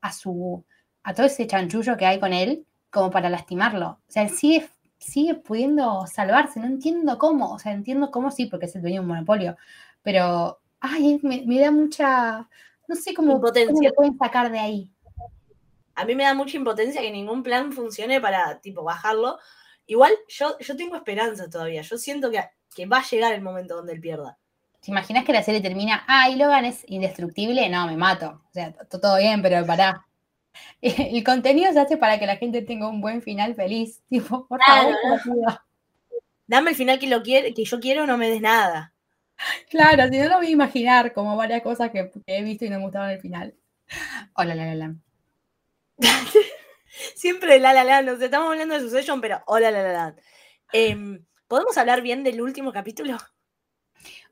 a 0.00 0.12
su 0.12 0.64
a 1.04 1.14
todo 1.14 1.26
ese 1.26 1.46
chanchullo 1.46 1.96
que 1.96 2.06
hay 2.06 2.20
con 2.20 2.32
él 2.32 2.66
como 2.90 3.10
para 3.10 3.30
lastimarlo. 3.30 4.00
O 4.06 4.12
sea, 4.12 4.22
él 4.24 4.30
sigue 4.30 4.68
sigue 5.02 5.34
pudiendo 5.34 6.06
salvarse, 6.06 6.60
no 6.60 6.66
entiendo 6.66 7.18
cómo, 7.18 7.52
o 7.52 7.58
sea, 7.58 7.72
entiendo 7.72 8.10
cómo 8.10 8.30
sí, 8.30 8.46
porque 8.46 8.66
es 8.66 8.76
el 8.76 8.82
dueño 8.82 9.00
de 9.00 9.00
un 9.00 9.08
monopolio, 9.08 9.56
pero, 10.02 10.60
ay, 10.80 11.18
me, 11.22 11.42
me 11.44 11.60
da 11.60 11.70
mucha, 11.70 12.48
no 12.88 12.94
sé 12.94 13.14
cómo, 13.14 13.28
cómo 13.28 13.38
Impotencia. 13.38 13.88
lo 13.88 13.94
pueden 13.94 14.18
sacar 14.18 14.50
de 14.50 14.58
ahí. 14.58 14.90
A 15.94 16.04
mí 16.04 16.14
me 16.14 16.24
da 16.24 16.34
mucha 16.34 16.56
impotencia 16.56 17.00
que 17.00 17.10
ningún 17.10 17.42
plan 17.42 17.72
funcione 17.72 18.20
para, 18.20 18.60
tipo, 18.60 18.82
bajarlo. 18.82 19.38
Igual 19.86 20.12
yo, 20.28 20.58
yo 20.58 20.76
tengo 20.76 20.96
esperanza 20.96 21.50
todavía. 21.50 21.82
Yo 21.82 21.98
siento 21.98 22.30
que, 22.30 22.42
que 22.74 22.86
va 22.86 22.98
a 22.98 23.04
llegar 23.04 23.32
el 23.32 23.42
momento 23.42 23.76
donde 23.76 23.92
él 23.92 24.00
pierda. 24.00 24.38
¿Te 24.80 24.90
imaginas 24.90 25.24
que 25.24 25.32
la 25.32 25.44
serie 25.44 25.60
termina, 25.60 26.04
ay, 26.08 26.34
Logan 26.34 26.64
es 26.64 26.84
indestructible? 26.88 27.68
No, 27.68 27.86
me 27.86 27.96
mato. 27.96 28.42
O 28.48 28.52
sea, 28.52 28.72
todo 28.72 29.16
bien, 29.18 29.40
pero 29.40 29.64
pará. 29.64 30.06
El 30.80 31.22
contenido 31.22 31.72
se 31.72 31.80
hace 31.80 31.96
para 31.96 32.18
que 32.18 32.26
la 32.26 32.36
gente 32.36 32.62
tenga 32.62 32.88
un 32.88 33.00
buen 33.00 33.22
final 33.22 33.54
feliz. 33.54 34.02
Tipo, 34.08 34.46
por 34.48 34.60
favor. 34.62 34.96
Dame 36.48 36.70
el 36.70 36.76
final 36.76 36.98
que, 36.98 37.06
lo 37.06 37.22
quiere, 37.22 37.54
que 37.54 37.64
yo 37.64 37.80
quiero, 37.80 38.06
no 38.06 38.18
me 38.18 38.28
des 38.28 38.42
nada. 38.42 38.91
Claro, 39.70 40.08
si 40.08 40.18
no 40.18 40.28
lo 40.28 40.36
voy 40.36 40.48
a 40.48 40.50
imaginar 40.50 41.12
como 41.12 41.36
varias 41.36 41.62
cosas 41.62 41.90
que, 41.90 42.10
que 42.10 42.38
he 42.38 42.42
visto 42.42 42.64
y 42.64 42.70
no 42.70 42.78
me 42.78 42.84
gustaron 42.84 43.10
el 43.10 43.20
final. 43.20 43.54
Hola, 44.34 44.54
la, 44.54 44.66
la, 44.66 44.74
la. 44.74 44.94
Siempre 47.14 47.58
la 47.58 47.72
la 47.72 47.84
la, 47.84 48.02
nos 48.02 48.20
estamos 48.20 48.50
hablando 48.50 48.74
de 48.74 48.80
Succession, 48.80 49.20
pero 49.20 49.42
hola 49.46 49.70
la 49.70 49.82
la 49.82 49.92
la. 49.92 50.16
Em, 50.72 51.24
¿Podemos 51.46 51.76
hablar 51.76 52.02
bien 52.02 52.22
del 52.22 52.40
último 52.40 52.72
capítulo? 52.72 53.18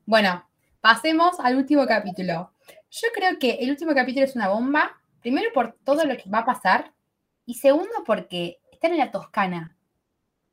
Bueno, 0.07 0.49
pasemos 0.81 1.39
al 1.41 1.57
último 1.57 1.87
capítulo. 1.87 2.53
Yo 2.91 3.09
creo 3.15 3.39
que 3.39 3.53
el 3.61 3.71
último 3.71 3.95
capítulo 3.95 4.25
es 4.25 4.37
una 4.37 4.49
bomba. 4.49 5.01
Primero 5.21 5.51
por 5.53 5.77
todo 5.85 6.05
lo 6.05 6.17
que 6.17 6.31
va 6.31 6.39
a 6.39 6.45
pasar. 6.47 6.93
Y 7.45 7.55
segundo 7.55 8.05
porque 8.07 8.61
están 8.73 8.93
en 8.93 8.99
la 8.99 9.11
Toscana. 9.11 9.77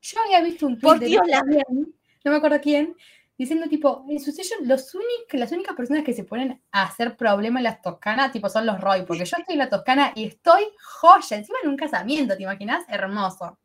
Yo 0.02 0.20
había 0.22 0.41
visto 0.41 0.67
un 0.67 0.80
tweet 0.80 0.89
Por 0.89 1.00
de 1.00 1.06
Dios, 1.08 1.22
quién, 1.26 1.96
no 2.24 2.32
me 2.32 2.38
acuerdo 2.38 2.62
quién, 2.62 2.96
diciendo 3.38 3.67
tipo, 3.69 4.06
en 4.10 4.19
Succession 4.19 4.67
los 4.67 4.93
únic- 4.95 5.34
las 5.34 5.52
únicas 5.52 5.76
personas 5.76 6.04
que 6.04 6.13
se 6.13 6.23
ponen 6.23 6.62
a 6.71 6.84
hacer 6.84 7.15
problema 7.17 7.60
en 7.60 7.63
la 7.65 7.82
Toscana, 7.82 8.32
tipo, 8.32 8.50
son 8.50 8.65
los 8.65 8.82
Roy, 8.82 9.04
porque 9.06 9.26
yo 9.26 9.38
estoy 9.38 9.54
en 9.54 9.60
la 9.60 9.69
Toscana 9.69 10.12
y 10.15 10.26
estoy 10.28 10.63
joya, 10.82 11.38
encima 11.38 11.60
en 11.63 11.69
un 11.69 11.78
casamiento, 11.78 12.36
¿te 12.36 12.43
imaginas? 12.43 12.86
Hermoso. 12.89 13.58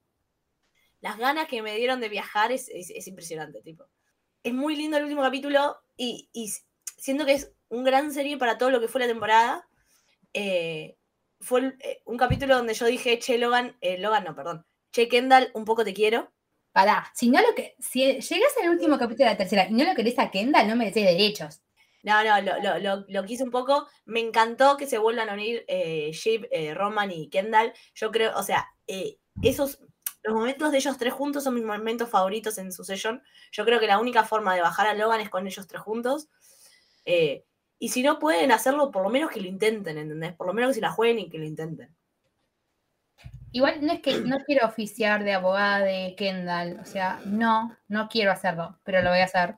Las 1.00 1.18
ganas 1.18 1.48
que 1.48 1.62
me 1.62 1.76
dieron 1.76 2.00
de 2.00 2.08
viajar 2.08 2.52
es, 2.52 2.68
es- 2.68 2.90
es 2.90 3.06
impresionante, 3.08 3.61
tipo. 3.62 3.85
Es 4.42 4.54
muy 4.54 4.76
lindo 4.76 4.96
el 4.96 5.04
último 5.04 5.22
capítulo 5.22 5.78
y, 5.96 6.28
y 6.32 6.52
siento 6.98 7.24
que 7.26 7.32
es 7.35 7.52
un 7.68 7.85
gran 7.85 8.12
serie 8.12 8.38
para 8.38 8.58
todo 8.58 8.70
lo 8.70 8.80
que 8.80 8.88
fue 8.88 9.00
la 9.00 9.06
temporada. 9.08 9.68
Eh, 10.35 10.96
fue 11.40 11.76
eh, 11.80 12.02
un 12.06 12.16
capítulo 12.18 12.56
donde 12.56 12.74
yo 12.74 12.87
dije, 12.87 13.18
che, 13.18 13.38
Logan, 13.38 13.76
eh, 13.80 13.98
Logan 13.98 14.24
no, 14.24 14.35
perdón, 14.37 14.66
che, 14.92 15.08
Kendall, 15.08 15.50
un 15.54 15.64
poco 15.64 15.85
te 15.85 15.94
quiero. 15.94 16.32
Pará, 16.72 17.11
si 17.14 17.28
no 17.28 17.40
lo 17.40 17.54
que, 17.54 17.76
si 17.78 18.00
llegas 18.00 18.52
al 18.62 18.70
último 18.70 18.98
capítulo 18.98 19.26
de 19.26 19.32
la 19.32 19.37
tercera 19.37 19.66
y 19.68 19.74
no 19.74 19.85
lo 19.85 19.94
querés 19.94 20.18
a 20.18 20.30
Kendall, 20.30 20.68
no 20.68 20.76
mereces 20.76 21.04
derechos. 21.04 21.62
No, 22.02 22.24
no, 22.24 22.40
lo, 22.40 22.78
lo, 22.80 23.04
lo, 23.06 23.24
quise 23.24 23.44
un 23.44 23.50
poco. 23.50 23.87
Me 24.06 24.20
encantó 24.20 24.76
que 24.76 24.87
se 24.87 24.98
vuelvan 24.98 25.28
a 25.28 25.35
unir 25.35 25.64
eh, 25.68 26.11
eh, 26.24 26.74
Roman 26.74 27.12
y 27.12 27.28
Kendall. 27.28 27.72
Yo 27.94 28.11
creo, 28.11 28.37
o 28.37 28.42
sea, 28.42 28.66
eh, 28.88 29.18
esos, 29.42 29.78
los 30.22 30.35
momentos 30.35 30.72
de 30.72 30.78
ellos 30.78 30.98
tres 30.98 31.12
juntos 31.12 31.44
son 31.44 31.54
mis 31.54 31.64
momentos 31.64 32.08
favoritos 32.08 32.58
en 32.58 32.72
Succession. 32.72 33.22
Yo 33.52 33.64
creo 33.64 33.78
que 33.78 33.87
la 33.87 33.98
única 33.98 34.24
forma 34.24 34.54
de 34.54 34.62
bajar 34.62 34.87
a 34.87 34.94
Logan 34.94 35.20
es 35.20 35.30
con 35.30 35.46
ellos 35.46 35.66
tres 35.68 35.82
juntos. 35.82 36.28
Eh, 37.04 37.44
y 37.78 37.88
si 37.88 38.02
no 38.02 38.18
pueden 38.18 38.52
hacerlo, 38.52 38.90
por 38.90 39.02
lo 39.02 39.11
menos 39.11 39.30
que 39.30 39.40
lo 39.40 39.48
intenten, 39.48 39.98
¿entendés? 39.98 40.35
Por 40.35 40.46
lo 40.46 40.54
menos 40.54 40.70
que 40.70 40.74
se 40.74 40.80
la 40.80 40.92
jueguen 40.92 41.18
y 41.18 41.30
que 41.30 41.38
lo 41.38 41.44
intenten. 41.44 41.94
Igual 43.52 43.85
no 43.85 43.92
es 43.92 44.00
que 44.00 44.20
no 44.20 44.40
quiero 44.40 44.66
oficiar 44.66 45.24
de 45.24 45.35
abogada 45.35 45.80
de 45.80 46.14
Kendall, 46.16 46.78
o 46.80 46.87
sea, 46.87 47.20
no, 47.26 47.76
no 47.88 48.08
quiero 48.08 48.32
hacerlo, 48.32 48.78
pero 48.82 49.02
lo 49.02 49.11
voy 49.11 49.20
a 49.20 49.24
hacer. 49.24 49.56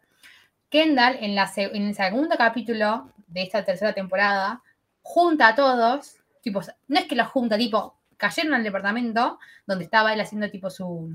Kendall 0.69 1.19
en, 1.21 1.37
la, 1.37 1.49
en 1.57 1.87
el 1.87 1.95
segundo 1.95 2.37
capítulo 2.37 3.13
de 3.29 3.43
esta 3.43 3.65
tercera 3.65 3.93
temporada 3.93 4.63
junta 5.03 5.49
a 5.49 5.55
todos, 5.55 6.17
tipo, 6.41 6.61
no 6.89 6.99
es 6.99 7.07
que 7.07 7.15
los 7.15 7.29
junta, 7.29 7.57
tipo, 7.57 7.97
cayeron 8.17 8.55
al 8.55 8.65
departamento 8.65 9.39
donde 9.65 9.85
estaba 9.85 10.13
él 10.13 10.21
haciendo 10.21 10.51
tipo 10.51 10.71
su, 10.71 11.15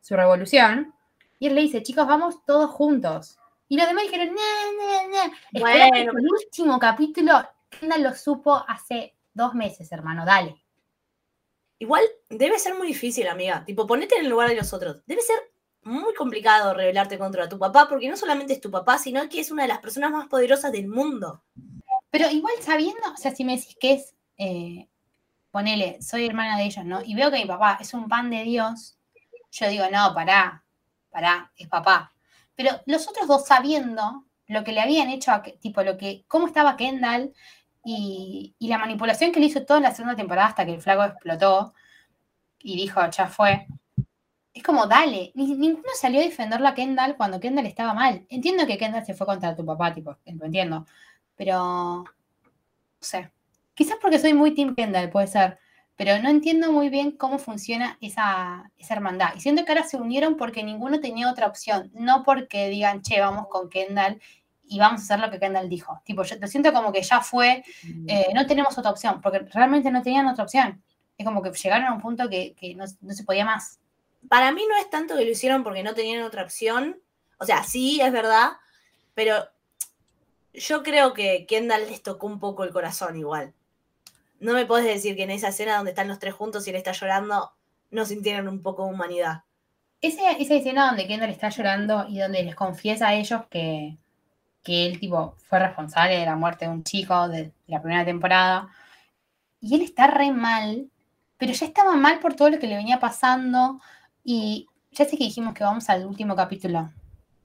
su 0.00 0.16
revolución, 0.16 0.94
y 1.38 1.48
él 1.48 1.54
le 1.54 1.60
dice, 1.60 1.82
chicos, 1.82 2.06
vamos 2.06 2.44
todos 2.46 2.70
juntos. 2.70 3.38
Y 3.68 3.76
los 3.76 3.86
demás 3.86 4.04
dijeron, 4.04 4.28
no, 4.28 4.32
no, 4.32 5.26
no. 5.26 5.60
Bueno, 5.60 5.94
el 5.94 6.08
último 6.08 6.78
capítulo, 6.78 7.46
Kendall 7.68 8.02
lo 8.02 8.14
supo 8.14 8.64
hace 8.66 9.14
dos 9.34 9.54
meses, 9.54 9.92
hermano, 9.92 10.24
dale. 10.24 10.56
Igual 11.78 12.02
debe 12.28 12.58
ser 12.58 12.74
muy 12.74 12.88
difícil, 12.88 13.28
amiga. 13.28 13.64
Tipo, 13.64 13.86
ponete 13.86 14.16
en 14.16 14.24
el 14.24 14.30
lugar 14.30 14.48
de 14.48 14.56
los 14.56 14.72
otros. 14.72 15.02
Debe 15.06 15.22
ser 15.22 15.38
muy 15.82 16.14
complicado 16.14 16.74
rebelarte 16.74 17.18
contra 17.18 17.48
tu 17.48 17.58
papá, 17.58 17.88
porque 17.88 18.08
no 18.08 18.16
solamente 18.16 18.52
es 18.52 18.60
tu 18.60 18.70
papá, 18.70 18.98
sino 18.98 19.28
que 19.28 19.40
es 19.40 19.50
una 19.50 19.62
de 19.62 19.68
las 19.68 19.78
personas 19.78 20.10
más 20.10 20.28
poderosas 20.28 20.72
del 20.72 20.88
mundo. 20.88 21.42
Pero 22.10 22.28
igual 22.30 22.54
sabiendo, 22.60 23.02
o 23.12 23.16
sea, 23.16 23.34
si 23.34 23.44
me 23.44 23.56
decís 23.56 23.76
que 23.80 23.92
es, 23.94 24.14
eh, 24.38 24.88
ponele, 25.50 26.00
soy 26.02 26.26
hermana 26.26 26.58
de 26.58 26.64
ellos, 26.64 26.84
¿no? 26.84 27.02
Y 27.04 27.14
veo 27.14 27.30
que 27.30 27.38
mi 27.38 27.46
papá 27.46 27.78
es 27.80 27.94
un 27.94 28.08
pan 28.08 28.30
de 28.30 28.42
Dios, 28.42 28.98
yo 29.50 29.68
digo, 29.68 29.84
no, 29.90 30.12
pará, 30.14 30.64
pará, 31.10 31.52
es 31.56 31.68
papá. 31.68 32.12
Pero 32.54 32.80
los 32.86 33.08
otros 33.08 33.26
dos 33.26 33.46
sabiendo 33.46 34.24
lo 34.46 34.64
que 34.64 34.72
le 34.72 34.80
habían 34.80 35.10
hecho, 35.10 35.30
a, 35.30 35.42
tipo, 35.42 35.82
lo 35.82 35.96
que, 35.96 36.24
cómo 36.26 36.46
estaba 36.46 36.76
Kendall 36.76 37.34
y, 37.90 38.68
la 38.68 38.78
manipulación 38.78 39.32
que 39.32 39.40
le 39.40 39.46
hizo 39.46 39.64
toda 39.64 39.80
la 39.80 39.94
segunda 39.94 40.16
temporada 40.16 40.48
hasta 40.48 40.66
que 40.66 40.74
el 40.74 40.82
flaco 40.82 41.04
explotó 41.04 41.72
y 42.58 42.76
dijo, 42.76 43.00
ya 43.10 43.28
fue. 43.28 43.66
Es 44.52 44.62
como, 44.62 44.86
dale, 44.86 45.32
ni- 45.34 45.54
ninguno 45.54 45.88
salió 45.98 46.20
a 46.20 46.24
defenderlo 46.24 46.68
a 46.68 46.74
Kendall 46.74 47.16
cuando 47.16 47.40
Kendall 47.40 47.66
estaba 47.66 47.94
mal. 47.94 48.26
Entiendo 48.28 48.66
que 48.66 48.76
Kendall 48.76 49.06
se 49.06 49.14
fue 49.14 49.26
contra 49.26 49.56
tu 49.56 49.64
papá, 49.64 49.94
tipo, 49.94 50.16
lo 50.26 50.46
entiendo. 50.46 50.86
Pero, 51.36 51.56
no 52.04 52.04
sé. 53.00 53.30
Quizás 53.74 53.96
porque 54.02 54.18
soy 54.18 54.34
muy 54.34 54.54
Team 54.54 54.74
Kendall, 54.74 55.10
puede 55.10 55.28
ser. 55.28 55.58
Pero 55.96 56.20
no 56.22 56.28
entiendo 56.28 56.72
muy 56.72 56.90
bien 56.90 57.12
cómo 57.12 57.38
funciona 57.38 57.96
esa, 58.00 58.70
esa 58.76 58.94
hermandad. 58.94 59.34
Y 59.36 59.40
siento 59.40 59.64
que 59.64 59.72
ahora 59.72 59.84
se 59.84 59.96
unieron 59.96 60.36
porque 60.36 60.62
ninguno 60.62 61.00
tenía 61.00 61.30
otra 61.30 61.46
opción. 61.46 61.90
No 61.94 62.22
porque 62.24 62.68
digan, 62.68 63.02
che, 63.02 63.20
vamos 63.20 63.46
con 63.48 63.70
Kendall 63.70 64.20
y 64.68 64.78
vamos 64.78 65.00
a 65.00 65.04
hacer 65.04 65.20
lo 65.20 65.30
que 65.30 65.38
Kendall 65.40 65.68
dijo. 65.68 66.00
Tipo, 66.04 66.22
yo 66.22 66.36
lo 66.40 66.46
siento 66.46 66.72
como 66.72 66.92
que 66.92 67.02
ya 67.02 67.20
fue, 67.20 67.64
eh, 68.06 68.28
no 68.34 68.46
tenemos 68.46 68.76
otra 68.78 68.90
opción, 68.90 69.20
porque 69.20 69.40
realmente 69.40 69.90
no 69.90 70.02
tenían 70.02 70.26
otra 70.26 70.44
opción. 70.44 70.82
Es 71.16 71.24
como 71.26 71.42
que 71.42 71.50
llegaron 71.50 71.86
a 71.86 71.92
un 71.94 72.00
punto 72.00 72.28
que, 72.28 72.54
que 72.54 72.74
no, 72.74 72.84
no 73.00 73.12
se 73.14 73.24
podía 73.24 73.44
más. 73.44 73.80
Para 74.28 74.52
mí 74.52 74.62
no 74.68 74.76
es 74.76 74.88
tanto 74.90 75.16
que 75.16 75.24
lo 75.24 75.30
hicieron 75.30 75.62
porque 75.64 75.82
no 75.82 75.94
tenían 75.94 76.22
otra 76.22 76.42
opción. 76.42 77.00
O 77.38 77.44
sea, 77.44 77.62
sí, 77.64 78.00
es 78.00 78.12
verdad, 78.12 78.52
pero 79.14 79.34
yo 80.54 80.82
creo 80.82 81.14
que 81.14 81.46
Kendall 81.46 81.86
les 81.88 82.02
tocó 82.02 82.26
un 82.26 82.38
poco 82.40 82.64
el 82.64 82.72
corazón 82.72 83.16
igual. 83.16 83.52
No 84.40 84.52
me 84.52 84.66
podés 84.66 84.86
decir 84.86 85.16
que 85.16 85.24
en 85.24 85.30
esa 85.30 85.48
escena 85.48 85.76
donde 85.76 85.90
están 85.92 86.08
los 86.08 86.18
tres 86.18 86.34
juntos 86.34 86.66
y 86.66 86.70
él 86.70 86.76
está 86.76 86.92
llorando, 86.92 87.52
no 87.90 88.04
sintieron 88.04 88.48
un 88.48 88.62
poco 88.62 88.84
de 88.84 88.92
humanidad. 88.92 89.42
Ese- 90.00 90.40
esa 90.40 90.54
escena 90.54 90.86
donde 90.86 91.06
Kendall 91.08 91.30
está 91.30 91.48
llorando 91.48 92.06
y 92.08 92.18
donde 92.18 92.42
les 92.44 92.54
confiesa 92.54 93.08
a 93.08 93.14
ellos 93.14 93.42
que, 93.50 93.96
que 94.62 94.86
él 94.86 95.00
tipo 95.00 95.34
fue 95.48 95.58
responsable 95.58 96.16
de 96.18 96.26
la 96.26 96.36
muerte 96.36 96.66
de 96.66 96.70
un 96.70 96.84
chico 96.84 97.28
de 97.28 97.52
la 97.66 97.80
primera 97.80 98.04
temporada. 98.04 98.68
Y 99.60 99.74
él 99.74 99.82
está 99.82 100.06
re 100.06 100.30
mal, 100.32 100.88
pero 101.36 101.52
ya 101.52 101.66
estaba 101.66 101.96
mal 101.96 102.18
por 102.20 102.34
todo 102.34 102.50
lo 102.50 102.58
que 102.58 102.66
le 102.66 102.76
venía 102.76 102.98
pasando. 103.00 103.80
Y 104.24 104.66
ya 104.92 105.04
sé 105.04 105.16
que 105.16 105.24
dijimos 105.24 105.54
que 105.54 105.64
vamos 105.64 105.88
al 105.88 106.04
último 106.06 106.36
capítulo, 106.36 106.92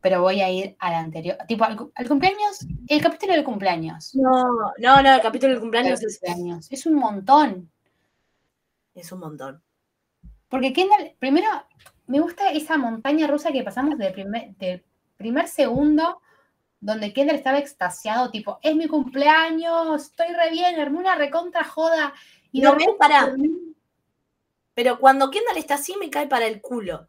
pero 0.01 0.21
voy 0.21 0.41
a 0.41 0.49
ir 0.49 0.75
al 0.79 0.95
anterior. 0.95 1.37
Tipo, 1.47 1.63
al, 1.63 1.77
cu- 1.77 1.91
al 1.95 2.07
cumpleaños, 2.07 2.67
el 2.87 3.01
capítulo 3.01 3.33
del 3.33 3.43
cumpleaños. 3.43 4.13
No, 4.15 4.71
no, 4.77 5.01
no, 5.01 5.13
el 5.15 5.21
capítulo 5.21 5.49
del 5.49 5.57
El 5.57 5.61
cumpleaños 5.61 6.03
es, 6.03 6.19
cumpleaños. 6.19 6.71
Es 6.71 6.85
un 6.85 6.95
montón. 6.95 7.71
es 8.95 9.11
un 9.11 9.19
montón. 9.19 9.61
Porque 10.49 10.73
Kendall, 10.73 11.15
primero, 11.17 11.47
me 12.05 12.19
gusta 12.19 12.51
esa 12.51 12.77
montaña 12.77 13.27
rusa 13.27 13.51
que 13.51 13.63
pasamos 13.63 13.97
del 13.97 14.13
primer, 14.13 14.53
del 14.57 14.83
primer 15.17 15.47
segundo, 15.47 16.21
donde 16.83 17.13
Kendall 17.13 17.37
estaba 17.37 17.59
extasiado, 17.59 18.29
tipo, 18.29 18.59
es 18.61 18.75
mi 18.75 18.87
cumpleaños, 18.87 20.01
estoy 20.01 20.27
re 20.33 20.51
bien, 20.51 20.79
armé 20.79 20.99
una 20.99 21.15
recontra 21.15 21.63
joda. 21.63 22.13
Y 22.51 22.61
No, 22.61 22.75
pará. 22.99 23.25
termina- 23.25 23.57
Pero 24.73 24.99
cuando 24.99 25.29
Kendall 25.31 25.57
está 25.57 25.75
así, 25.75 25.95
me 25.97 26.09
cae 26.09 26.27
para 26.27 26.45
el 26.45 26.59
culo. 26.61 27.07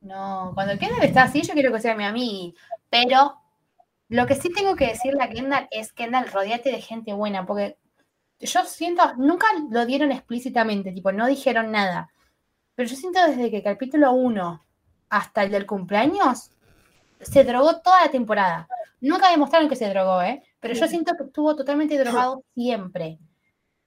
No, 0.00 0.52
cuando 0.54 0.78
Kendall 0.78 1.02
está 1.04 1.22
así, 1.22 1.42
yo 1.42 1.54
quiero 1.54 1.72
que 1.72 1.80
sea 1.80 1.94
mi 1.94 2.04
amiga. 2.04 2.54
Pero 2.90 3.36
lo 4.08 4.26
que 4.26 4.34
sí 4.34 4.50
tengo 4.52 4.76
que 4.76 4.88
decirle 4.88 5.22
a 5.22 5.30
Kendall 5.30 5.68
es, 5.70 5.92
Kendall, 5.92 6.30
rodeate 6.30 6.70
de 6.70 6.80
gente 6.82 7.12
buena, 7.14 7.46
porque 7.46 7.78
yo 8.40 8.64
siento, 8.64 9.14
nunca 9.16 9.46
lo 9.70 9.86
dieron 9.86 10.12
explícitamente, 10.12 10.92
tipo, 10.92 11.12
no 11.12 11.26
dijeron 11.26 11.72
nada. 11.72 12.10
Pero 12.74 12.88
yo 12.88 12.96
siento 12.96 13.24
desde 13.26 13.50
que 13.50 13.56
el 13.58 13.62
capítulo 13.64 14.12
1 14.12 14.64
hasta 15.08 15.42
el 15.42 15.50
del 15.50 15.66
cumpleaños, 15.66 16.50
se 17.20 17.44
drogó 17.44 17.80
toda 17.80 18.04
la 18.04 18.10
temporada. 18.10 18.68
Nunca 19.00 19.30
demostraron 19.30 19.68
que 19.68 19.76
se 19.76 19.88
drogó, 19.88 20.22
¿eh? 20.22 20.42
Pero 20.60 20.74
yo 20.74 20.88
siento 20.88 21.16
que 21.16 21.24
estuvo 21.24 21.54
totalmente 21.54 21.98
drogado 22.02 22.44
siempre. 22.54 23.18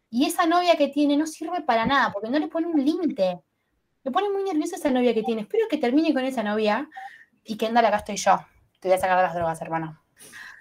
Y 0.09 0.25
esa 0.25 0.45
novia 0.45 0.75
que 0.75 0.89
tiene 0.89 1.17
no 1.17 1.25
sirve 1.25 1.61
para 1.61 1.85
nada, 1.85 2.11
porque 2.11 2.29
no 2.29 2.39
le 2.39 2.47
pone 2.47 2.67
un 2.67 2.83
límite. 2.83 3.39
Me 4.03 4.11
pone 4.11 4.29
muy 4.29 4.43
nerviosa 4.43 4.75
esa 4.75 4.89
novia 4.89 5.13
que 5.13 5.23
tiene. 5.23 5.41
Espero 5.41 5.67
que 5.69 5.77
termine 5.77 6.13
con 6.13 6.25
esa 6.25 6.43
novia 6.43 6.89
y 7.43 7.57
Kendall, 7.57 7.85
acá 7.85 7.97
estoy 7.97 8.17
yo. 8.17 8.37
Te 8.79 8.87
voy 8.87 8.97
a 8.97 8.99
sacar 8.99 9.17
de 9.17 9.23
las 9.23 9.35
drogas, 9.35 9.61
hermano. 9.61 10.01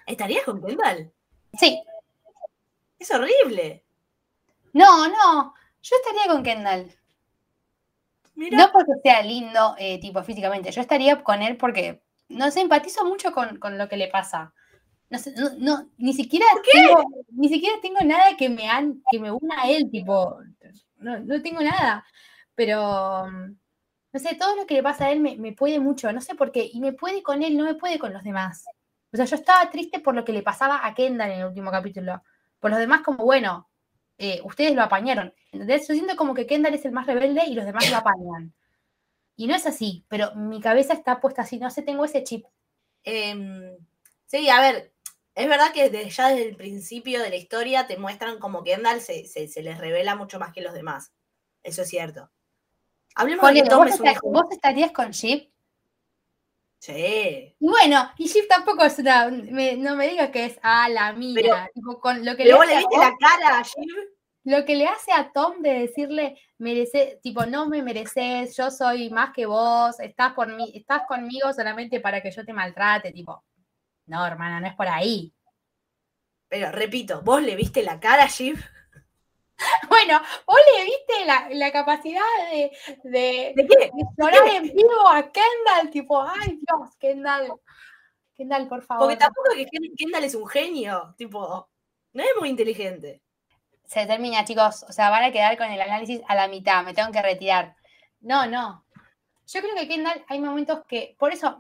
¿Estarías 0.07 0.45
con 0.45 0.63
Kendall? 0.63 1.13
Sí. 1.59 1.83
Es 2.99 3.11
horrible. 3.11 3.85
No, 4.73 5.09
no. 5.09 5.55
Yo 5.83 5.97
estaría 5.97 6.33
con 6.33 6.43
Kendall. 6.43 6.95
No 8.35 8.71
porque 8.73 8.93
sea 9.03 9.23
lindo, 9.23 9.75
eh, 9.79 10.01
tipo 10.01 10.23
físicamente. 10.23 10.71
Yo 10.71 10.81
estaría 10.81 11.23
con 11.23 11.43
él 11.43 11.57
porque 11.57 12.03
no 12.31 12.51
sé, 12.51 12.61
empatizo 12.61 13.05
mucho 13.05 13.33
con, 13.33 13.59
con 13.59 13.79
lo 13.79 13.89
que 13.89 13.97
le 13.97 14.09
pasa. 14.09 14.55
No 15.11 15.19
sé, 15.19 15.35
no, 15.37 15.51
no, 15.59 15.91
ni 15.99 16.13
siquiera 16.15 16.47
tengo, 16.73 17.05
ni 17.31 17.49
siquiera 17.49 17.77
tengo 17.83 18.01
nada 18.05 18.37
que 18.39 18.49
me 18.49 18.69
han, 18.69 19.03
que 19.11 19.19
me 19.19 19.31
una 19.31 19.63
a 19.63 19.71
él, 19.71 19.91
tipo, 19.91 20.39
no, 20.99 21.19
no 21.21 21.43
tengo 21.43 21.61
nada. 21.61 22.05
Pero 22.55 23.27
no 24.13 24.21
sé, 24.21 24.35
todo 24.37 24.57
lo 24.57 24.67
que 24.67 24.75
le 24.75 24.83
pasa 24.83 25.07
a 25.07 25.13
él 25.13 25.21
me, 25.21 25.37
me 25.37 25.53
puede 25.53 25.81
mucho, 25.81 26.13
no 26.13 26.21
sé 26.21 26.35
por 26.35 26.53
qué. 26.53 26.69
Y 26.73 26.81
me 26.81 26.93
puede 26.93 27.23
con 27.23 27.43
él, 27.43 27.57
no 27.57 27.65
me 27.65 27.75
puede 27.75 27.99
con 27.99 28.13
los 28.13 28.23
demás. 28.25 28.65
O 29.13 29.17
sea, 29.17 29.25
yo 29.25 29.37
estaba 29.37 29.71
triste 29.71 30.01
por 30.01 30.15
lo 30.15 30.25
que 30.25 30.33
le 30.33 30.43
pasaba 30.43 30.87
a 30.87 30.95
Kendall 30.95 31.31
en 31.31 31.41
el 31.41 31.47
último 31.47 31.71
capítulo. 31.71 32.23
Por 32.61 32.71
los 32.71 32.79
demás, 32.81 33.03
como 33.03 33.25
bueno, 33.25 33.69
eh, 34.19 34.41
ustedes 34.45 34.75
lo 34.75 34.83
apañaron. 34.83 35.33
¿Entendés? 35.53 35.89
Yo 35.89 35.95
siento 35.95 36.17
como 36.17 36.35
que 36.35 36.47
Kendall 36.47 36.75
es 36.75 36.85
el 36.85 36.93
más 36.93 37.07
rebelde 37.07 37.45
y 37.47 37.55
los 37.55 37.65
demás 37.65 37.91
lo 37.91 37.97
apañan. 37.97 38.53
Y 39.41 39.47
no 39.47 39.55
es 39.55 39.65
así, 39.65 40.05
pero 40.09 40.35
mi 40.35 40.61
cabeza 40.61 40.93
está 40.93 41.19
puesta 41.19 41.41
así, 41.41 41.59
no 41.59 41.71
sé, 41.71 41.81
tengo 41.81 42.05
ese 42.05 42.23
chip. 42.25 42.45
Em, 43.05 43.75
sí, 44.27 44.51
a 44.51 44.61
ver, 44.61 44.93
es 45.35 45.49
verdad 45.49 45.73
que 45.73 45.89
desde, 45.89 46.11
ya 46.11 46.29
desde 46.29 46.47
el 46.51 46.57
principio 46.57 47.23
de 47.23 47.31
la 47.31 47.37
historia 47.37 47.87
te 47.87 47.97
muestran 47.97 48.39
como 48.39 48.63
Kendall 48.63 49.01
se, 49.01 49.27
se, 49.27 49.49
se 49.49 49.63
les 49.63 49.79
revela 49.79 50.15
mucho 50.15 50.39
más 50.39 50.53
que 50.53 50.61
los 50.61 50.75
demás. 50.75 51.13
Eso 51.63 51.81
es 51.81 51.89
cierto. 51.89 52.31
Hablemos 53.15 53.41
de 53.43 53.49
Ponele, 53.49 53.63
que 53.63 53.71
Tom 53.71 53.79
¿vos, 53.85 53.95
es 53.95 54.01
un 54.01 54.07
esta- 54.09 54.19
hijo. 54.19 54.31
vos 54.31 54.45
estarías 54.51 54.93
con 54.93 55.11
Chip. 55.13 55.51
Sí. 56.79 57.57
Y 57.59 57.67
bueno, 57.67 58.11
y 58.19 58.29
Chip 58.29 58.47
tampoco 58.47 58.85
es 58.85 58.99
una. 58.99 59.29
me- 59.29 59.77
no 59.77 59.97
me 59.97 60.07
digas 60.09 60.31
que 60.31 60.45
es 60.45 60.59
a 60.63 60.89
la 60.91 61.15
mía. 61.15 61.71
tipo, 61.75 61.99
con 61.99 62.25
lo 62.27 62.33
que 62.37 62.45
Pero 62.45 62.49
le 62.49 62.55
vos 62.59 62.67
le 62.67 62.77
viste 62.77 62.97
la 62.99 63.15
cara 63.19 63.59
a 63.59 63.63
Shiv. 63.63 63.97
Lo 64.45 64.65
que 64.65 64.75
le 64.77 64.87
hace 64.87 65.13
a 65.13 65.33
Tom 65.33 65.61
de 65.63 65.81
decirle, 65.81 66.39
merece, 66.59 67.21
tipo, 67.23 67.45
no 67.47 67.67
me 67.69 67.83
mereces, 67.83 68.57
yo 68.57 68.71
soy 68.71 69.11
más 69.11 69.33
que 69.35 69.47
vos, 69.47 70.01
estás 70.01 70.33
por 70.35 70.49
mí, 70.49 70.73
estás 70.75 71.03
conmigo 71.07 71.53
solamente 71.53 72.01
para 72.01 72.23
que 72.23 72.31
yo 72.31 72.45
te 72.45 72.53
maltrate, 72.53 73.13
tipo, 73.13 73.45
no, 74.07 74.27
hermana, 74.27 74.61
no 74.61 74.67
es 74.67 74.75
por 74.75 74.89
ahí. 74.89 75.33
Pero 76.49 76.73
repito, 76.73 77.23
vos 77.23 77.43
le 77.43 77.55
viste 77.55 77.83
la 77.83 78.01
cara 78.01 78.25
a 78.25 78.27
Shiv. 78.29 78.59
Bueno, 79.89 80.19
vos 80.47 80.59
le 80.77 80.85
viste 80.85 81.27
la, 81.27 81.49
la 81.51 81.71
capacidad 81.71 82.23
de, 82.51 82.71
de, 83.05 83.53
¿De 83.55 83.67
qué? 83.69 83.77
de 83.79 83.91
llorar 84.17 84.49
en 84.49 84.63
vivo 84.63 85.07
a 85.07 85.31
Kendall, 85.31 85.91
tipo, 85.91 86.23
ay 86.23 86.59
Dios, 86.67 86.97
Kendall, 86.99 87.53
Kendall, 88.35 88.69
por 88.69 88.83
favor. 88.83 89.05
Porque 89.05 89.19
tampoco 89.19 89.51
es 89.53 89.59
que 89.59 89.67
Ken- 89.67 89.93
Kendall 89.97 90.25
es 90.25 90.35
un 90.35 90.47
genio. 90.49 91.15
Tipo, 91.19 91.69
no 92.15 92.23
es 92.23 92.31
muy 92.41 92.49
inteligente. 92.49 93.21
Se 93.91 94.07
termina, 94.07 94.45
chicos, 94.45 94.85
o 94.89 94.93
sea, 94.93 95.11
van 95.11 95.25
a 95.25 95.33
quedar 95.33 95.59
con 95.59 95.69
el 95.69 95.81
análisis 95.81 96.21
a 96.29 96.37
la 96.37 96.47
mitad, 96.47 96.85
me 96.85 96.95
tengo 96.95 97.11
que 97.11 97.23
retirar. 97.23 97.75
No, 98.21 98.47
no. 98.47 98.85
Yo 99.49 99.61
creo 99.61 99.75
que 99.75 99.89
Kendall 99.89 100.25
hay 100.29 100.41
momentos 100.41 100.85
que, 100.87 101.17
por 101.19 101.33
eso, 101.33 101.59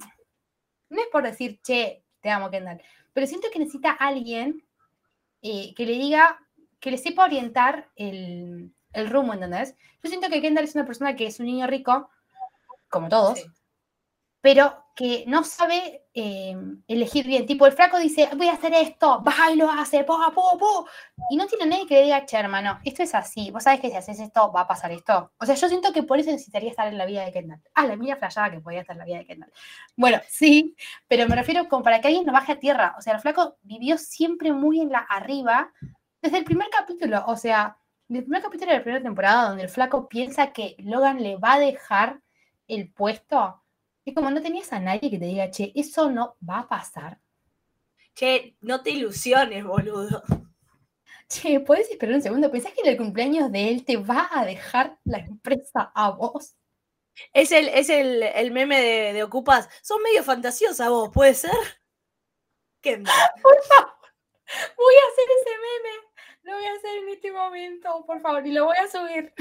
no 0.91 1.01
es 1.01 1.09
por 1.09 1.25
decir, 1.25 1.61
che, 1.61 2.05
te 2.21 2.31
amo, 2.31 2.49
Kendall, 2.49 2.81
pero 3.13 3.27
siento 3.27 3.49
que 3.53 3.59
necesita 3.59 3.91
alguien 3.91 4.65
eh, 5.43 5.75
que 5.75 5.85
le 5.85 5.95
diga, 5.95 6.39
que 6.79 6.93
le 6.93 6.99
sepa 6.99 7.25
orientar 7.25 7.91
el, 7.97 8.73
el 8.93 9.11
rumbo, 9.11 9.35
¿entendés? 9.35 9.75
Yo 10.01 10.09
siento 10.09 10.29
que 10.29 10.41
Kendall 10.41 10.67
es 10.67 10.77
una 10.77 10.87
persona 10.87 11.17
que 11.17 11.27
es 11.27 11.41
un 11.41 11.47
niño 11.47 11.67
rico, 11.67 12.11
como 12.89 13.09
todos. 13.09 13.45
Pero 14.41 14.87
que 14.95 15.25
no 15.27 15.45
sabe 15.45 16.05
eh, 16.13 16.55
elegir 16.87 17.27
bien. 17.27 17.47
Tipo, 17.47 17.67
el 17.67 17.73
flaco 17.73 17.99
dice, 17.99 18.29
voy 18.37 18.49
a 18.49 18.53
hacer 18.53 18.75
esto, 18.75 19.23
va 19.23 19.51
y 19.51 19.57
lo 19.57 19.71
hace, 19.71 20.05
po, 20.05 20.19
po, 20.35 20.59
po. 20.59 20.87
Y 21.31 21.37
no 21.37 21.47
tiene 21.47 21.67
nadie 21.67 21.87
que 21.87 21.95
le 21.95 22.03
diga, 22.03 22.27
che, 22.27 22.37
hermano, 22.37 22.81
esto 22.85 23.03
es 23.03 23.15
así. 23.15 23.51
Vos 23.51 23.63
sabés 23.63 23.81
que 23.81 23.89
si 23.89 23.97
haces 23.97 24.21
esto, 24.21 24.53
va 24.53 24.63
a 24.63 24.69
pasar 24.69 24.93
esto. 24.93 25.33
O 25.39 25.47
sea, 25.47 25.55
yo 25.55 25.69
siento 25.69 25.93
que 25.93 26.03
por 26.03 26.19
eso 26.19 26.31
necesitaría 26.31 26.71
estar 26.71 26.87
en 26.87 26.99
la 26.99 27.07
vida 27.07 27.25
de 27.25 27.33
Kendall. 27.33 27.63
Ah, 27.75 27.87
la 27.87 27.97
mía 27.97 28.17
flayada 28.17 28.51
que 28.51 28.61
podía 28.61 28.81
estar 28.81 28.95
en 28.95 28.99
la 28.99 29.05
vida 29.07 29.19
de 29.19 29.27
Kendall. 29.27 29.53
Bueno, 29.97 30.21
sí, 30.29 30.77
pero 31.09 31.27
me 31.29 31.37
refiero 31.37 31.69
como 31.69 31.83
para 31.83 32.01
que 32.01 32.09
alguien 32.09 32.27
no 32.27 32.33
baje 32.33 32.53
a 32.53 32.61
tierra. 32.61 32.95
O 32.99 33.03
sea, 33.03 33.15
el 33.15 33.21
flaco 33.21 33.57
vivió 33.63 33.97
siempre 33.97 34.53
muy 34.53 34.81
en 34.81 34.91
la 34.91 34.99
arriba 34.99 35.73
desde 36.21 36.39
el 36.39 36.45
primer 36.45 36.69
capítulo. 36.69 37.25
O 37.27 37.37
sea, 37.37 37.79
del 38.09 38.25
primer 38.25 38.43
capítulo 38.43 38.73
de 38.73 38.79
la 38.79 38.83
primera 38.83 39.03
temporada, 39.03 39.49
donde 39.49 39.63
el 39.63 39.69
flaco 39.69 40.09
piensa 40.09 40.53
que 40.53 40.75
Logan 40.79 41.23
le 41.23 41.37
va 41.37 41.55
a 41.55 41.61
dejar 41.61 42.21
el 42.69 42.93
puesto. 42.93 43.63
Es 44.05 44.15
como 44.15 44.31
no 44.31 44.41
tenías 44.41 44.73
a 44.73 44.81
nadie 44.81 45.11
que 45.11 45.19
te 45.19 45.27
diga, 45.27 45.51
che, 45.51 45.73
eso 45.75 46.11
no 46.11 46.37
va 46.49 46.61
a 46.61 46.69
pasar. 46.69 47.21
Che, 48.15 48.57
no 48.61 48.83
te 48.83 48.91
ilusiones, 48.91 49.65
boludo. 49.65 50.23
Che, 51.29 51.61
¿puedes 51.61 51.91
esperar 51.91 52.17
un 52.17 52.23
segundo? 52.23 52.51
¿Pensás 52.51 52.73
que 52.73 52.81
en 52.81 52.89
el 52.89 52.97
cumpleaños 52.97 53.53
de 53.53 53.69
él 53.69 53.85
te 53.85 53.97
va 53.97 54.29
a 54.33 54.45
dejar 54.45 54.99
la 55.05 55.19
empresa 55.19 55.93
a 55.95 56.11
vos? 56.11 56.57
Es 57.33 57.53
el, 57.53 57.69
es 57.69 57.89
el, 57.91 58.23
el 58.23 58.51
meme 58.51 58.81
de, 58.81 59.13
de 59.13 59.23
Ocupas. 59.23 59.69
Son 59.83 60.03
medio 60.03 60.25
fantasiosa 60.25 60.89
vos, 60.89 61.11
¿puede 61.13 61.35
ser? 61.35 61.51
Kendall. 62.81 63.15
Voy 63.43 64.95
a 64.95 65.13
hacer 65.13 65.25
ese 65.41 65.51
meme. 65.51 66.11
Lo 66.43 66.55
voy 66.55 66.65
a 66.65 66.73
hacer 66.73 66.97
en 66.97 67.09
este 67.11 67.33
momento, 67.33 68.05
por 68.07 68.21
favor, 68.21 68.47
y 68.47 68.53
lo 68.53 68.65
voy 68.65 68.77
a 68.77 68.89
subir. 68.89 69.33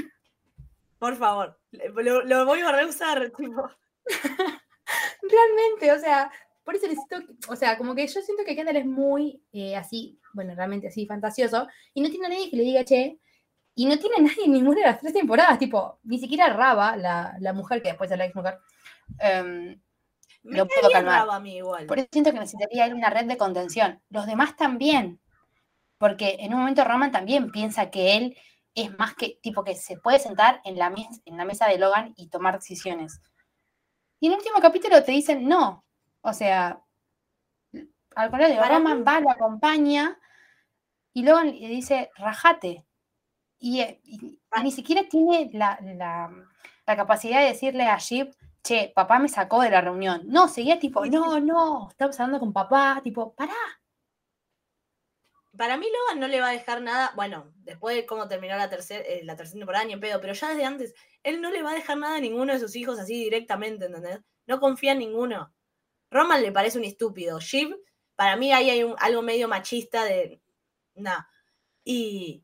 Por 0.98 1.16
favor. 1.16 1.58
Lo, 1.72 2.22
lo 2.22 2.44
voy 2.44 2.60
a 2.60 2.72
reusar, 2.72 3.30
tipo. 3.30 3.70
Realmente, 5.22 5.92
o 5.92 5.98
sea, 5.98 6.30
por 6.64 6.74
eso 6.76 6.86
necesito, 6.86 7.16
o 7.48 7.56
sea, 7.56 7.76
como 7.78 7.94
que 7.94 8.06
yo 8.06 8.20
siento 8.20 8.44
que 8.44 8.56
Kendall 8.56 8.76
es 8.76 8.86
muy 8.86 9.42
eh, 9.52 9.76
así, 9.76 10.18
bueno, 10.32 10.54
realmente 10.54 10.88
así 10.88 11.06
fantasioso, 11.06 11.68
y 11.94 12.00
no 12.00 12.10
tiene 12.10 12.26
a 12.26 12.28
nadie 12.30 12.50
que 12.50 12.56
le 12.56 12.62
diga, 12.64 12.84
che, 12.84 13.18
y 13.74 13.86
no 13.86 13.98
tiene 13.98 14.16
a 14.18 14.22
nadie 14.22 14.44
en 14.44 14.52
ninguna 14.52 14.80
de 14.80 14.86
las 14.86 15.00
tres 15.00 15.12
temporadas, 15.12 15.58
tipo, 15.58 15.98
ni 16.04 16.18
siquiera 16.18 16.52
Raba, 16.52 16.96
la, 16.96 17.36
la 17.40 17.52
mujer 17.52 17.82
que 17.82 17.88
después 17.88 18.10
es 18.10 18.18
la 18.18 18.26
ex 18.26 18.34
mujer, 18.34 18.58
em, 19.20 19.80
Me 20.42 20.58
Lo 20.58 20.66
puedo 20.66 20.90
calmar. 20.90 21.28
A 21.30 21.40
mí 21.40 21.56
igual. 21.58 21.86
por 21.86 21.98
eso 21.98 22.08
siento 22.12 22.32
que 22.32 22.38
necesitaría 22.40 22.86
él 22.86 22.94
una 22.94 23.10
red 23.10 23.26
de 23.26 23.36
contención. 23.36 24.00
Los 24.08 24.26
demás 24.26 24.56
también, 24.56 25.20
porque 25.98 26.38
en 26.40 26.54
un 26.54 26.60
momento 26.60 26.84
Roman 26.84 27.12
también 27.12 27.50
piensa 27.52 27.90
que 27.90 28.16
él 28.16 28.36
es 28.74 28.96
más 28.98 29.14
que, 29.14 29.38
tipo, 29.42 29.64
que 29.64 29.74
se 29.74 29.98
puede 29.98 30.18
sentar 30.18 30.60
en 30.64 30.78
la, 30.78 30.90
mes- 30.90 31.20
en 31.26 31.36
la 31.36 31.44
mesa 31.44 31.66
de 31.68 31.78
Logan 31.78 32.14
y 32.16 32.28
tomar 32.28 32.54
decisiones. 32.58 33.20
Y 34.20 34.26
en 34.26 34.32
el 34.32 34.38
último 34.38 34.60
capítulo 34.60 35.02
te 35.02 35.12
dicen 35.12 35.48
no. 35.48 35.84
O 36.20 36.32
sea, 36.32 36.80
al 38.14 38.30
contrario, 38.30 38.60
Roman 38.78 39.04
va, 39.06 39.20
lo 39.20 39.30
acompaña 39.30 40.18
y 41.12 41.22
Logan 41.24 41.46
le 41.58 41.68
dice, 41.68 42.10
rajate. 42.16 42.84
Y, 43.58 43.80
eh, 43.80 44.00
y- 44.04 44.38
y 44.56 44.62
ni 44.62 44.70
siquiera 44.72 45.02
tiene 45.08 45.50
la, 45.52 45.78
la- 45.82 46.30
la 46.86 46.96
capacidad 46.96 47.40
de 47.40 47.46
decirle 47.48 47.84
a 47.84 47.96
Jeep, 47.98 48.32
che, 48.62 48.92
papá 48.94 49.18
me 49.18 49.28
sacó 49.28 49.60
de 49.62 49.70
la 49.70 49.80
reunión. 49.80 50.22
No, 50.26 50.48
seguía 50.48 50.78
tipo, 50.78 51.04
no, 51.06 51.40
no, 51.40 51.88
estamos 51.90 52.18
hablando 52.20 52.40
con 52.40 52.52
papá, 52.52 53.00
tipo, 53.02 53.32
pará. 53.34 53.54
Para 55.60 55.76
mí 55.76 55.86
Logan 55.92 56.20
no 56.20 56.26
le 56.26 56.40
va 56.40 56.48
a 56.48 56.52
dejar 56.52 56.80
nada, 56.80 57.12
bueno, 57.16 57.52
después 57.56 57.94
de 57.94 58.06
cómo 58.06 58.26
terminó 58.28 58.56
la 58.56 58.70
tercera 58.70 59.04
la 59.24 59.36
tercera 59.36 59.58
temporada 59.58 59.84
ni 59.84 59.92
en 59.92 60.00
pedo, 60.00 60.18
pero 60.18 60.32
ya 60.32 60.48
desde 60.48 60.64
antes, 60.64 60.94
él 61.22 61.42
no 61.42 61.50
le 61.50 61.62
va 61.62 61.72
a 61.72 61.74
dejar 61.74 61.98
nada 61.98 62.16
a 62.16 62.20
ninguno 62.20 62.54
de 62.54 62.58
sus 62.60 62.74
hijos 62.76 62.98
así 62.98 63.12
directamente, 63.24 63.84
¿entendés? 63.84 64.20
No 64.46 64.58
confía 64.58 64.92
en 64.92 65.00
ninguno. 65.00 65.52
Roman 66.10 66.40
le 66.40 66.50
parece 66.50 66.78
un 66.78 66.84
estúpido. 66.86 67.40
Shiv, 67.40 67.76
para 68.16 68.36
mí 68.36 68.50
ahí 68.54 68.70
hay 68.70 68.84
un- 68.84 68.96
algo 69.00 69.20
medio 69.20 69.48
machista 69.48 70.02
de... 70.04 70.40
Nah. 70.94 71.24
Y, 71.84 72.42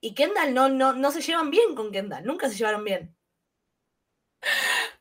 y 0.00 0.14
Kendall 0.14 0.54
no, 0.54 0.68
no, 0.68 0.92
no 0.92 1.10
se 1.10 1.20
llevan 1.20 1.50
bien 1.50 1.74
con 1.74 1.90
Kendall, 1.90 2.24
nunca 2.24 2.48
se 2.48 2.54
llevaron 2.54 2.84
bien. 2.84 3.16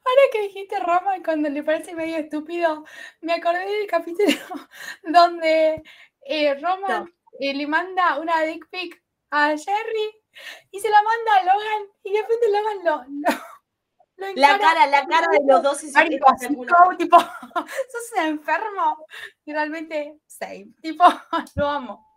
Ahora 0.04 0.21
que 0.32 0.41
dijiste 0.41 0.80
Roman 0.80 1.24
cuando 1.24 1.47
le 1.50 1.62
parece 1.63 1.93
medio 1.93 2.17
estúpido, 2.17 2.86
me 3.21 3.34
acordé 3.34 3.65
del 3.67 3.88
capítulo 3.88 4.26
donde 5.04 5.84
eh, 6.26 6.56
Roman 6.56 7.06
No. 7.06 7.20
Eh, 7.41 7.54
le 7.56 7.65
manda 7.65 8.19
una 8.19 8.41
dick 8.41 8.69
pic 8.69 9.04
a 9.32 9.58
Jerry 9.58 10.23
y 10.69 10.80
se 10.80 10.89
la 10.89 11.01
manda 11.01 11.36
a 11.36 11.43
Logan 11.43 11.88
y 12.04 12.13
de 12.13 12.21
repente 12.21 12.51
Logan 12.51 12.77
lo, 12.84 13.04
lo, 13.08 14.27
lo 14.27 14.36
La 14.36 14.60
cara, 14.60 14.86
la 14.86 15.08
cara 15.08 15.27
de 15.32 15.39
los 15.45 15.63
dos 15.63 15.84
es 15.84 15.93
Marico, 15.93 16.27
como, 16.47 16.97
tipo, 16.97 17.17
sos 17.89 18.12
un 18.17 18.25
enfermo. 18.25 19.06
Y 19.43 19.54
realmente, 19.54 20.19
same. 20.27 20.67
Tipo, 20.82 21.04
lo 21.56 21.67
amo. 21.67 22.08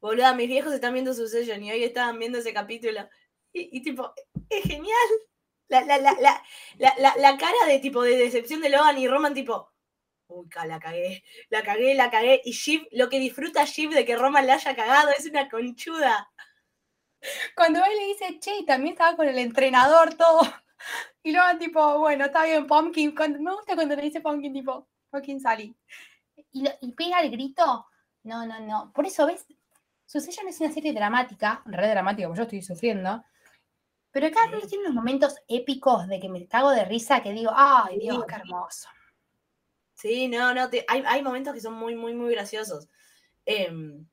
Boluda, 0.00 0.34
mis 0.34 0.48
viejos 0.48 0.72
están 0.72 0.92
viendo 0.92 1.14
su 1.14 1.26
session 1.26 1.62
y 1.62 1.72
hoy 1.72 1.84
estaban 1.84 2.18
viendo 2.18 2.38
ese 2.38 2.52
capítulo. 2.52 3.08
Y, 3.52 3.78
y 3.78 3.82
tipo, 3.82 4.12
es 4.50 4.62
genial. 4.64 5.08
La, 5.68 5.80
la, 5.82 5.98
la, 5.98 6.12
la, 6.20 6.42
la, 6.78 6.94
la, 6.98 7.16
la 7.16 7.38
cara 7.38 7.66
de 7.66 7.78
tipo 7.78 8.02
de 8.02 8.16
decepción 8.16 8.60
de 8.60 8.68
Logan 8.68 8.98
y 8.98 9.08
Roman, 9.08 9.32
tipo, 9.32 9.70
uy, 10.30 10.48
la 10.66 10.78
cagué, 10.80 11.22
la 11.48 11.62
cagué, 11.62 11.94
la 11.94 12.10
cagué. 12.10 12.40
Y 12.44 12.52
Shiv, 12.52 12.86
lo 12.92 13.08
que 13.08 13.18
disfruta 13.18 13.64
Shiv 13.64 13.90
de 13.90 14.04
que 14.04 14.16
Roman 14.16 14.46
la 14.46 14.54
haya 14.54 14.74
cagado 14.76 15.10
es 15.10 15.26
una 15.26 15.48
conchuda. 15.48 16.30
Cuando 17.54 17.84
él 17.84 17.92
le 17.96 18.06
dice, 18.06 18.38
che, 18.40 18.64
también 18.66 18.92
estaba 18.94 19.16
con 19.16 19.28
el 19.28 19.38
entrenador, 19.38 20.14
todo. 20.14 20.40
Y 21.22 21.32
luego 21.32 21.58
tipo, 21.58 21.98
bueno, 21.98 22.24
está 22.24 22.44
bien, 22.44 22.66
Pumpkin. 22.66 23.14
cuando- 23.14 23.38
me 23.40 23.52
gusta 23.54 23.74
cuando 23.74 23.94
le 23.94 24.00
dice 24.02 24.22
Pumpkin, 24.22 24.54
tipo, 24.54 24.88
Pumpkin 25.10 25.38
Sally. 25.38 25.76
Y, 26.52 26.62
lo- 26.62 26.72
y 26.80 26.92
pega 26.92 27.20
el 27.20 27.30
grito. 27.30 27.86
No, 28.22 28.46
no, 28.46 28.58
no. 28.60 28.90
Por 28.94 29.04
eso, 29.04 29.26
¿ves? 29.26 29.44
Succession 30.06 30.48
es 30.48 30.58
una 30.60 30.72
serie 30.72 30.94
dramática, 30.94 31.60
re 31.66 31.86
dramática, 31.88 32.26
como 32.26 32.36
yo 32.36 32.44
estoy 32.44 32.62
sufriendo. 32.62 33.22
Pero 34.10 34.30
cada 34.32 34.46
uno 34.48 34.60
tiene 34.66 34.84
unos 34.84 34.94
momentos 34.94 35.36
épicos 35.46 36.08
de 36.08 36.18
que 36.18 36.30
me 36.30 36.48
cago 36.48 36.70
de 36.70 36.86
risa 36.86 37.22
que 37.22 37.32
digo, 37.32 37.52
ay, 37.54 37.98
Dios, 37.98 38.24
qué 38.26 38.36
hermoso. 38.36 38.88
Sí, 40.00 40.28
no, 40.28 40.54
no, 40.54 40.70
te- 40.70 40.84
hay, 40.88 41.02
hay 41.06 41.22
momentos 41.22 41.52
que 41.52 41.60
son 41.60 41.74
muy, 41.74 41.94
muy, 41.94 42.14
muy 42.14 42.32
graciosos. 42.32 42.88
Em, 43.44 44.06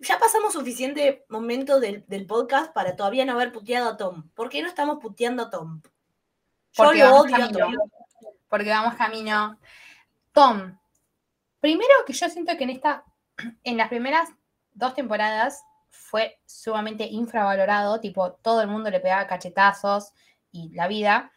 ya 0.00 0.18
pasamos 0.18 0.52
suficiente 0.52 1.24
momento 1.28 1.80
del, 1.80 2.04
del 2.06 2.26
podcast 2.26 2.72
para 2.72 2.94
todavía 2.96 3.24
no 3.24 3.32
haber 3.32 3.52
puteado 3.52 3.90
a 3.90 3.96
Tom. 3.96 4.28
¿Por 4.34 4.48
qué 4.48 4.62
no 4.62 4.68
estamos 4.68 4.98
puteando 5.00 5.44
a 5.44 5.50
Tom? 5.50 5.80
Yo 6.72 6.84
Porque 6.84 6.98
lo 7.00 7.16
odio 7.16 7.36
a 7.36 7.38
camino. 7.40 7.58
Tom. 7.58 7.74
Porque 8.48 8.70
vamos 8.70 8.94
camino. 8.94 9.58
Tom, 10.32 10.78
primero 11.60 11.92
que 12.06 12.12
yo 12.12 12.28
siento 12.28 12.56
que 12.56 12.64
en 12.64 12.70
esta, 12.70 13.04
en 13.64 13.76
las 13.76 13.88
primeras 13.88 14.28
dos 14.72 14.94
temporadas 14.94 15.62
fue 15.90 16.40
sumamente 16.44 17.06
infravalorado, 17.06 18.00
tipo 18.00 18.32
todo 18.34 18.60
el 18.60 18.68
mundo 18.68 18.90
le 18.90 19.00
pegaba 19.00 19.26
cachetazos 19.26 20.12
y 20.52 20.70
la 20.74 20.88
vida. 20.88 21.32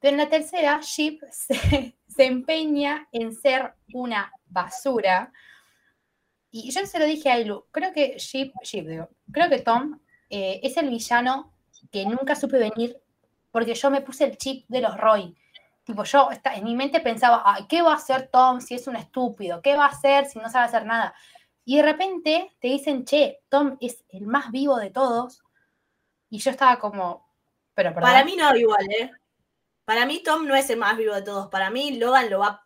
Pero 0.00 0.12
en 0.12 0.18
la 0.18 0.28
tercera, 0.28 0.80
Sheep 0.82 1.22
se, 1.30 1.96
se 2.20 2.26
empeña 2.26 3.08
en 3.12 3.32
ser 3.34 3.72
una 3.94 4.30
basura. 4.44 5.32
Y 6.50 6.70
yo 6.70 6.84
se 6.84 6.98
lo 6.98 7.06
dije 7.06 7.30
a 7.30 7.34
Ailu, 7.36 7.64
creo 7.70 7.94
que 7.94 8.18
Sheep, 8.18 8.52
Sheep 8.62 8.86
digo, 8.86 9.08
creo 9.32 9.48
que 9.48 9.60
Tom 9.60 9.98
eh, 10.28 10.60
es 10.62 10.76
el 10.76 10.90
villano 10.90 11.54
que 11.90 12.04
nunca 12.04 12.36
supe 12.36 12.58
venir 12.58 13.00
porque 13.50 13.74
yo 13.74 13.90
me 13.90 14.02
puse 14.02 14.24
el 14.24 14.36
chip 14.36 14.66
de 14.68 14.82
los 14.82 14.98
Roy. 14.98 15.34
Tipo, 15.82 16.04
yo 16.04 16.28
en 16.54 16.64
mi 16.64 16.76
mente 16.76 17.00
pensaba, 17.00 17.42
Ay, 17.42 17.64
¿qué 17.66 17.80
va 17.80 17.92
a 17.92 17.96
hacer 17.96 18.28
Tom 18.28 18.60
si 18.60 18.74
es 18.74 18.86
un 18.86 18.96
estúpido? 18.96 19.62
¿Qué 19.62 19.74
va 19.74 19.86
a 19.86 19.88
hacer 19.88 20.26
si 20.26 20.38
no 20.40 20.50
sabe 20.50 20.66
hacer 20.66 20.84
nada? 20.84 21.14
Y 21.64 21.78
de 21.78 21.84
repente 21.84 22.54
te 22.60 22.68
dicen, 22.68 23.06
che, 23.06 23.40
Tom 23.48 23.78
es 23.80 24.04
el 24.10 24.26
más 24.26 24.50
vivo 24.50 24.76
de 24.76 24.90
todos. 24.90 25.42
Y 26.28 26.38
yo 26.38 26.50
estaba 26.50 26.78
como, 26.78 27.26
pero 27.72 27.94
perdón. 27.94 28.10
Para 28.10 28.24
mí 28.26 28.36
no 28.36 28.54
igual, 28.54 28.86
¿eh? 28.90 29.10
Para 29.90 30.06
mí 30.06 30.22
Tom 30.22 30.46
no 30.46 30.54
es 30.54 30.70
el 30.70 30.76
más 30.76 30.96
vivo 30.96 31.16
de 31.16 31.22
todos. 31.22 31.48
Para 31.48 31.68
mí 31.68 31.98
Logan 31.98 32.30
lo 32.30 32.38
va, 32.38 32.64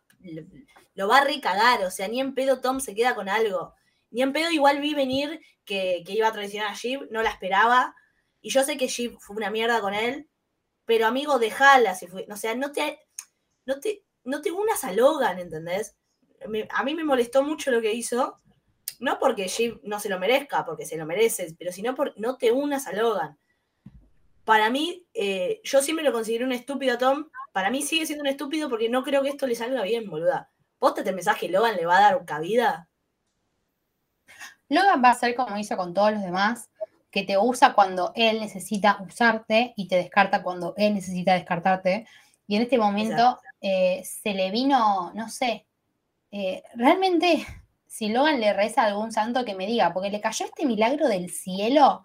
lo 0.93 1.07
va 1.07 1.17
a 1.17 1.23
recagar. 1.23 1.83
O 1.83 1.89
sea, 1.89 2.07
ni 2.07 2.21
en 2.21 2.35
pedo 2.35 2.61
Tom 2.61 2.79
se 2.79 2.93
queda 2.93 3.15
con 3.15 3.29
algo. 3.29 3.73
Ni 4.11 4.21
en 4.21 4.31
pedo 4.31 4.51
igual 4.51 4.79
vi 4.79 4.93
venir 4.93 5.41
que, 5.65 6.03
que 6.05 6.13
iba 6.13 6.27
a 6.27 6.31
traicionar 6.31 6.71
a 6.71 6.75
Sheep. 6.75 7.09
No 7.09 7.23
la 7.23 7.31
esperaba. 7.31 7.95
Y 8.41 8.51
yo 8.51 8.61
sé 8.61 8.77
que 8.77 8.85
Sheep 8.85 9.17
fue 9.17 9.37
una 9.37 9.49
mierda 9.49 9.81
con 9.81 9.95
él. 9.95 10.29
Pero 10.85 11.07
amigo, 11.07 11.39
dejala. 11.39 11.95
Si 11.95 12.05
fue, 12.05 12.27
o 12.29 12.35
sea, 12.35 12.53
no 12.53 12.71
te, 12.71 12.99
no 13.65 13.79
te, 13.79 14.05
no 14.23 14.43
te 14.43 14.51
unas 14.51 14.83
a 14.83 14.91
Logan, 14.91 15.39
¿entendés? 15.39 15.95
A 16.69 16.83
mí 16.83 16.93
me 16.93 17.03
molestó 17.03 17.41
mucho 17.41 17.71
lo 17.71 17.81
que 17.81 17.93
hizo. 17.93 18.39
No 18.99 19.17
porque 19.17 19.47
Sheep 19.47 19.81
no 19.81 19.99
se 19.99 20.09
lo 20.09 20.19
merezca, 20.19 20.63
porque 20.63 20.85
se 20.85 20.95
lo 20.95 21.07
merece, 21.07 21.55
pero 21.57 21.71
sino 21.71 21.95
por 21.95 22.13
no 22.19 22.37
te 22.37 22.51
unas 22.51 22.85
a 22.85 22.93
Logan 22.93 23.35
para 24.45 24.69
mí, 24.69 25.05
eh, 25.13 25.59
yo 25.63 25.81
siempre 25.81 26.05
lo 26.05 26.13
consideré 26.13 26.45
un 26.45 26.51
estúpido 26.51 26.93
a 26.93 26.97
Tom. 26.97 27.29
Para 27.51 27.71
mí 27.71 27.81
sigue 27.81 28.05
siendo 28.05 28.21
un 28.21 28.27
estúpido 28.27 28.69
porque 28.69 28.89
no 28.89 29.03
creo 29.03 29.23
que 29.23 29.29
esto 29.29 29.47
le 29.47 29.55
salga 29.55 29.81
bien, 29.81 30.09
boluda. 30.09 30.51
¿Vos 30.79 30.93
te 30.93 31.03
pensás 31.03 31.37
que 31.37 31.49
Logan 31.49 31.75
le 31.75 31.85
va 31.85 31.97
a 31.97 32.01
dar 32.01 32.25
cabida? 32.25 32.87
Logan 34.69 35.03
va 35.03 35.09
a 35.09 35.15
ser 35.15 35.35
como 35.35 35.57
hizo 35.57 35.75
con 35.75 35.93
todos 35.93 36.11
los 36.11 36.21
demás, 36.21 36.69
que 37.09 37.23
te 37.23 37.37
usa 37.37 37.73
cuando 37.73 38.11
él 38.15 38.39
necesita 38.39 39.01
usarte 39.01 39.73
y 39.77 39.87
te 39.87 39.95
descarta 39.95 40.43
cuando 40.43 40.75
él 40.77 40.93
necesita 40.93 41.33
descartarte. 41.33 42.07
Y 42.47 42.57
en 42.57 42.63
este 42.63 42.77
momento 42.77 43.39
eh, 43.61 44.03
se 44.03 44.33
le 44.33 44.51
vino, 44.51 45.11
no 45.15 45.29
sé, 45.29 45.65
eh, 46.31 46.61
realmente 46.75 47.45
si 47.87 48.09
Logan 48.09 48.39
le 48.39 48.53
reza 48.53 48.83
a 48.83 48.87
algún 48.87 49.11
santo 49.11 49.43
que 49.43 49.55
me 49.55 49.65
diga, 49.65 49.93
porque 49.93 50.11
le 50.11 50.21
cayó 50.21 50.45
este 50.45 50.65
milagro 50.65 51.07
del 51.07 51.31
cielo. 51.31 52.03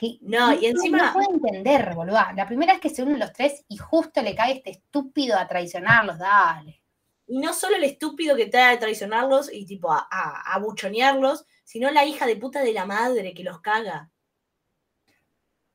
Que 0.00 0.16
No, 0.20 0.54
y 0.54 0.66
encima- 0.66 1.06
No 1.08 1.12
puedo 1.12 1.30
entender, 1.34 1.92
boluda. 1.92 2.32
La 2.36 2.46
primera 2.46 2.72
vez 2.74 2.80
que 2.80 2.88
se 2.88 3.02
unen 3.02 3.18
los 3.18 3.32
tres 3.32 3.64
y 3.66 3.76
justo 3.78 4.22
le 4.22 4.36
cae 4.36 4.52
este 4.52 4.70
estúpido 4.70 5.36
a 5.36 5.48
traicionarlos, 5.48 6.18
dale. 6.18 6.80
Y 7.26 7.38
no 7.40 7.52
solo 7.52 7.74
el 7.74 7.82
estúpido 7.82 8.36
que 8.36 8.46
trae 8.46 8.76
a 8.76 8.78
traicionarlos 8.78 9.52
y 9.52 9.66
tipo 9.66 9.90
a, 9.92 10.06
a, 10.08 10.54
a 10.54 10.58
buchonearlos, 10.60 11.44
sino 11.64 11.90
la 11.90 12.04
hija 12.04 12.26
de 12.26 12.36
puta 12.36 12.60
de 12.60 12.72
la 12.72 12.86
madre 12.86 13.34
que 13.34 13.42
los 13.42 13.60
caga. 13.60 14.08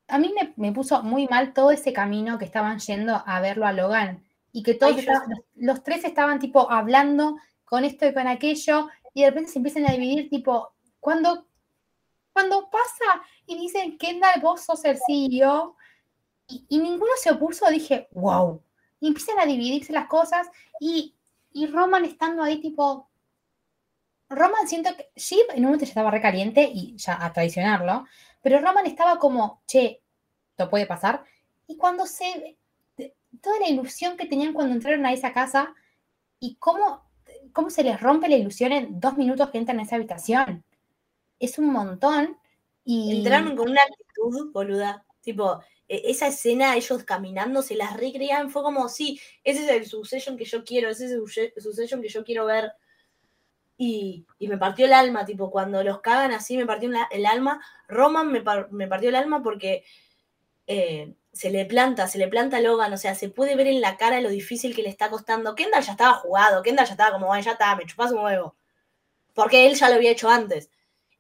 a 0.08 0.18
mí 0.20 0.34
me, 0.40 0.54
me 0.58 0.72
puso 0.72 1.02
muy 1.04 1.28
mal 1.28 1.54
todo 1.54 1.72
ese 1.72 1.92
camino 1.92 2.38
que 2.38 2.46
estaban 2.46 2.80
yendo 2.80 3.22
a 3.26 3.40
verlo 3.42 3.66
a 3.66 3.74
Logan 3.74 4.24
y 4.52 4.62
que 4.64 4.74
todos 4.76 4.96
Ay, 4.96 5.02
yo 5.06 5.12
estaban- 5.12 5.30
los, 5.30 5.40
los 5.56 5.84
tres 5.84 6.04
estaban 6.06 6.40
tipo 6.40 6.70
hablando 6.72 7.38
con 7.66 7.84
esto 7.84 8.06
y 8.08 8.14
con 8.14 8.28
aquello 8.28 8.90
y 9.14 9.22
de 9.24 9.30
repente 9.30 9.52
se 9.52 9.60
empiezan 9.60 9.88
a 9.88 9.92
dividir 9.92 10.30
tipo 10.30 10.74
cuando 11.00 11.48
cuando 12.34 12.70
pasa 12.70 13.24
y 13.46 13.58
dicen 13.58 13.98
Kendall 13.98 14.42
vos 14.42 14.62
sos 14.62 14.84
el 14.86 14.98
CEO 15.06 15.76
y, 16.48 16.78
ninguno 16.78 17.12
se 17.18 17.32
opuso 17.32 17.70
dije 17.70 18.08
wow 18.12 18.62
y 19.00 19.08
empiezan 19.08 19.40
a 19.40 19.46
dividirse 19.46 19.94
las 19.94 20.08
cosas 20.08 20.48
y, 20.80 21.16
y 21.54 21.68
Roman 21.68 22.06
estando 22.06 22.44
ahí 22.44 22.60
tipo 22.60 23.08
Roman 24.30 24.68
siento 24.68 24.96
que 24.96 25.10
Sheep 25.16 25.52
en 25.52 25.60
un 25.60 25.64
momento 25.66 25.86
ya 25.86 25.90
estaba 25.90 26.12
recaliente 26.12 26.70
y 26.74 26.98
ya 26.98 27.24
a 27.24 27.32
traicionarlo 27.32 28.06
pero 28.44 28.60
Roman 28.60 28.86
estaba 28.86 29.18
como, 29.18 29.64
che, 29.66 30.02
esto 30.52 30.70
puede 30.70 30.86
pasar. 30.86 31.24
Y 31.66 31.78
cuando 31.78 32.06
se. 32.06 32.58
Toda 33.42 33.60
la 33.60 33.68
ilusión 33.68 34.16
que 34.16 34.28
tenían 34.28 34.54
cuando 34.54 34.76
entraron 34.76 35.06
a 35.08 35.14
esa 35.14 35.34
casa 35.34 35.74
y 36.40 36.56
cómo, 36.58 37.02
cómo 37.52 37.72
se 37.72 37.84
les 37.84 38.00
rompe 38.00 38.30
la 38.30 38.36
ilusión 38.36 38.72
en 38.72 39.00
dos 39.00 39.18
minutos 39.18 39.50
que 39.50 39.58
entran 39.58 39.80
a 39.80 39.84
esa 39.84 39.96
habitación. 39.96 40.64
Es 41.44 41.58
un 41.60 41.68
montón. 41.72 42.38
Y. 42.86 43.18
Entraron 43.18 43.56
con 43.56 43.70
una 43.70 43.82
actitud, 43.82 44.52
boluda. 44.54 45.06
Tipo, 45.22 45.60
e- 45.88 46.04
esa 46.06 46.28
escena, 46.28 46.76
ellos 46.76 47.04
caminando, 47.04 47.62
se 47.62 47.76
las 47.76 47.98
recrean. 47.98 48.50
Fue 48.50 48.64
como, 48.64 48.88
sí, 48.90 49.20
ese 49.44 49.64
es 49.66 49.70
el 49.72 49.86
succession 49.86 50.38
que 50.38 50.46
yo 50.46 50.64
quiero, 50.64 50.90
ese 50.90 51.06
es 51.06 51.12
el 51.12 51.20
suce- 51.22 51.54
succession 51.60 52.02
que 52.02 52.10
yo 52.10 52.24
quiero 52.24 52.46
ver. 52.46 52.72
Y, 53.78 54.26
y 54.40 54.48
me 54.48 54.58
partió 54.58 54.86
el 54.86 54.94
alma, 54.94 55.26
tipo, 55.26 55.50
cuando 55.52 55.84
los 55.84 56.00
cagan 56.02 56.32
así, 56.32 56.56
me 56.58 56.66
partió 56.66 56.90
el 57.12 57.26
alma. 57.26 57.62
Roman 57.88 58.32
me, 58.32 58.42
me 58.72 58.88
partió 58.88 59.10
el 59.10 59.16
alma 59.16 59.44
porque 59.44 59.84
eh, 60.68 61.14
se 61.34 61.50
le 61.50 61.66
planta, 61.66 62.08
se 62.08 62.20
le 62.20 62.28
planta 62.30 62.62
Logan, 62.62 62.94
o 62.94 62.98
sea, 62.98 63.16
se 63.16 63.30
puede 63.30 63.56
ver 63.56 63.68
en 63.68 63.82
la 63.82 63.98
cara 63.98 64.22
lo 64.22 64.30
difícil 64.30 64.76
que 64.76 64.84
le 64.84 64.90
está 64.90 65.10
costando. 65.10 65.56
Kendall 65.56 65.84
ya 65.84 65.92
estaba 65.94 66.14
jugado, 66.14 66.62
Kendall 66.64 66.86
ya 66.86 66.94
estaba 66.94 67.12
como, 67.12 67.36
ya 67.38 67.52
está, 67.52 67.76
me 67.76 67.86
chupas 67.86 68.12
un 68.14 68.20
huevo. 68.20 68.56
Porque 69.34 69.68
él 69.68 69.76
ya 69.76 69.90
lo 69.90 69.96
había 69.96 70.12
hecho 70.12 70.30
antes. 70.30 70.70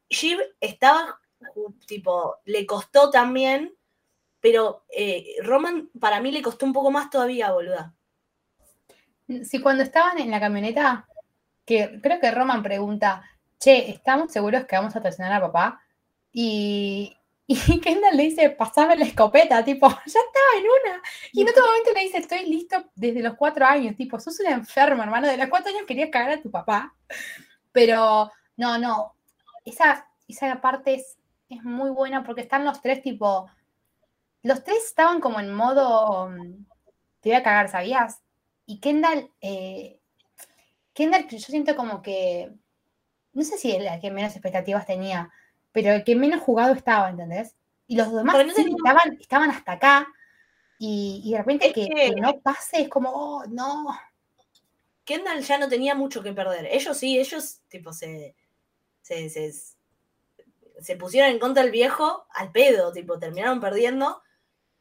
Shiv 0.10 0.39
estaba, 0.60 1.20
tipo, 1.86 2.38
le 2.46 2.66
costó 2.66 3.10
también, 3.10 3.76
pero 4.39 4.86
eh, 4.89 5.36
Roman 5.42 5.89
para 6.00 6.20
mí 6.20 6.32
le 6.32 6.42
costó 6.42 6.66
un 6.66 6.74
poco 6.74 6.92
más 6.92 7.10
todavía, 7.10 7.52
boluda. 7.52 7.94
Si 9.44 9.62
cuando 9.62 9.84
estaban 9.84 10.20
en 10.20 10.32
la 10.32 10.39
camioneta, 10.39 11.08
que 11.66 12.00
creo 12.02 12.20
que 12.20 12.32
Roman 12.32 12.62
pregunta, 12.62 13.24
che, 13.60 13.89
¿estamos 13.89 14.32
seguros 14.32 14.66
que 14.66 14.76
vamos 14.76 14.96
a 14.96 15.02
traicionar 15.02 15.34
a 15.34 15.42
papá? 15.42 15.82
Y, 16.32 17.16
Kendall 17.82 18.18
le 18.18 18.24
dice, 18.24 18.50
pasame 18.50 18.98
la 18.98 19.06
escopeta, 19.06 19.63
tipo, 19.63 19.88
ya 20.06 20.20
estaba 20.20 20.58
en 20.58 20.66
una. 20.66 21.02
Y 21.32 21.42
en 21.42 21.50
otro 21.50 21.66
momento 21.66 21.92
le 21.94 22.02
dice, 22.02 22.18
estoy 22.18 22.46
listo 22.46 22.84
desde 22.96 23.22
los 23.22 23.36
cuatro 23.36 23.66
años, 23.66 23.96
tipo, 23.96 24.20
sos 24.20 24.39
un 24.39 24.48
enfermo, 24.48 25.04
hermano, 25.04 25.28
de 25.28 25.38
los 25.38 25.48
cuatro 25.48 25.70
años 25.70 25.86
querías 25.88 26.10
cagar 26.10 26.32
a 26.32 26.42
tu 26.42 26.52
papá. 26.52 26.94
Pero, 27.72 28.32
no, 28.58 28.78
no, 28.78 29.16
esa, 29.65 30.10
esa 30.28 30.62
parte 30.62 30.95
es, 30.95 31.17
es 31.49 31.63
muy 31.63 31.89
buena 31.89 32.23
porque 32.23 32.41
están 32.41 32.65
los 32.65 32.82
tres, 32.82 33.02
tipo, 33.02 33.49
los 34.43 34.63
tres 34.63 34.86
estaban 34.86 35.19
como 35.21 35.39
en 35.39 35.54
modo, 35.54 36.30
mm, 36.30 36.65
te 37.21 37.29
voy 37.29 37.33
a 37.38 37.44
cagar, 37.44 37.69
¿sabías? 37.69 38.21
Y 38.65 38.79
Kendall, 38.79 39.29
eh, 39.42 40.00
Kendall, 40.94 41.27
yo 41.27 41.40
siento 41.40 41.75
como 41.75 42.02
que, 42.02 42.52
no 43.33 43.44
sé 43.44 43.58
si 43.58 43.71
el 43.71 44.00
que 44.00 44.12
menos 44.12 44.33
expectativas 44.33 44.85
tenía, 44.85 45.31
pero 45.71 45.92
el 45.92 46.04
que 46.04 46.15
menos 46.15 46.42
jugado 46.42 46.73
estaba, 46.73 47.10
¿entendés? 47.10 47.56
Y 47.88 47.96
los 47.98 48.13
demás 48.13 48.35
no 48.46 48.54
sí, 48.54 48.73
estaban, 48.77 49.17
estaban 49.19 49.50
hasta 49.50 49.73
acá, 49.73 50.08
y, 50.79 51.21
y 51.25 51.31
de 51.31 51.38
repente 51.38 51.67
Es 51.67 51.73
que, 51.73 51.88
que- 51.88 52.13
que 52.15 52.21
no 52.21 52.40
pase 52.42 52.81
es 52.81 52.90
como, 52.90 53.10
oh, 53.12 53.46
no. 53.48 53.85
Kendall 55.06 55.42
ya 55.42 55.58
no 55.58 55.67
tenía 55.67 55.96
mucho 55.96 56.23
que 56.23 56.33
perder. 56.33 56.67
Ellos 56.71 56.98
sí, 56.98 57.17
ellos 57.19 57.62
tipo 57.67 57.92
se, 57.94 58.35
se, 59.04 60.95
pusieron 60.97 61.29
en 61.31 61.39
contra 61.39 61.62
del 61.63 61.71
viejo 61.71 62.25
al 62.31 62.51
pedo, 62.51 62.91
tipo, 62.91 63.19
terminaron 63.19 63.60
perdiendo. 63.62 64.21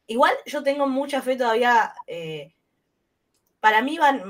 Igual 0.07 0.33
yo 0.45 0.63
tengo 0.63 0.87
mucha 0.87 1.21
fe 1.21 1.35
todavía. 1.35 1.93
eh, 2.07 2.53
para 3.59 3.81
mí 3.81 3.97
van, 3.97 4.23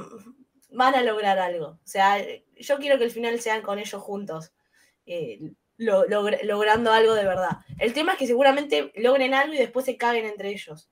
van 0.69 0.95
a 0.95 1.01
lograr 1.03 1.39
algo. 1.39 1.67
O 1.67 1.79
sea, 1.87 2.17
yo 2.57 2.77
quiero 2.77 2.97
que 2.97 3.05
el 3.05 3.11
final 3.11 3.39
sean 3.39 3.61
con 3.61 3.79
ellos 3.79 4.01
juntos. 4.01 4.51
eh, 5.05 5.39
lo- 5.77 6.05
logr- 6.05 6.43
logrando 6.43 6.91
algo 6.93 7.13
de 7.15 7.25
verdad. 7.25 7.57
El 7.79 7.93
tema 7.93 8.13
es 8.13 8.19
que 8.19 8.27
seguramente 8.27 8.91
logren 8.95 9.33
algo 9.33 9.53
y 9.53 9.57
después 9.57 9.85
se 9.85 9.97
caguen 9.97 10.25
entre 10.25 10.49
ellos. 10.49 10.89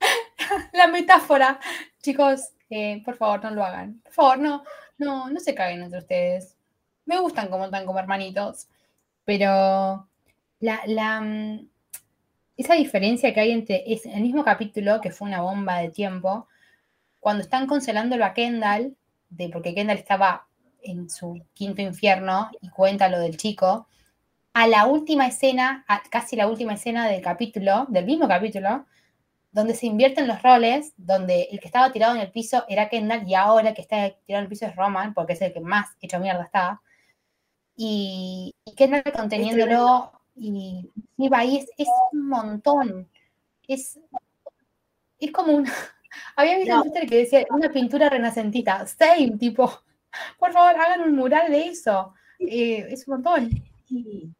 La 0.72 0.86
metáfora. 0.86 1.58
Chicos, 2.00 2.50
eh, 2.70 3.02
por 3.04 3.16
favor, 3.16 3.42
no 3.42 3.50
lo 3.50 3.64
hagan. 3.64 4.00
Por 4.00 4.12
favor, 4.12 4.38
no, 4.38 4.64
no, 4.98 5.28
no 5.30 5.40
se 5.40 5.54
caguen 5.54 5.82
entre 5.82 5.98
ustedes. 5.98 6.53
Me 7.06 7.20
gustan 7.20 7.48
como 7.48 7.66
están 7.66 7.86
como 7.86 7.98
hermanitos. 7.98 8.68
Pero 9.24 10.08
la, 10.60 10.80
la, 10.86 11.20
mm, 11.20 11.68
esa 12.56 12.74
diferencia 12.74 13.32
que 13.34 13.40
hay 13.40 13.50
entre 13.52 13.92
es 13.92 14.06
el 14.06 14.22
mismo 14.22 14.44
capítulo, 14.44 15.00
que 15.00 15.10
fue 15.10 15.28
una 15.28 15.40
bomba 15.42 15.78
de 15.78 15.90
tiempo, 15.90 16.48
cuando 17.20 17.42
están 17.42 17.66
consolándolo 17.66 18.24
a 18.24 18.34
Kendall, 18.34 18.96
de, 19.30 19.48
porque 19.48 19.74
Kendall 19.74 19.98
estaba 19.98 20.46
en 20.82 21.08
su 21.10 21.42
quinto 21.54 21.82
infierno 21.82 22.50
y 22.60 22.68
cuenta 22.68 23.08
lo 23.08 23.18
del 23.18 23.36
chico, 23.36 23.88
a 24.52 24.68
la 24.68 24.86
última 24.86 25.26
escena, 25.26 25.84
casi 26.10 26.36
la 26.36 26.46
última 26.46 26.74
escena 26.74 27.08
del 27.08 27.22
capítulo, 27.22 27.86
del 27.88 28.04
mismo 28.04 28.28
capítulo, 28.28 28.86
donde 29.50 29.74
se 29.74 29.86
invierten 29.86 30.28
los 30.28 30.42
roles, 30.42 30.92
donde 30.96 31.48
el 31.50 31.60
que 31.60 31.66
estaba 31.66 31.92
tirado 31.92 32.14
en 32.14 32.20
el 32.20 32.30
piso 32.30 32.64
era 32.68 32.88
Kendall 32.88 33.26
y 33.26 33.34
ahora 33.34 33.70
el 33.70 33.74
que 33.74 33.82
está 33.82 34.10
tirado 34.26 34.40
en 34.40 34.44
el 34.44 34.48
piso 34.48 34.66
es 34.66 34.76
Roman, 34.76 35.14
porque 35.14 35.32
es 35.32 35.42
el 35.42 35.52
que 35.52 35.60
más 35.60 35.96
hecho 36.00 36.20
mierda 36.20 36.44
está. 36.44 36.82
Y, 37.76 38.54
y 38.64 38.74
Kendall 38.74 39.02
conteniéndolo 39.12 40.12
y 40.36 40.90
iba 41.16 41.38
ahí 41.38 41.58
es, 41.58 41.70
es 41.78 41.88
un 42.12 42.28
montón. 42.28 43.08
Es, 43.66 43.98
es 45.18 45.32
como 45.32 45.52
una. 45.52 45.72
Había 46.36 46.58
visto 46.58 46.74
en 46.74 46.82
Twitter 46.82 47.08
que 47.08 47.16
decía 47.18 47.46
una 47.50 47.70
pintura 47.70 48.08
renacentita. 48.08 48.86
Same, 48.86 49.36
tipo, 49.38 49.82
por 50.38 50.52
favor, 50.52 50.80
hagan 50.80 51.02
un 51.02 51.16
mural 51.16 51.50
de 51.50 51.68
eso. 51.68 52.14
Eh, 52.38 52.86
es 52.90 53.06
un 53.08 53.14
montón. 53.14 53.50
Y, 53.88 54.30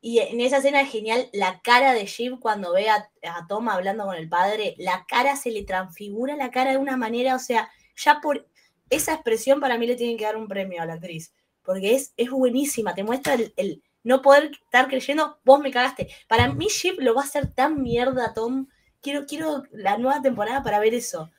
y 0.00 0.18
en 0.18 0.40
esa 0.40 0.58
escena 0.58 0.80
es 0.80 0.90
genial 0.90 1.28
la 1.32 1.60
cara 1.62 1.92
de 1.92 2.06
Jim 2.06 2.38
cuando 2.38 2.72
ve 2.72 2.88
a, 2.88 3.08
a 3.22 3.46
Tom 3.46 3.68
hablando 3.68 4.04
con 4.04 4.16
el 4.16 4.28
padre. 4.28 4.74
La 4.78 5.04
cara 5.06 5.36
se 5.36 5.50
le 5.50 5.64
transfigura 5.64 6.36
la 6.36 6.50
cara 6.50 6.72
de 6.72 6.78
una 6.78 6.96
manera, 6.96 7.34
o 7.36 7.38
sea, 7.38 7.70
ya 7.96 8.20
por 8.20 8.46
esa 8.90 9.14
expresión 9.14 9.60
para 9.60 9.78
mí 9.78 9.86
le 9.86 9.96
tienen 9.96 10.16
que 10.16 10.24
dar 10.24 10.36
un 10.36 10.48
premio 10.48 10.82
a 10.82 10.86
la 10.86 10.94
actriz. 10.94 11.32
Porque 11.64 11.94
es, 11.94 12.12
es 12.16 12.30
buenísima, 12.30 12.94
te 12.94 13.04
muestra 13.04 13.34
el, 13.34 13.52
el 13.56 13.82
no 14.04 14.22
poder 14.22 14.50
estar 14.52 14.88
creyendo, 14.88 15.38
vos 15.44 15.60
me 15.60 15.70
cagaste. 15.70 16.08
Para 16.28 16.52
mí, 16.52 16.66
Chip 16.66 16.98
lo 17.00 17.14
va 17.14 17.22
a 17.22 17.24
hacer 17.24 17.52
tan 17.52 17.82
mierda, 17.82 18.34
Tom. 18.34 18.66
Quiero, 19.00 19.26
quiero 19.26 19.64
la 19.70 19.98
nueva 19.98 20.20
temporada 20.22 20.62
para 20.62 20.80
ver 20.80 20.94
eso. 20.94 21.30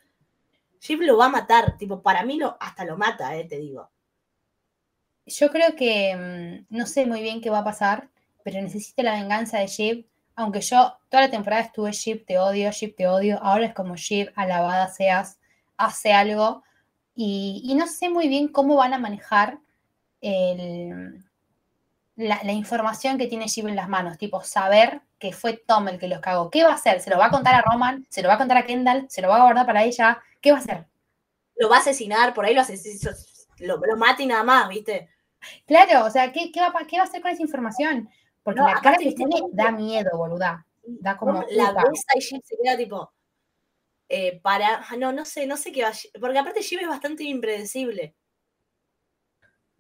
Chip 0.79 1.01
lo 1.01 1.17
va 1.17 1.25
a 1.25 1.29
matar, 1.29 1.77
tipo, 1.77 2.01
para 2.01 2.23
mí 2.23 2.37
lo, 2.37 2.57
hasta 2.59 2.85
lo 2.85 2.97
mata, 2.97 3.35
eh, 3.35 3.45
te 3.45 3.57
digo. 3.57 3.89
Yo 5.25 5.49
creo 5.49 5.75
que 5.75 6.65
mm, 6.69 6.75
no 6.75 6.85
sé 6.85 7.05
muy 7.05 7.21
bien 7.21 7.41
qué 7.41 7.49
va 7.49 7.59
a 7.59 7.63
pasar, 7.63 8.09
pero 8.43 8.61
necesito 8.61 9.03
la 9.03 9.13
venganza 9.13 9.59
de 9.59 9.67
Jeep. 9.67 10.07
Aunque 10.35 10.61
yo 10.61 10.97
toda 11.09 11.23
la 11.23 11.29
temporada 11.29 11.61
estuve 11.61 11.91
Jeep, 11.91 12.25
te 12.25 12.39
odio, 12.39 12.71
Jeep, 12.71 12.95
te 12.95 13.07
odio. 13.07 13.39
Ahora 13.41 13.67
es 13.67 13.73
como 13.73 13.95
Jeep, 13.95 14.31
alabada 14.35 14.89
seas, 14.89 15.39
hace 15.77 16.11
algo. 16.11 16.63
Y, 17.15 17.61
y 17.65 17.75
no 17.75 17.87
sé 17.87 18.09
muy 18.09 18.27
bien 18.27 18.47
cómo 18.47 18.75
van 18.75 18.93
a 18.93 18.97
manejar 18.97 19.59
el, 20.23 21.23
la, 22.15 22.39
la 22.43 22.51
información 22.51 23.17
que 23.17 23.27
tiene 23.27 23.47
Jeep 23.47 23.67
en 23.67 23.75
las 23.75 23.89
manos. 23.89 24.17
Tipo, 24.17 24.41
saber 24.43 25.01
que 25.19 25.31
fue 25.33 25.53
Tom 25.67 25.87
el 25.89 25.99
que 25.99 26.07
los 26.07 26.19
cagó. 26.19 26.49
¿Qué 26.49 26.63
va 26.63 26.71
a 26.71 26.75
hacer? 26.75 26.99
¿Se 27.01 27.09
lo 27.09 27.17
va 27.17 27.27
a 27.27 27.31
contar 27.31 27.53
a 27.55 27.61
Roman? 27.61 28.05
¿Se 28.09 28.21
lo 28.21 28.27
va 28.29 28.35
a 28.35 28.37
contar 28.37 28.57
a 28.57 28.65
Kendall? 28.65 29.05
¿Se 29.09 29.21
lo 29.21 29.27
va 29.29 29.37
a 29.37 29.43
guardar 29.43 29.65
para 29.65 29.83
ella? 29.83 30.21
¿Qué 30.41 30.51
va 30.51 30.57
a 30.57 30.61
hacer? 30.61 30.85
Lo 31.57 31.69
va 31.69 31.77
a 31.77 31.79
asesinar, 31.79 32.33
por 32.33 32.45
ahí 32.45 32.53
lo 32.55 32.61
asesina, 32.61 33.11
lo, 33.59 33.77
lo 33.77 33.95
mata 33.97 34.23
y 34.23 34.25
nada 34.25 34.43
más, 34.43 34.67
¿viste? 34.69 35.09
Claro, 35.67 36.05
o 36.05 36.09
sea, 36.09 36.31
¿qué, 36.31 36.51
qué, 36.51 36.59
va, 36.61 36.67
a 36.67 36.73
pa- 36.73 36.87
qué 36.87 36.97
va 36.97 37.03
a 37.03 37.05
hacer 37.05 37.21
con 37.21 37.29
esa 37.31 37.41
información? 37.43 38.09
Porque 38.41 38.59
No, 38.61 38.67
la 38.67 38.81
cara 38.81 38.97
que 38.97 39.11
tiene 39.11 39.39
¿cómo- 39.39 39.49
da 39.53 39.71
miedo, 39.71 40.09
boluda. 40.17 40.65
Da 40.85 41.15
como. 41.17 41.45
La 41.51 41.71
besa 41.71 42.07
y 42.15 42.21
Jim 42.21 42.41
se 42.43 42.55
queda 42.61 42.75
tipo. 42.75 43.13
eh, 44.09 44.39
para. 44.41 44.83
No, 44.97 45.11
no 45.13 45.23
sé, 45.25 45.45
no 45.47 45.55
sé 45.57 45.71
qué 45.71 45.83
va. 45.83 45.89
a- 45.89 46.19
Porque 46.19 46.37
aparte 46.39 46.61
Jim 46.63 46.79
es 46.81 46.87
bastante 46.87 47.23
impredecible. 47.23 48.15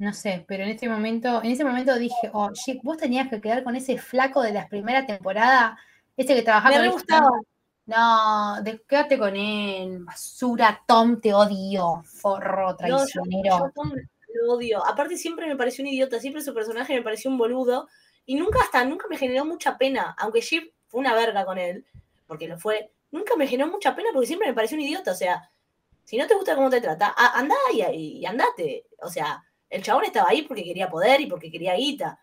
No 0.03 0.11
sé, 0.13 0.43
pero 0.49 0.63
en 0.63 0.69
este 0.69 0.89
momento, 0.89 1.41
en 1.41 1.51
ese 1.51 1.63
momento 1.63 1.95
dije, 1.97 2.29
oh, 2.33 2.51
shit, 2.51 2.81
vos 2.83 2.97
tenías 2.97 3.29
que 3.29 3.39
quedar 3.39 3.63
con 3.63 3.73
ese 3.77 3.97
flaco 3.97 4.41
de 4.41 4.51
la 4.51 4.67
primera 4.67 5.05
temporada, 5.05 5.77
ese 6.17 6.35
que 6.35 6.41
trabajaba 6.41 6.77
Me 6.77 6.91
con. 6.91 7.01
No, 7.85 8.61
de- 8.61 8.81
quédate 8.85 9.17
con 9.17 9.33
él, 9.35 9.99
basura, 10.03 10.81
Tom, 10.85 11.21
te 11.21 11.33
odio, 11.33 12.03
forro, 12.05 12.71
No, 12.81 12.87
yo, 12.87 12.97
traicionero. 12.97 13.59
yo 13.59 13.71
Tom 13.73 13.91
lo 14.33 14.53
odio. 14.55 14.85
Aparte 14.85 15.15
siempre 15.15 15.47
me 15.47 15.55
pareció 15.55 15.83
un 15.83 15.89
idiota, 15.89 16.19
siempre 16.19 16.41
su 16.41 16.53
personaje 16.53 16.93
me 16.95 17.01
pareció 17.01 17.31
un 17.31 17.37
boludo. 17.37 17.87
Y 18.25 18.35
nunca 18.35 18.59
hasta, 18.61 18.83
nunca 18.83 19.05
me 19.09 19.17
generó 19.17 19.45
mucha 19.45 19.77
pena. 19.77 20.15
Aunque 20.17 20.41
Jim 20.41 20.63
fue 20.87 20.99
una 20.99 21.13
verga 21.13 21.45
con 21.45 21.57
él, 21.57 21.85
porque 22.27 22.47
lo 22.49 22.57
fue, 22.57 22.91
nunca 23.11 23.35
me 23.37 23.47
generó 23.47 23.69
mucha 23.71 23.95
pena 23.95 24.09
porque 24.13 24.27
siempre 24.27 24.49
me 24.49 24.53
pareció 24.53 24.75
un 24.75 24.81
idiota. 24.83 25.11
O 25.11 25.15
sea, 25.15 25.49
si 26.03 26.17
no 26.17 26.27
te 26.27 26.35
gusta 26.35 26.55
cómo 26.55 26.69
te 26.69 26.81
trata, 26.81 27.13
a- 27.15 27.37
andá 27.39 27.55
y, 27.73 28.19
y 28.19 28.25
andate. 28.25 28.85
O 29.01 29.07
sea, 29.09 29.41
el 29.73 29.83
chabón 29.83 30.05
estaba 30.05 30.29
ahí 30.29 30.43
porque 30.43 30.63
quería 30.63 30.89
poder 30.89 31.21
y 31.21 31.27
porque 31.27 31.51
quería 31.51 31.75
guita. 31.75 32.19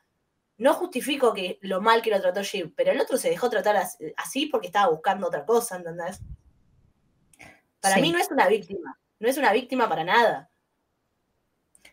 No 0.58 0.74
justifico 0.74 1.32
que 1.32 1.58
lo 1.62 1.80
mal 1.80 2.02
que 2.02 2.10
lo 2.10 2.20
trató 2.20 2.42
Jim, 2.42 2.72
pero 2.76 2.92
el 2.92 3.00
otro 3.00 3.16
se 3.16 3.30
dejó 3.30 3.48
tratar 3.50 3.76
as- 3.76 3.98
así 4.16 4.46
porque 4.46 4.66
estaba 4.68 4.90
buscando 4.90 5.26
otra 5.26 5.44
cosa, 5.44 5.76
¿entendés? 5.76 6.20
Para 7.80 7.94
Sí. 7.96 8.02
mí 8.02 8.12
no 8.12 8.18
es 8.18 8.30
una 8.30 8.46
víctima, 8.46 8.98
no 9.18 9.28
es 9.28 9.38
una 9.38 9.52
víctima 9.52 9.88
para 9.88 10.04
nada. 10.04 10.50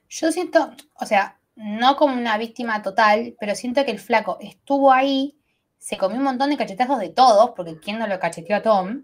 Yo 0.10 0.32
siento, 0.32 0.72
o 0.96 1.06
sea, 1.06 1.40
no 1.56 1.96
como 1.96 2.14
una 2.16 2.38
víctima 2.38 2.82
total, 2.82 3.36
pero 3.40 3.56
siento 3.56 3.84
que 3.86 3.92
el 3.92 4.00
flaco 4.00 4.38
estuvo 4.42 4.92
ahí, 4.92 5.38
se 5.80 5.98
comió 5.98 6.18
un 6.18 6.24
montón 6.24 6.50
de 6.50 6.58
cachetazos 6.58 7.00
de 7.00 7.10
todos, 7.10 7.52
porque 7.56 7.80
quién 7.80 7.98
no 8.00 8.08
lo 8.08 8.20
cacheteó 8.20 8.58
a 8.58 8.62
Tom, 8.62 9.04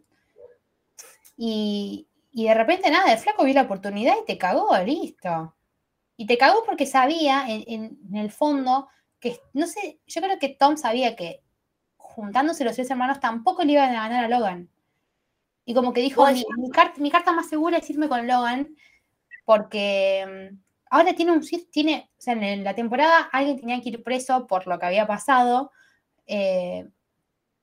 y, 1.38 2.08
y 2.32 2.46
de 2.48 2.54
repente 2.54 2.90
nada, 2.92 3.12
el 3.14 3.18
flaco 3.20 3.44
vio 3.44 3.54
la 3.54 3.64
oportunidad 3.64 4.16
y 4.22 4.26
te 4.26 4.38
cagó, 4.38 4.78
listo. 4.80 5.56
Y 6.18 6.26
te 6.28 6.38
cagó 6.38 6.64
porque 6.66 6.86
sabía 6.86 7.46
en, 7.50 7.64
en- 7.68 8.00
en 8.10 8.16
el 8.18 8.32
fondo 8.32 8.88
que, 9.20 9.40
no 9.54 9.68
sé, 9.68 10.00
yo 10.08 10.22
creo 10.22 10.38
que 10.40 10.50
Tom 10.50 10.78
sabía 10.78 11.16
que 11.16 11.42
juntándose 11.98 12.64
los 12.66 12.76
tres 12.76 12.90
hermanos 12.92 13.20
tampoco 13.20 13.64
le 13.64 13.74
iban 13.74 13.90
a 13.92 14.08
ganar 14.08 14.26
a 14.26 14.28
Logan. 14.28 14.70
Y 15.66 15.74
como 15.74 15.94
que 15.94 16.02
dijo, 16.02 16.24
mi, 16.34 16.46
mi 16.58 16.70
car- 16.72 17.00
mi 17.00 17.10
carta 17.12 17.32
más 17.32 17.48
segura 17.50 17.78
es 17.78 17.90
irme 17.90 18.10
con 18.10 18.28
Logan, 18.28 18.76
porque 19.46 20.50
mm, 20.52 20.58
ahora 20.92 21.14
tiene 21.16 21.32
un 21.32 21.42
tiene, 21.72 22.10
o 22.18 22.22
sea, 22.22 22.34
en 22.34 22.64
la 22.64 22.76
temporada 22.76 23.30
alguien 23.32 23.60
tenía 23.60 23.82
que 23.82 23.90
ir 23.90 24.04
preso 24.04 24.48
por 24.48 24.68
lo 24.68 24.80
que 24.80 24.86
había 24.86 25.08
pasado. 25.08 25.72
eh, 26.28 26.88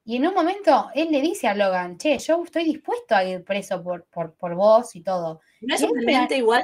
y 0.04 0.16
en 0.16 0.26
un 0.26 0.34
momento 0.34 0.88
él 0.94 1.08
le 1.12 1.20
dice 1.20 1.46
a 1.46 1.54
Logan, 1.54 1.98
che, 1.98 2.18
yo 2.18 2.42
estoy 2.42 2.64
dispuesto 2.64 3.14
a 3.14 3.22
ir 3.22 3.44
preso 3.44 3.82
por, 3.82 4.06
por, 4.06 4.34
por 4.34 4.54
vos 4.54 4.96
y 4.96 5.02
todo. 5.02 5.40
¿No 5.60 5.74
es 5.74 5.82
un 5.82 5.90
igual? 6.34 6.62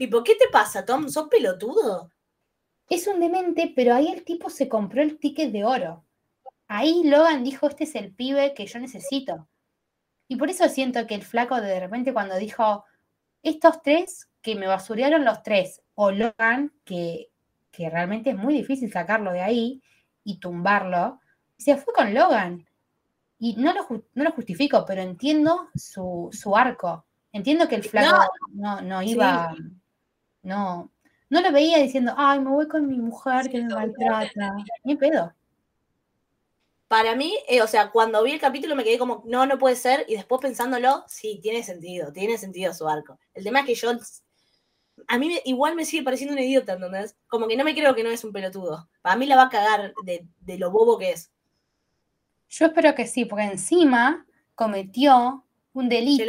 Tipo, 0.00 0.24
¿qué 0.24 0.34
te 0.34 0.48
pasa, 0.50 0.86
Tom? 0.86 1.10
¿Sos 1.10 1.28
pelotudo? 1.28 2.10
Es 2.88 3.06
un 3.06 3.20
demente, 3.20 3.70
pero 3.76 3.94
ahí 3.94 4.08
el 4.08 4.24
tipo 4.24 4.48
se 4.48 4.66
compró 4.66 5.02
el 5.02 5.18
ticket 5.18 5.52
de 5.52 5.62
oro. 5.62 6.06
Ahí 6.68 7.02
Logan 7.04 7.44
dijo, 7.44 7.68
este 7.68 7.84
es 7.84 7.94
el 7.94 8.14
pibe 8.14 8.54
que 8.54 8.64
yo 8.64 8.80
necesito. 8.80 9.46
Y 10.26 10.36
por 10.36 10.48
eso 10.48 10.66
siento 10.70 11.06
que 11.06 11.14
el 11.14 11.22
flaco 11.22 11.60
de 11.60 11.78
repente 11.78 12.14
cuando 12.14 12.36
dijo, 12.36 12.86
estos 13.42 13.82
tres 13.82 14.30
que 14.40 14.54
me 14.54 14.66
basurearon 14.66 15.22
los 15.22 15.42
tres, 15.42 15.82
o 15.94 16.10
Logan, 16.10 16.72
que, 16.86 17.28
que 17.70 17.90
realmente 17.90 18.30
es 18.30 18.36
muy 18.38 18.54
difícil 18.54 18.90
sacarlo 18.90 19.32
de 19.32 19.42
ahí 19.42 19.82
y 20.24 20.40
tumbarlo, 20.40 21.20
se 21.58 21.76
fue 21.76 21.92
con 21.92 22.14
Logan. 22.14 22.66
Y 23.38 23.54
no 23.56 23.74
lo, 23.74 23.86
no 24.14 24.24
lo 24.24 24.32
justifico, 24.32 24.86
pero 24.86 25.02
entiendo 25.02 25.68
su, 25.74 26.30
su 26.32 26.56
arco. 26.56 27.04
Entiendo 27.32 27.68
que 27.68 27.74
el 27.74 27.84
flaco 27.84 28.32
no, 28.54 28.80
no 28.80 29.02
iba, 29.02 29.54
no, 30.42 30.90
no 31.30 31.40
lo 31.40 31.52
veía 31.52 31.78
diciendo, 31.78 32.14
ay, 32.16 32.40
me 32.40 32.50
voy 32.50 32.68
con 32.68 32.86
mi 32.86 32.98
mujer 32.98 33.48
que 33.50 33.62
me 33.62 33.68
maltrata. 33.74 34.54
Ni 34.84 34.96
pedo. 34.96 35.34
Para 36.88 37.14
mí, 37.14 37.36
eh, 37.48 37.62
o 37.62 37.68
sea, 37.68 37.90
cuando 37.92 38.22
vi 38.24 38.32
el 38.32 38.40
capítulo 38.40 38.74
me 38.74 38.82
quedé 38.82 38.98
como, 38.98 39.22
no, 39.26 39.46
no 39.46 39.58
puede 39.58 39.76
ser, 39.76 40.04
y 40.08 40.16
después 40.16 40.40
pensándolo, 40.40 41.04
sí, 41.06 41.38
tiene 41.40 41.62
sentido, 41.62 42.12
tiene 42.12 42.36
sentido 42.36 42.74
su 42.74 42.88
arco. 42.88 43.18
El 43.32 43.44
tema 43.44 43.60
es 43.60 43.66
que 43.66 43.74
yo, 43.76 43.92
a 45.06 45.18
mí 45.18 45.28
me- 45.28 45.42
igual 45.44 45.74
me 45.76 45.84
sigue 45.84 46.02
pareciendo 46.02 46.34
un 46.34 46.40
idiota, 46.40 46.72
¿entendés? 46.74 47.16
Como 47.28 47.46
que 47.46 47.56
no 47.56 47.64
me 47.64 47.74
creo 47.74 47.94
que 47.94 48.02
no 48.02 48.10
es 48.10 48.24
un 48.24 48.32
pelotudo. 48.32 48.88
Para 49.02 49.16
mí 49.16 49.26
la 49.26 49.36
va 49.36 49.44
a 49.44 49.48
cagar 49.50 49.94
de, 50.04 50.26
de 50.40 50.58
lo 50.58 50.70
bobo 50.72 50.98
que 50.98 51.12
es. 51.12 51.30
Yo 52.48 52.66
espero 52.66 52.94
que 52.96 53.06
sí, 53.06 53.24
porque 53.24 53.44
encima 53.44 54.26
cometió 54.56 55.44
un 55.72 55.88
delito 55.88 56.24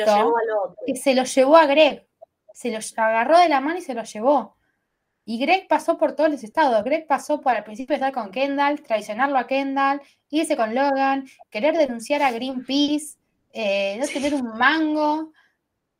que 0.85 0.95
se 0.95 1.15
lo 1.15 1.23
llevó 1.23 1.57
a 1.57 1.65
Greg. 1.65 2.07
Se 2.53 2.71
lo 2.71 2.79
agarró 2.97 3.37
de 3.37 3.49
la 3.49 3.61
mano 3.61 3.79
y 3.79 3.81
se 3.81 3.93
lo 3.93 4.03
llevó. 4.03 4.57
Y 5.25 5.39
Greg 5.39 5.67
pasó 5.67 5.97
por 5.97 6.13
todos 6.13 6.31
los 6.31 6.43
estados. 6.43 6.83
Greg 6.83 7.07
pasó 7.07 7.41
por 7.41 7.55
al 7.55 7.63
principio 7.63 7.95
estar 7.95 8.11
con 8.11 8.31
Kendall, 8.31 8.81
traicionarlo 8.81 9.37
a 9.37 9.47
Kendall, 9.47 10.01
irse 10.29 10.57
con 10.57 10.73
Logan, 10.75 11.27
querer 11.49 11.77
denunciar 11.77 12.21
a 12.23 12.31
Greenpeace, 12.31 13.17
eh, 13.53 13.97
no 13.99 14.07
tener 14.07 14.33
un 14.33 14.57
mango. 14.57 15.31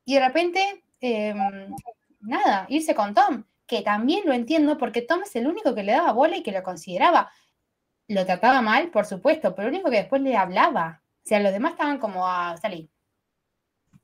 Y 0.06 0.16
de 0.16 0.28
repente, 0.28 0.84
eh, 1.02 1.34
nada, 2.22 2.66
irse 2.70 2.96
con 2.96 3.14
Tom, 3.14 3.46
que 3.68 3.82
también 3.82 4.24
lo 4.26 4.34
entiendo 4.34 4.78
porque 4.78 5.02
Tom 5.02 5.22
es 5.24 5.36
el 5.36 5.48
único 5.48 5.76
que 5.76 5.84
le 5.84 5.94
daba 5.94 6.12
bola 6.14 6.38
y 6.38 6.44
que 6.44 6.52
lo 6.52 6.64
consideraba. 6.64 7.32
Lo 8.08 8.26
trataba 8.26 8.62
mal, 8.62 8.90
por 8.92 9.06
supuesto, 9.06 9.56
pero 9.56 9.70
el 9.70 9.76
único 9.76 9.90
que 9.90 9.98
después 9.98 10.22
le 10.22 10.36
hablaba. 10.36 11.02
O 11.24 11.28
sea, 11.28 11.40
los 11.40 11.54
demás 11.54 11.74
estaban 11.74 12.00
como 12.00 12.28
a 12.28 12.58
salir. 12.58 12.90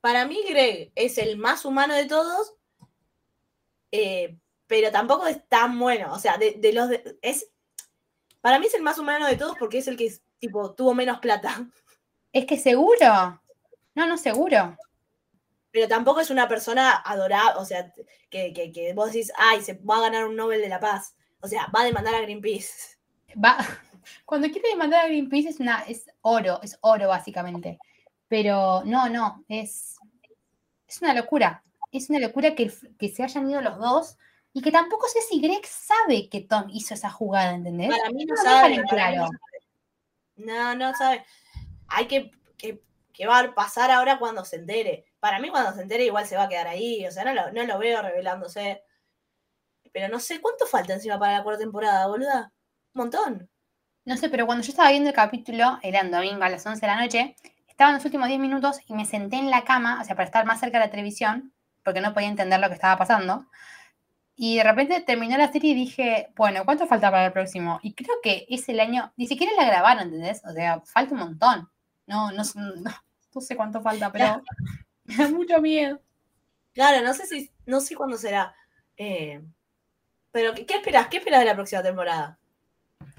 Para 0.02 0.26
mí 0.26 0.44
Greg 0.48 0.92
es 0.96 1.18
el 1.18 1.38
más 1.38 1.66
humano 1.66 1.94
de 1.96 2.06
todos, 2.06 2.54
eh, 3.92 4.38
pero 4.68 4.92
tampoco 4.92 5.28
es 5.28 5.48
tan 5.48 5.78
bueno. 5.80 6.14
O 6.14 6.20
sea, 6.20 6.38
de, 6.38 6.54
de 6.54 6.74
los 6.74 6.90
de- 6.90 7.18
es 7.22 7.50
para 8.42 8.60
mí 8.60 8.68
es 8.68 8.74
el 8.76 8.82
más 8.84 8.98
humano 9.00 9.28
de 9.28 9.36
todos 9.36 9.56
porque 9.58 9.80
es 9.80 9.88
el 9.88 9.98
que 9.98 10.12
tipo 10.40 10.74
tuvo 10.74 10.94
menos 10.94 11.20
plata. 11.20 11.68
Es 12.32 12.46
que 12.46 12.58
seguro. 12.58 13.42
No, 13.96 14.08
no, 14.08 14.18
seguro. 14.18 14.78
Pero 15.72 15.88
tampoco 15.88 16.20
es 16.22 16.30
una 16.30 16.48
persona 16.48 16.92
adorable, 17.06 17.60
o 17.60 17.66
sea, 17.66 17.94
que, 18.30 18.54
que, 18.54 18.72
que 18.72 18.94
vos 18.94 19.12
decís, 19.12 19.32
ay, 19.38 19.62
se 19.62 19.74
va 19.74 19.98
a 19.98 20.02
ganar 20.02 20.26
un 20.26 20.36
Nobel 20.36 20.62
de 20.62 20.70
la 20.70 20.80
Paz. 20.80 21.16
O 21.42 21.48
sea, 21.48 21.68
va 21.76 21.82
a 21.82 21.86
demandar 21.86 22.16
a 22.16 22.22
Greenpeace. 22.22 22.98
Va, 23.44 23.58
cuando 24.26 24.50
quiere 24.50 24.70
demandar 24.70 25.06
a 25.06 25.08
Greenpeace 25.08 25.50
es, 25.50 25.60
una, 25.60 25.82
es 25.84 26.10
oro, 26.22 26.60
es 26.64 26.78
oro 26.82 27.08
básicamente. 27.10 27.80
Pero 28.28 28.84
no, 28.86 29.10
no, 29.10 29.46
es, 29.48 29.98
es 30.88 31.02
una 31.02 31.14
locura. 31.14 31.64
Es 31.92 32.10
una 32.10 32.20
locura 32.20 32.56
que, 32.56 32.72
que 33.00 33.10
se 33.10 33.24
hayan 33.24 33.50
ido 33.50 33.62
los 33.62 33.78
dos 33.80 34.18
y 34.58 34.62
que 34.62 34.72
tampoco 34.72 35.08
sé 35.08 35.22
si 35.22 35.40
Greg 35.40 35.66
sabe 35.66 36.30
que 36.30 36.42
Tom 36.42 36.66
hizo 36.70 36.96
esa 36.96 37.12
jugada, 37.12 37.54
¿entendés? 37.54 37.90
Para 37.96 38.10
mí 38.10 38.26
no 38.26 38.34
lo 38.34 38.42
sabe. 38.42 38.62
para 38.62 38.82
mí 38.82 38.90
claro. 38.90 39.16
no 39.16 39.28
sabe. 39.28 39.38
No, 40.38 40.76
no 40.76 40.94
sabe. 40.96 41.26
Hay 41.88 42.08
que, 42.08 42.32
que, 42.58 42.82
que 43.14 43.28
va 43.28 43.40
a 43.40 43.54
pasar 43.54 43.92
ahora 43.92 44.18
cuando 44.18 44.44
se 44.46 44.56
entere. 44.56 45.06
Para 45.20 45.40
mí 45.40 45.50
cuando 45.50 45.74
se 45.74 45.82
entere 45.84 46.06
igual 46.06 46.26
se 46.26 46.38
va 46.38 46.44
a 46.44 46.50
quedar 46.50 46.68
ahí. 46.68 47.06
O 47.06 47.12
sea, 47.12 47.24
no 47.24 47.34
lo, 47.34 47.52
no 47.52 47.64
lo 47.66 47.78
veo 47.78 48.02
revelándose. 48.02 48.84
Pero 49.94 50.10
no 50.10 50.20
sé 50.20 50.42
cuánto 50.42 50.66
falta 50.66 50.94
encima 50.94 51.20
para 51.20 51.38
la 51.38 51.44
cuarta 51.44 51.60
temporada, 51.60 52.08
boluda. 52.08 52.52
Un 52.94 53.00
montón. 53.00 53.50
No 54.06 54.18
sé, 54.18 54.30
pero 54.30 54.46
cuando 54.46 54.64
yo 54.64 54.72
estaba 54.72 54.90
viendo 54.90 55.10
el 55.10 55.16
capítulo, 55.16 55.78
era 55.84 56.00
en 56.00 56.10
domingo 56.10 56.44
a 56.44 56.50
las 56.50 56.66
11 56.66 56.82
de 56.82 56.88
la 56.88 57.00
noche, 57.00 57.36
estaba 57.78 57.92
en 57.92 57.98
los 57.98 58.06
últimos 58.06 58.28
10 58.28 58.40
minutos 58.40 58.80
y 58.88 58.96
me 58.96 59.06
senté 59.06 59.36
en 59.36 59.52
la 59.52 59.64
cama, 59.64 60.02
o 60.02 60.04
sea, 60.04 60.16
para 60.16 60.26
estar 60.26 60.48
más 60.48 60.60
cerca 60.60 60.80
de 60.80 60.86
la 60.86 60.90
televisión, 60.90 61.54
porque 61.84 62.02
no 62.02 62.12
podía 62.12 62.28
entender 62.28 62.60
lo 62.60 62.70
que 62.70 62.74
estaba 62.74 62.98
pasando. 62.98 63.46
Y 64.36 64.58
de 64.58 64.64
repente 64.64 65.00
terminó 65.02 65.38
la 65.38 65.52
serie 65.52 65.74
y 65.74 65.76
dije, 65.76 66.34
bueno, 66.36 66.66
¿cuánto 66.66 66.88
falta 66.88 67.12
para 67.12 67.28
el 67.28 67.32
próximo? 67.34 67.80
Y 67.84 67.94
creo 67.94 68.16
que 68.24 68.48
es 68.50 68.68
el 68.70 68.80
año, 68.80 69.14
ni 69.16 69.28
siquiera 69.28 69.54
la 69.56 69.64
grabaron, 69.68 70.06
¿entendés? 70.06 70.42
O 70.44 70.54
sea, 70.54 70.82
falta 70.86 71.14
un 71.14 71.20
montón. 71.20 71.70
No, 72.08 72.32
no, 72.32 72.44
sé- 72.44 72.58
no, 72.82 72.92
no 73.36 73.42
sé 73.42 73.56
cuánto 73.56 73.80
falta, 73.80 74.12
pero 74.12 74.42
me 75.06 75.16
da 75.16 75.28
mucho 75.30 75.62
miedo. 75.62 76.02
Claro, 76.74 77.06
no 77.06 77.14
sé 77.14 77.28
si, 77.28 77.52
no 77.68 77.80
sé 77.80 77.94
cuándo 77.94 78.18
será. 78.18 78.56
Eh, 78.98 79.40
pero, 80.32 80.56
¿qué, 80.56 80.66
qué 80.66 80.78
esperas? 80.78 81.10
¿Qué 81.10 81.18
esperas 81.18 81.42
de 81.42 81.46
la 81.46 81.54
próxima 81.54 81.84
temporada? 81.84 82.40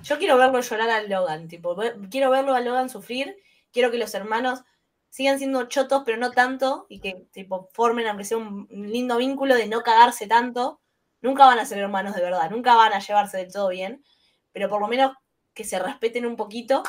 Yo 0.02 0.18
quiero 0.18 0.36
verlo 0.36 0.60
llorar 0.60 0.90
a 0.90 1.02
Logan, 1.02 1.46
tipo, 1.46 1.76
quiero 2.10 2.30
verlo 2.30 2.56
a 2.56 2.60
Logan 2.60 2.90
sufrir, 2.90 3.36
quiero 3.72 3.90
que 3.90 3.98
los 3.98 4.14
hermanos 4.14 4.62
sigan 5.10 5.38
siendo 5.38 5.64
chotos, 5.68 6.02
pero 6.04 6.18
no 6.18 6.30
tanto, 6.32 6.86
y 6.88 7.00
que 7.00 7.26
tipo 7.32 7.68
formen, 7.72 8.06
aunque 8.06 8.24
sea 8.24 8.38
un 8.38 8.68
lindo 8.70 9.16
vínculo 9.16 9.54
de 9.56 9.66
no 9.66 9.82
cagarse 9.82 10.26
tanto. 10.26 10.80
Nunca 11.20 11.46
van 11.46 11.58
a 11.58 11.64
ser 11.64 11.78
hermanos 11.78 12.14
de 12.14 12.22
verdad, 12.22 12.50
nunca 12.50 12.74
van 12.74 12.92
a 12.92 13.00
llevarse 13.00 13.38
del 13.38 13.52
todo 13.52 13.68
bien, 13.68 14.04
pero 14.52 14.68
por 14.68 14.80
lo 14.80 14.88
menos 14.88 15.12
que 15.54 15.64
se 15.64 15.78
respeten 15.78 16.26
un 16.26 16.36
poquito. 16.36 16.82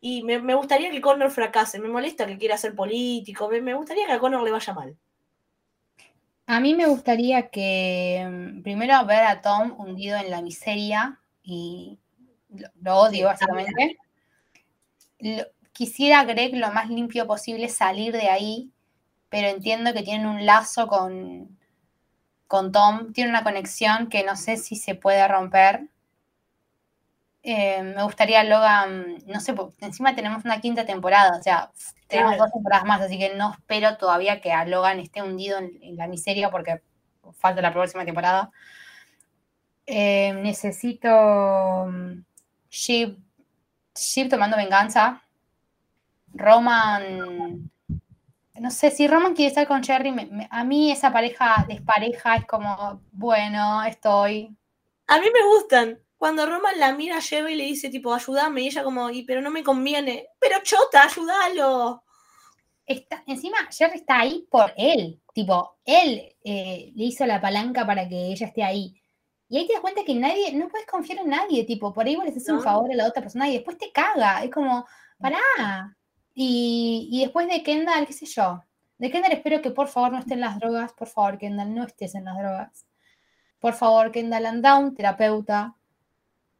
Y 0.00 0.22
me, 0.24 0.40
me 0.40 0.54
gustaría 0.54 0.90
que 0.90 1.00
Connor 1.00 1.30
fracase, 1.30 1.78
me 1.78 1.88
molesta 1.88 2.26
que 2.26 2.38
quiera 2.38 2.56
ser 2.58 2.74
político, 2.74 3.48
me, 3.48 3.60
me 3.60 3.74
gustaría 3.74 4.06
que 4.06 4.12
a 4.12 4.18
Connor 4.18 4.42
le 4.42 4.50
vaya 4.52 4.72
mal. 4.74 4.96
A 6.46 6.60
mí 6.60 6.74
me 6.74 6.86
gustaría 6.86 7.48
que 7.48 8.26
mm, 8.28 8.62
primero 8.62 9.04
ver 9.06 9.24
a 9.24 9.40
Tom 9.40 9.74
hundido 9.78 10.16
en 10.18 10.30
la 10.30 10.42
miseria 10.42 11.20
y 11.42 11.98
lo, 12.50 12.68
lo 12.82 12.96
odio 12.96 13.26
básicamente. 13.26 13.96
Lo- 15.20 15.44
quisiera 15.72 16.24
Greg 16.24 16.56
lo 16.56 16.72
más 16.72 16.88
limpio 16.88 17.26
posible 17.26 17.68
salir 17.68 18.12
de 18.12 18.28
ahí, 18.28 18.70
pero 19.28 19.48
entiendo 19.48 19.92
que 19.92 20.02
tienen 20.02 20.26
un 20.26 20.46
lazo 20.46 20.86
con, 20.86 21.58
con 22.46 22.72
Tom, 22.72 23.12
tiene 23.12 23.30
una 23.30 23.44
conexión 23.44 24.08
que 24.08 24.24
no 24.24 24.36
sé 24.36 24.56
si 24.56 24.76
se 24.76 24.94
puede 24.94 25.26
romper. 25.28 25.88
Eh, 27.42 27.82
me 27.82 28.02
gustaría 28.02 28.44
Logan, 28.44 29.18
no 29.26 29.40
sé, 29.40 29.54
porque 29.54 29.84
encima 29.84 30.14
tenemos 30.14 30.44
una 30.44 30.60
quinta 30.60 30.84
temporada, 30.84 31.38
o 31.38 31.42
sea, 31.42 31.70
tenemos 32.06 32.36
dos 32.36 32.52
temporadas 32.52 32.84
más, 32.84 33.00
así 33.00 33.18
que 33.18 33.34
no 33.34 33.52
espero 33.52 33.96
todavía 33.96 34.40
que 34.40 34.52
a 34.52 34.66
Logan 34.66 35.00
esté 35.00 35.22
hundido 35.22 35.58
en, 35.58 35.78
en 35.82 35.96
la 35.96 36.06
miseria 36.06 36.50
porque 36.50 36.82
falta 37.38 37.62
la 37.62 37.72
próxima 37.72 38.04
temporada. 38.04 38.50
Eh, 39.86 40.32
necesito 40.34 41.08
mm, 41.86 42.22
Sheep, 42.70 43.18
Sheep 43.94 44.28
tomando 44.30 44.56
venganza. 44.56 45.22
Roman, 46.34 47.70
no 48.58 48.70
sé, 48.70 48.90
si 48.90 49.06
Roman 49.08 49.34
quiere 49.34 49.48
estar 49.48 49.66
con 49.66 49.82
Jerry, 49.82 50.12
me- 50.12 50.26
me- 50.26 50.48
a 50.50 50.64
mí 50.64 50.90
esa 50.90 51.12
pareja 51.12 51.64
despareja 51.68 52.36
es 52.36 52.46
como, 52.46 53.02
bueno, 53.12 53.82
estoy. 53.84 54.54
A 55.06 55.18
mí 55.18 55.26
me 55.32 55.44
gustan. 55.56 55.98
Cuando 56.18 56.44
Roman 56.44 56.78
la 56.78 56.92
mira 56.92 57.16
a 57.18 57.22
Jerry 57.22 57.54
y 57.54 57.56
le 57.56 57.64
dice, 57.64 57.88
tipo, 57.88 58.12
ayúdame, 58.14 58.60
y 58.62 58.66
ella 58.66 58.84
como, 58.84 59.08
y 59.10 59.22
pero 59.22 59.40
no 59.40 59.50
me 59.50 59.62
conviene. 59.64 60.26
Pero 60.38 60.58
chota, 60.62 61.04
ayúdalo. 61.04 62.04
Está, 62.84 63.22
encima, 63.26 63.56
Jerry 63.70 63.98
está 63.98 64.20
ahí 64.20 64.46
por 64.50 64.72
él. 64.76 65.20
Tipo, 65.32 65.78
él 65.84 66.36
eh, 66.44 66.92
le 66.94 67.04
hizo 67.04 67.24
la 67.24 67.40
palanca 67.40 67.86
para 67.86 68.06
que 68.08 68.26
ella 68.32 68.46
esté 68.48 68.62
ahí. 68.62 69.00
Y 69.48 69.56
ahí 69.58 69.66
te 69.66 69.72
das 69.72 69.80
cuenta 69.82 70.04
que 70.04 70.14
nadie, 70.14 70.52
no 70.52 70.68
puedes 70.68 70.86
confiar 70.86 71.20
en 71.20 71.30
nadie. 71.30 71.64
Tipo, 71.64 71.92
por 71.94 72.06
ahí 72.06 72.14
vos 72.16 72.24
le 72.24 72.30
haces 72.30 72.48
un 72.50 72.58
favor 72.62 72.92
a 72.92 72.94
la 72.96 73.06
otra 73.06 73.22
persona 73.22 73.48
y 73.48 73.54
después 73.54 73.78
te 73.78 73.90
caga. 73.90 74.44
Es 74.44 74.50
como, 74.50 74.86
pará. 75.18 75.96
Y, 76.42 77.20
después 77.20 77.48
de 77.48 77.62
Kendall, 77.62 78.06
qué 78.06 78.14
sé 78.14 78.24
yo. 78.24 78.64
De 78.96 79.10
Kendall 79.10 79.32
espero 79.32 79.60
que 79.60 79.70
por 79.72 79.88
favor 79.88 80.12
no 80.12 80.18
esté 80.18 80.32
en 80.34 80.40
las 80.40 80.58
drogas. 80.58 80.94
Por 80.94 81.06
favor, 81.06 81.36
Kendall, 81.36 81.74
no 81.74 81.84
estés 81.84 82.14
en 82.14 82.24
las 82.24 82.38
drogas. 82.38 82.86
Por 83.58 83.74
favor, 83.74 84.10
Kendall, 84.10 84.46
anda 84.46 84.78
un 84.78 84.94
terapeuta. 84.94 85.76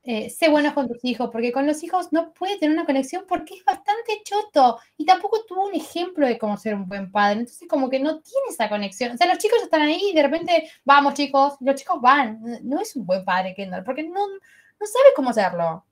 Eh, 0.03 0.29
sé 0.29 0.51
buenos 0.51 0.75
con 0.75 0.87
tus 0.87 1.03
hijos, 1.03 1.31
porque 1.33 1.51
con 1.51 1.67
los 1.67 1.83
hijos 1.83 2.13
no 2.13 2.35
puede 2.35 2.59
tener 2.59 2.77
una 2.77 2.85
conexión 2.85 3.25
porque 3.27 3.55
es 3.55 3.65
bastante 3.65 4.21
choto 4.23 4.79
y 4.99 5.07
tampoco 5.07 5.45
tuvo 5.47 5.67
un 5.69 5.75
ejemplo 5.75 6.27
de 6.27 6.39
cómo 6.39 6.59
ser 6.59 6.75
un 6.75 6.87
buen 6.87 7.11
padre. 7.11 7.41
Entonces, 7.41 7.67
como 7.67 7.89
que 7.89 8.01
no 8.01 8.21
tiene 8.21 8.49
esa 8.51 8.69
conexión. 8.69 9.13
O 9.13 9.17
sea, 9.17 9.29
los 9.29 9.39
chicos 9.39 9.63
están 9.63 9.81
ahí 9.81 10.11
y 10.11 10.15
de 10.15 10.23
repente, 10.23 10.71
vamos 10.85 11.15
chicos, 11.15 11.55
los 11.61 11.75
chicos 11.77 11.99
van. 12.03 12.39
No 12.65 12.81
es 12.81 12.95
un 12.97 13.07
buen 13.07 13.25
padre, 13.25 13.55
Kendall, 13.55 13.85
porque 13.85 14.03
no, 14.03 14.27
no 14.29 14.87
sabe 14.87 15.15
cómo 15.17 15.31
hacerlo. 15.31 15.87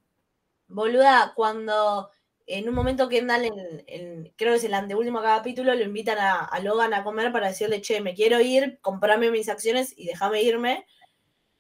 Boluda, 0.69 1.33
cuando 1.35 2.11
en 2.49 2.69
un 2.69 2.75
momento 2.75 3.09
Kendall, 3.09 3.45
en, 3.45 3.85
en- 3.87 4.33
creo 4.37 4.53
que 4.53 4.59
es 4.59 4.65
el 4.65 4.75
anteúltimo 4.75 5.21
capítulo, 5.23 5.75
lo 5.75 5.85
invitan 5.85 6.19
a, 6.19 6.45
a 6.45 6.61
Logan 6.61 6.95
a 6.95 7.05
comer 7.05 7.31
para 7.33 7.49
decirle, 7.49 7.81
che, 7.83 8.01
me 8.01 8.15
quiero 8.15 8.41
ir, 8.41 8.79
comprame 8.81 9.31
mis 9.31 9.49
acciones 9.49 9.93
y 9.97 10.07
déjame 10.07 10.43
irme. 10.43 10.87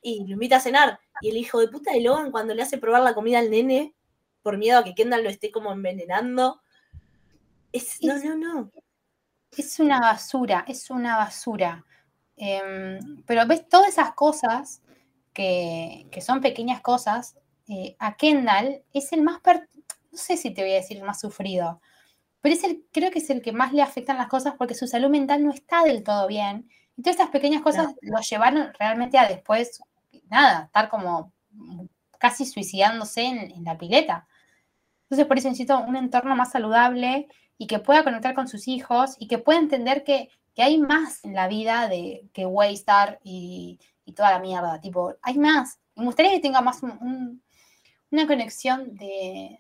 Y 0.02 0.24
lo 0.26 0.32
invita 0.34 0.56
a 0.56 0.60
cenar. 0.60 1.00
Y 1.20 1.30
el 1.30 1.36
hijo 1.36 1.60
de 1.60 1.68
puta 1.68 1.92
de 1.92 2.00
Logan, 2.00 2.30
cuando 2.30 2.54
le 2.54 2.62
hace 2.62 2.78
probar 2.78 3.02
la 3.02 3.14
comida 3.14 3.38
al 3.40 3.50
nene, 3.50 3.94
por 4.42 4.56
miedo 4.58 4.78
a 4.78 4.84
que 4.84 4.94
Kendall 4.94 5.24
lo 5.24 5.30
esté 5.30 5.50
como 5.50 5.72
envenenando. 5.72 6.60
Es, 7.72 8.02
no, 8.02 8.14
Es- 8.14 8.24
no, 8.24 8.36
no. 8.36 8.70
Es 9.56 9.80
una 9.80 10.00
basura, 10.00 10.64
es 10.68 10.90
una 10.90 11.16
basura. 11.16 11.84
Em, 12.36 13.22
pero 13.26 13.46
ves 13.46 13.68
todas 13.68 13.88
esas 13.88 14.12
cosas 14.14 14.82
que, 15.32 16.06
que 16.10 16.20
son 16.20 16.40
pequeñas 16.40 16.80
cosas. 16.80 17.36
eh, 17.66 17.96
a 17.98 18.16
Kendall 18.16 18.82
es 18.94 19.12
el 19.12 19.22
más, 19.22 19.40
per- 19.40 19.68
no 20.10 20.18
sé 20.18 20.36
si 20.36 20.50
te 20.52 20.62
voy 20.62 20.72
a 20.72 20.76
decir 20.76 20.96
el 20.98 21.04
más 21.04 21.20
sufrido, 21.20 21.80
pero 22.40 22.54
es 22.54 22.64
el, 22.64 22.84
creo 22.92 23.10
que 23.10 23.18
es 23.20 23.30
el 23.30 23.42
que 23.42 23.52
más 23.52 23.72
le 23.72 23.82
afectan 23.82 24.16
las 24.18 24.28
cosas 24.28 24.54
porque 24.58 24.74
su 24.74 24.86
salud 24.86 25.10
mental 25.10 25.44
no 25.44 25.52
está 25.52 25.84
del 25.84 26.02
todo 26.04 26.26
bien. 26.28 26.68
Y 26.96 27.02
todas 27.02 27.16
estas 27.16 27.30
pequeñas 27.30 27.62
cosas 27.62 27.94
lo 28.02 28.20
llevaron 28.20 28.72
realmente 28.78 29.18
a 29.18 29.28
después, 29.28 29.80
nada, 30.30 30.64
estar 30.66 30.88
como 30.88 31.32
casi 32.18 32.44
suicidándose 32.46 33.22
en, 33.24 33.38
en 33.52 33.64
la 33.64 33.78
pileta. 33.78 34.26
Entonces 35.04 35.26
por 35.26 35.38
eso 35.38 35.48
necesito 35.48 35.78
un 35.80 35.96
entorno 35.96 36.36
más 36.36 36.50
saludable 36.52 37.28
y 37.56 37.66
que 37.66 37.78
pueda 37.78 38.04
conectar 38.04 38.34
con 38.34 38.48
sus 38.48 38.68
hijos 38.68 39.16
y 39.18 39.26
que 39.28 39.38
pueda 39.38 39.58
entender 39.58 40.04
que, 40.04 40.28
que 40.54 40.62
hay 40.62 40.78
más 40.78 41.24
en 41.24 41.34
la 41.34 41.48
vida 41.48 41.88
de 41.88 42.28
que 42.32 42.46
Waystar 42.46 43.20
y, 43.24 43.78
y 44.04 44.12
toda 44.12 44.32
la 44.32 44.38
mierda. 44.40 44.80
Tipo, 44.80 45.14
hay 45.22 45.38
más. 45.38 45.78
Me 45.96 46.04
gustaría 46.04 46.32
que 46.32 46.40
tenga 46.40 46.60
más 46.60 46.82
un- 46.82 46.98
un- 47.00 47.42
una 48.10 48.26
conexión 48.26 48.94
de, 48.96 49.58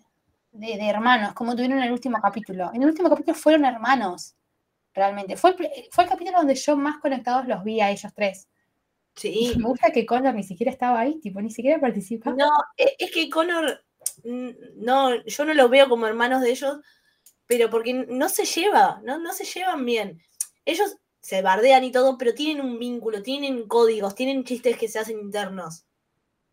de, 0.58 0.76
de 0.76 0.88
hermanos, 0.88 1.32
como 1.34 1.54
tuvieron 1.54 1.78
en 1.78 1.84
el 1.84 1.92
último 1.92 2.18
capítulo. 2.20 2.70
En 2.74 2.82
el 2.82 2.88
último 2.88 3.08
capítulo 3.08 3.34
fueron 3.36 3.64
hermanos, 3.64 4.34
realmente. 4.94 5.36
Fue 5.36 5.50
el, 5.50 5.56
fue 5.90 6.04
el 6.04 6.10
capítulo 6.10 6.38
donde 6.38 6.54
yo 6.56 6.76
más 6.76 6.98
conectados 6.98 7.46
los 7.46 7.64
vi 7.64 7.80
a 7.80 7.90
ellos 7.90 8.12
tres. 8.14 8.48
Sí. 9.16 9.52
Me 9.58 9.64
gusta 9.64 9.90
que 9.92 10.06
Connor 10.06 10.34
ni 10.34 10.44
siquiera 10.44 10.72
estaba 10.72 11.00
ahí, 11.00 11.20
tipo, 11.20 11.40
ni 11.40 11.50
siquiera 11.50 11.80
participa. 11.80 12.32
No, 12.32 12.48
e- 12.76 12.96
es 12.98 13.10
que 13.12 13.30
Connor, 13.30 13.84
no, 14.24 15.24
yo 15.24 15.44
no 15.44 15.54
lo 15.54 15.68
veo 15.68 15.88
como 15.88 16.06
hermanos 16.06 16.42
de 16.42 16.50
ellos, 16.50 16.78
pero 17.46 17.70
porque 17.70 17.94
no 17.94 18.28
se 18.28 18.44
lleva, 18.44 19.00
no, 19.04 19.18
no 19.18 19.32
se 19.32 19.44
llevan 19.44 19.84
bien. 19.84 20.20
Ellos 20.64 20.96
se 21.20 21.42
bardean 21.42 21.84
y 21.84 21.92
todo, 21.92 22.18
pero 22.18 22.34
tienen 22.34 22.64
un 22.64 22.78
vínculo, 22.78 23.22
tienen 23.22 23.68
códigos, 23.68 24.14
tienen 24.14 24.44
chistes 24.44 24.76
que 24.78 24.88
se 24.88 24.98
hacen 24.98 25.20
internos. 25.20 25.84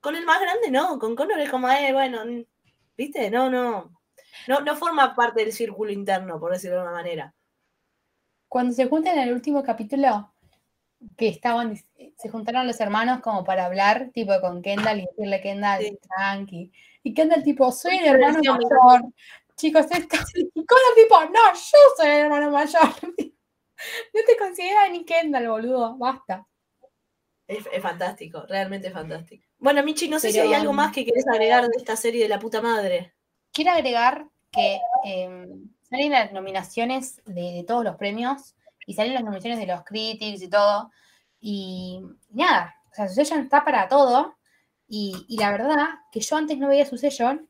Con 0.01 0.15
el 0.15 0.25
más 0.25 0.41
grande 0.41 0.71
no, 0.71 0.99
con 0.99 1.15
Connor 1.15 1.39
es 1.39 1.49
como, 1.49 1.69
eh, 1.69 1.91
bueno, 1.93 2.23
¿viste? 2.97 3.29
No, 3.31 3.49
no. 3.49 3.94
No, 4.47 4.59
no 4.61 4.75
forma 4.75 5.15
parte 5.15 5.41
del 5.41 5.53
círculo 5.53 5.91
interno, 5.91 6.39
por 6.39 6.51
decirlo 6.53 6.77
de 6.77 6.83
una 6.83 6.91
manera. 6.91 7.33
cuando 8.47 8.73
se 8.73 8.87
juntan 8.87 9.17
en 9.17 9.27
el 9.27 9.33
último 9.33 9.63
capítulo, 9.63 10.33
que 11.17 11.27
estaban, 11.27 11.75
se 12.17 12.29
juntaron 12.29 12.65
los 12.67 12.79
hermanos 12.79 13.19
como 13.21 13.43
para 13.43 13.65
hablar, 13.65 14.11
tipo 14.13 14.31
con 14.41 14.61
Kendall 14.61 14.99
y 15.01 15.05
decirle 15.07 15.41
Kendall, 15.41 15.81
Sí. 15.83 15.99
tranqui. 16.01 16.71
Y 17.03 17.13
Kendall 17.13 17.43
tipo, 17.43 17.71
soy 17.71 17.97
el 17.97 18.05
hermano 18.07 18.39
mayor. 18.39 19.11
Chicos, 19.57 19.85
esto. 19.91 20.17
Y 20.55 20.65
Connor 20.65 20.95
tipo, 20.95 21.19
no, 21.25 21.53
yo 21.53 21.77
soy 21.97 22.07
el 22.07 22.19
hermano 22.25 22.51
mayor. 22.51 22.81
No 24.13 24.21
te 24.25 24.37
considera 24.37 24.87
ni 24.89 25.03
Kendall, 25.05 25.49
boludo. 25.49 25.97
Basta. 25.97 26.47
Es, 27.47 27.67
es 27.71 27.81
fantástico, 27.83 28.45
realmente 28.47 28.89
fantástico. 28.89 29.45
Bueno, 29.59 29.83
Michi, 29.83 30.07
no 30.07 30.17
sé 30.19 30.31
si 30.31 30.39
hay 30.39 30.53
algo 30.53 30.71
más 30.73 30.93
que 30.93 31.05
querés 31.05 31.27
agregar 31.27 31.67
de 31.67 31.77
esta 31.77 31.95
serie 31.97 32.23
de 32.23 32.29
la 32.29 32.39
puta 32.39 32.61
madre. 32.61 33.13
Quiero 33.55 33.71
agregar 33.71 34.27
que 34.51 34.79
eh, 35.05 35.47
salen 35.89 36.11
las 36.11 36.33
nominaciones 36.33 37.21
de, 37.25 37.53
de 37.53 37.63
todos 37.65 37.85
los 37.85 37.95
premios 37.95 38.53
y 38.85 38.93
salen 38.93 39.13
las 39.13 39.23
nominaciones 39.23 39.59
de 39.59 39.65
los 39.65 39.83
critics 39.83 40.41
y 40.41 40.49
todo. 40.49 40.91
Y 41.39 42.01
nada, 42.31 42.75
o 42.91 42.93
sea, 42.93 43.07
Succession 43.07 43.39
está 43.39 43.63
para 43.63 43.87
todo. 43.87 44.35
Y, 44.89 45.25
y 45.29 45.37
la 45.37 45.51
verdad 45.51 45.87
que 46.11 46.19
yo 46.19 46.35
antes 46.35 46.57
no 46.57 46.67
veía 46.67 46.85
Succession 46.85 47.49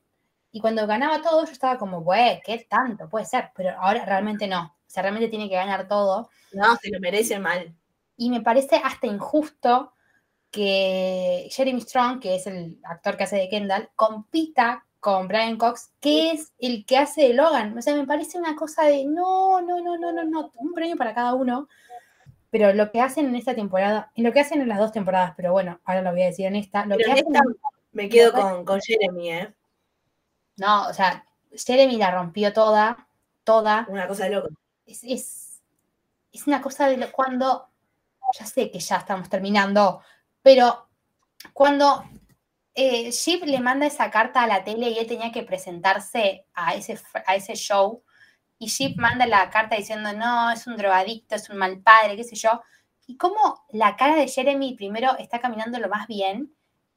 y 0.56 0.62
cuando 0.62 0.88
ganaba 0.88 1.22
todo 1.22 1.44
yo 1.44 1.52
estaba 1.52 1.78
como, 1.78 2.02
güey, 2.02 2.40
¿qué 2.46 2.66
tanto 2.70 3.10
puede 3.10 3.26
ser? 3.26 3.52
Pero 3.58 3.72
ahora 3.78 4.06
realmente 4.06 4.48
no. 4.48 4.64
O 4.64 4.90
sea, 4.90 5.04
realmente 5.04 5.28
tiene 5.28 5.50
que 5.50 5.56
ganar 5.56 5.88
todo. 5.88 6.30
No, 6.54 6.78
se 6.78 6.92
lo 6.92 7.02
merecen 7.02 7.42
mal. 7.42 7.76
Y 8.16 8.30
me 8.30 8.40
parece 8.40 8.78
hasta 8.78 9.08
injusto 9.08 9.92
que 10.52 11.50
Jeremy 11.52 11.82
Strong, 11.82 12.22
que 12.22 12.36
es 12.36 12.48
el 12.48 12.80
actor 12.86 13.18
que 13.18 13.26
hace 13.26 13.36
de 13.36 13.50
Kendall, 13.50 13.90
compita 13.98 14.86
con 15.06 15.28
Brian 15.28 15.56
Cox, 15.56 15.92
que 16.02 16.32
es 16.32 16.52
el 16.58 16.84
que 16.84 16.98
hace 16.98 17.28
de 17.28 17.34
Logan. 17.36 17.78
O 17.78 17.82
sea, 17.84 17.94
me 17.94 18.08
parece 18.08 18.40
una 18.40 18.56
cosa 18.56 18.86
de 18.86 19.06
no, 19.06 19.62
no, 19.62 19.80
no, 19.80 19.98
no, 20.00 20.12
no, 20.12 20.24
no, 20.24 20.52
un 20.56 20.74
premio 20.74 20.98
para 20.98 21.14
cada 21.14 21.36
uno. 21.36 21.70
Pero 22.50 22.74
lo 22.74 22.92
que 22.92 23.02
hacen 23.02 23.28
en 23.28 23.36
esta 23.36 23.54
temporada, 23.54 24.12
y 24.16 24.24
lo 24.24 24.34
que 24.34 24.40
hacen 24.40 24.62
en 24.62 24.68
las 24.68 24.80
dos 24.80 24.92
temporadas, 24.92 25.34
pero 25.38 25.52
bueno, 25.52 25.80
ahora 25.86 26.02
lo 26.02 26.10
voy 26.12 26.24
a 26.24 26.26
decir 26.26 26.48
en 26.48 26.56
esta, 26.56 26.88
lo 26.88 26.96
Pero 26.98 27.06
que 27.06 27.12
en 27.12 27.12
hacen 27.20 27.36
esta 27.36 27.44
me 27.92 28.10
quedo 28.10 28.32
con, 28.34 28.66
con 28.66 28.82
Jeremy, 28.82 29.32
¿eh? 29.32 29.54
no, 30.58 30.88
o 30.88 30.94
sea, 30.94 31.24
Jeremy 31.54 31.98
la 31.98 32.10
rompió 32.10 32.52
toda, 32.52 33.08
toda, 33.44 33.86
Una 33.88 34.08
cosa 34.08 34.24
de 34.24 34.32
loco. 34.32 34.50
es, 34.88 35.04
es, 35.04 35.62
es 36.34 36.48
una 36.48 36.64
cosa 36.64 36.88
de 36.90 36.98
lo- 36.98 37.12
cuando, 37.12 37.68
ya 38.40 38.46
sé 38.48 38.72
que 38.72 38.80
ya 38.80 38.96
estamos 38.96 39.30
terminando, 39.30 40.02
pero 40.42 40.88
cuando 41.54 42.04
eh, 42.76 43.10
Chip 43.12 43.44
le 43.46 43.60
manda 43.62 43.86
esa 43.86 44.12
carta 44.12 44.44
a 44.44 44.48
la 44.48 44.64
tele 44.64 44.90
y 44.90 44.98
él 44.98 45.08
tenía 45.08 45.32
que 45.32 45.44
presentarse 45.44 46.46
a 46.54 46.76
ese, 46.76 47.00
a 47.26 47.36
ese 47.36 47.56
show, 47.56 48.04
y 48.60 48.68
Chip 48.68 48.98
manda 48.98 49.26
la 49.26 49.50
carta 49.50 49.76
diciendo, 49.76 50.14
no, 50.14 50.52
es 50.52 50.68
un 50.68 50.78
drogadicto, 50.78 51.36
es 51.36 51.50
un 51.50 51.58
mal 51.58 51.80
padre, 51.80 52.16
qué 52.16 52.24
sé 52.24 52.36
yo, 52.36 52.62
y 53.08 53.18
como 53.18 53.66
la 53.72 53.96
cara 53.96 54.16
de 54.16 54.28
Jeremy 54.28 54.76
primero 54.76 55.18
está 55.18 55.40
caminando 55.40 55.80
lo 55.80 55.90
más 55.90 56.08
bien, 56.08 56.54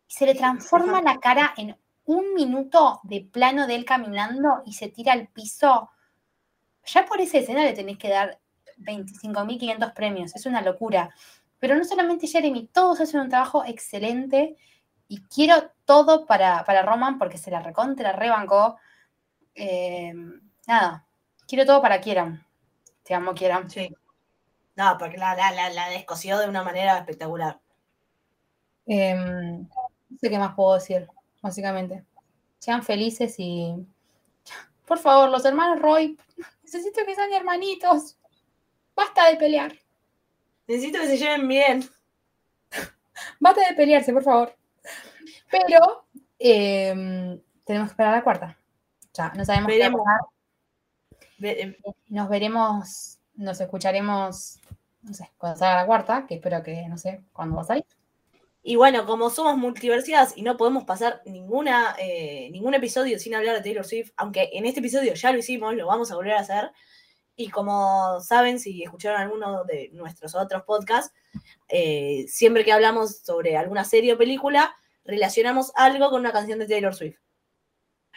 y 0.08 0.12
se 0.12 0.26
le 0.26 0.34
transforma 0.34 1.00
la 1.00 1.18
cara 1.18 1.54
en 1.56 1.76
un 2.06 2.32
minuto 2.34 3.00
de 3.02 3.20
plano 3.20 3.66
de 3.66 3.74
él 3.74 3.84
caminando 3.84 4.62
y 4.64 4.72
se 4.72 4.88
tira 4.88 5.12
al 5.12 5.28
piso. 5.28 5.90
Ya 6.86 7.04
por 7.04 7.20
esa 7.20 7.38
escena 7.38 7.62
le 7.62 7.74
tenés 7.74 7.98
que 7.98 8.08
dar 8.08 8.40
25.500 8.78 9.92
premios, 9.92 10.34
es 10.34 10.46
una 10.46 10.62
locura. 10.62 11.14
Pero 11.58 11.76
no 11.76 11.84
solamente 11.84 12.26
Jeremy, 12.26 12.68
todos 12.72 13.00
hacen 13.00 13.20
un 13.20 13.28
trabajo 13.28 13.62
excelente 13.64 14.56
y 15.08 15.22
quiero 15.22 15.70
todo 15.84 16.26
para, 16.26 16.64
para 16.64 16.82
Roman 16.82 17.18
porque 17.18 17.38
se 17.38 17.50
la 17.50 17.60
recontra 17.60 18.12
rebancó. 18.12 18.76
Eh, 19.54 20.12
nada, 20.66 21.06
quiero 21.46 21.64
todo 21.64 21.80
para 21.80 22.00
Kieran. 22.00 22.44
Te 23.02 23.14
amo, 23.14 23.34
Kieran. 23.34 23.70
Sí. 23.70 23.94
No, 24.76 24.96
porque 24.98 25.16
la, 25.16 25.34
la, 25.34 25.50
la, 25.50 25.70
la 25.70 25.88
descosió 25.88 26.38
de 26.38 26.48
una 26.48 26.62
manera 26.62 26.98
espectacular. 26.98 27.58
Em, 28.86 29.62
no 30.08 30.18
sé 30.20 30.30
qué 30.30 30.38
más 30.38 30.54
puedo 30.54 30.74
decir, 30.74 31.08
básicamente. 31.42 32.04
Sean 32.58 32.82
felices 32.82 33.34
y. 33.38 33.74
Por 34.86 34.98
favor, 34.98 35.28
los 35.30 35.44
hermanos 35.44 35.80
Roy, 35.80 36.18
necesito 36.62 37.04
que 37.04 37.14
sean 37.14 37.32
hermanitos. 37.32 38.18
Basta 38.94 39.28
de 39.28 39.36
pelear. 39.36 39.72
Necesito 40.66 40.98
que 41.00 41.08
se 41.08 41.18
lleven 41.18 41.48
bien. 41.48 41.88
Basta 43.40 43.68
de 43.68 43.74
pelearse, 43.74 44.12
por 44.12 44.22
favor. 44.22 44.58
Pero 45.50 46.04
em, 46.38 47.40
tenemos 47.64 47.88
que 47.88 47.92
esperar 47.92 48.14
a 48.14 48.16
la 48.18 48.24
cuarta. 48.24 48.58
Ya, 49.14 49.32
no 49.34 49.44
sabemos 49.44 49.68
qué 49.68 49.78
va 49.80 49.86
a 49.86 49.88
Veremos. 49.88 50.04
pasar. 50.04 50.20
Ve- 51.38 51.62
eh, 51.62 51.94
Nos 52.08 52.28
veremos, 52.28 53.18
nos 53.34 53.60
escucharemos, 53.60 54.58
no 55.02 55.14
sé, 55.14 55.30
cuando 55.38 55.58
salga 55.58 55.80
la 55.82 55.86
cuarta, 55.86 56.26
que 56.26 56.36
espero 56.36 56.62
que, 56.62 56.86
no 56.88 56.98
sé, 56.98 57.22
cuándo 57.32 57.56
va 57.56 57.62
a 57.62 57.66
salir. 57.66 57.84
Y 58.62 58.76
bueno, 58.76 59.06
como 59.06 59.30
somos 59.30 59.56
multiversidas 59.56 60.36
y 60.36 60.42
no 60.42 60.56
podemos 60.56 60.84
pasar 60.84 61.22
ninguna, 61.24 61.94
eh, 61.98 62.48
ningún 62.50 62.74
episodio 62.74 63.18
sin 63.18 63.34
hablar 63.34 63.54
de 63.56 63.62
Taylor 63.62 63.84
Swift, 63.86 64.10
aunque 64.16 64.50
en 64.52 64.66
este 64.66 64.80
episodio 64.80 65.14
ya 65.14 65.32
lo 65.32 65.38
hicimos, 65.38 65.74
lo 65.74 65.86
vamos 65.86 66.10
a 66.10 66.16
volver 66.16 66.34
a 66.34 66.40
hacer. 66.40 66.70
Y 67.36 67.48
como 67.50 68.20
saben, 68.20 68.58
si 68.58 68.82
escucharon 68.82 69.20
alguno 69.20 69.64
de 69.64 69.90
nuestros 69.92 70.34
otros 70.34 70.64
podcasts, 70.64 71.14
eh, 71.68 72.24
siempre 72.28 72.64
que 72.64 72.72
hablamos 72.72 73.18
sobre 73.18 73.56
alguna 73.56 73.84
serie 73.84 74.14
o 74.14 74.18
película, 74.18 74.74
relacionamos 75.08 75.72
algo 75.74 76.10
con 76.10 76.20
una 76.20 76.32
canción 76.32 76.58
de 76.58 76.68
Taylor 76.68 76.94
Swift. 76.94 77.18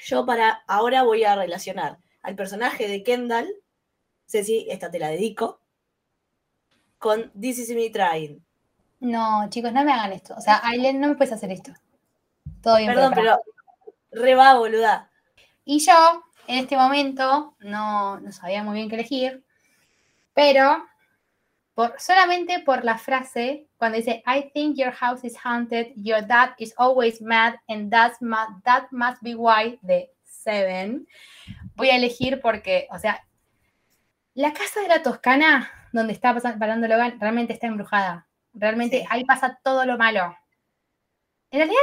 Yo 0.04 0.26
para 0.26 0.62
ahora 0.68 1.04
voy 1.04 1.24
a 1.24 1.36
relacionar 1.36 1.98
al 2.22 2.36
personaje 2.36 2.88
de 2.88 3.02
Kendall, 3.02 3.50
Ceci, 4.28 4.68
esta 4.70 4.92
te 4.92 5.00
la 5.00 5.08
dedico, 5.08 5.62
con 6.98 7.32
This 7.40 7.60
Is 7.60 7.70
Me 7.70 7.90
Trying. 7.90 8.44
No, 9.00 9.50
chicos, 9.50 9.72
no 9.72 9.86
me 9.86 9.94
hagan 9.94 10.12
esto. 10.12 10.36
O 10.38 10.42
sea, 10.42 10.60
Aileen, 10.64 11.00
no 11.00 11.08
me 11.08 11.16
puedes 11.16 11.34
hacer 11.34 11.52
esto. 11.52 11.72
Todo 12.62 12.78
bien, 12.78 12.94
Perdón, 12.94 13.14
pero 13.16 13.40
re 14.12 14.36
va, 14.36 14.58
boluda. 14.58 15.10
Y 15.64 15.80
yo, 15.80 16.24
en 16.48 16.60
este 16.60 16.76
momento, 16.76 17.56
no, 17.60 18.20
no 18.20 18.32
sabía 18.34 18.64
muy 18.64 18.76
bien 18.76 18.90
qué 18.90 18.96
elegir, 18.96 19.46
pero 20.34 20.86
por, 21.82 22.00
solamente 22.00 22.60
por 22.60 22.86
la 22.86 22.98
frase, 22.98 23.68
cuando 23.78 23.98
dice, 23.98 24.24
I 24.28 24.52
think 24.54 24.78
your 24.78 24.92
house 24.92 25.24
is 25.24 25.36
haunted, 25.44 25.88
your 25.96 26.22
dad 26.26 26.52
is 26.60 26.76
always 26.78 27.20
mad, 27.22 27.56
and 27.68 27.92
that's 27.92 28.20
that 28.64 28.88
must 28.92 29.22
be 29.24 29.34
why, 29.34 29.80
de 29.82 30.12
Seven, 30.24 31.08
voy 31.76 31.90
a 31.90 31.96
elegir 31.96 32.40
porque, 32.40 32.88
o 32.92 33.00
sea, 33.00 33.26
la 34.36 34.54
casa 34.54 34.82
de 34.82 34.90
la 34.90 35.02
Toscana, 35.02 35.72
donde 35.92 36.14
está 36.14 36.36
parando 36.60 36.88
Logan, 36.88 37.20
realmente 37.20 37.54
está 37.54 37.66
embrujada. 37.66 38.28
Realmente 38.54 39.00
Sí. 39.00 39.08
ahí 39.10 39.24
pasa 39.26 39.60
todo 39.64 39.86
lo 39.86 39.98
malo. 39.98 40.36
En 41.50 41.60
realidad, 41.60 41.80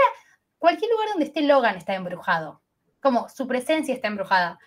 cualquier 0.59 0.91
lugar 0.91 1.09
donde 1.09 1.25
esté 1.27 1.43
Logan 1.43 1.77
está 1.77 1.95
embrujado 1.95 2.63
como 3.01 3.29
su 3.29 3.47
presencia 3.47 3.95
está 3.95 4.09
embrujada. 4.09 4.59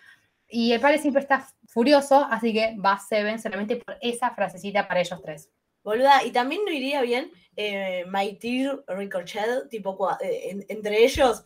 Y 0.54 0.72
el 0.72 0.80
padre 0.80 0.98
siempre 0.98 1.22
está 1.22 1.48
furioso, 1.66 2.26
así 2.30 2.52
que 2.52 2.76
va 2.76 2.98
Seven 2.98 3.40
solamente 3.40 3.76
por 3.76 3.96
esa 4.02 4.34
frasecita 4.34 4.86
para 4.86 5.00
ellos 5.00 5.20
tres. 5.22 5.50
Boluda, 5.82 6.22
y 6.24 6.30
también 6.30 6.60
no 6.66 6.70
iría 6.70 7.00
bien 7.00 7.32
eh, 7.56 8.04
My 8.06 8.38
Dear 8.40 8.84
Ricochet, 8.86 9.68
tipo 9.70 9.96
eh, 10.20 10.50
en- 10.50 10.66
entre 10.68 11.02
ellos 11.04 11.42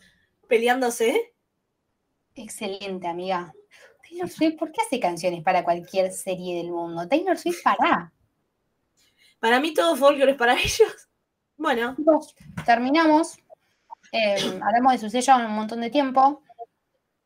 peleándose. 0.47 1.33
Excelente, 2.35 3.07
amiga. 3.07 3.53
Taylor 4.03 4.29
Swift, 4.29 4.57
¿por 4.57 4.71
qué 4.73 4.81
hace 4.85 4.99
canciones 4.99 5.41
para 5.41 5.63
cualquier 5.63 6.11
serie 6.11 6.57
del 6.57 6.69
mundo? 6.71 7.07
Taylor 7.07 7.37
Swift, 7.37 7.63
para. 7.63 8.11
Para 9.39 9.59
mí 9.59 9.73
todo 9.73 9.95
folklore 9.95 10.31
es 10.31 10.37
para 10.37 10.53
ellos. 10.53 11.09
Bueno, 11.55 11.95
terminamos. 12.65 13.37
Eh, 14.11 14.59
hablamos 14.63 14.91
de 14.93 14.97
su 14.99 15.09
sello 15.09 15.35
un 15.37 15.51
montón 15.53 15.81
de 15.81 15.89
tiempo. 15.89 16.43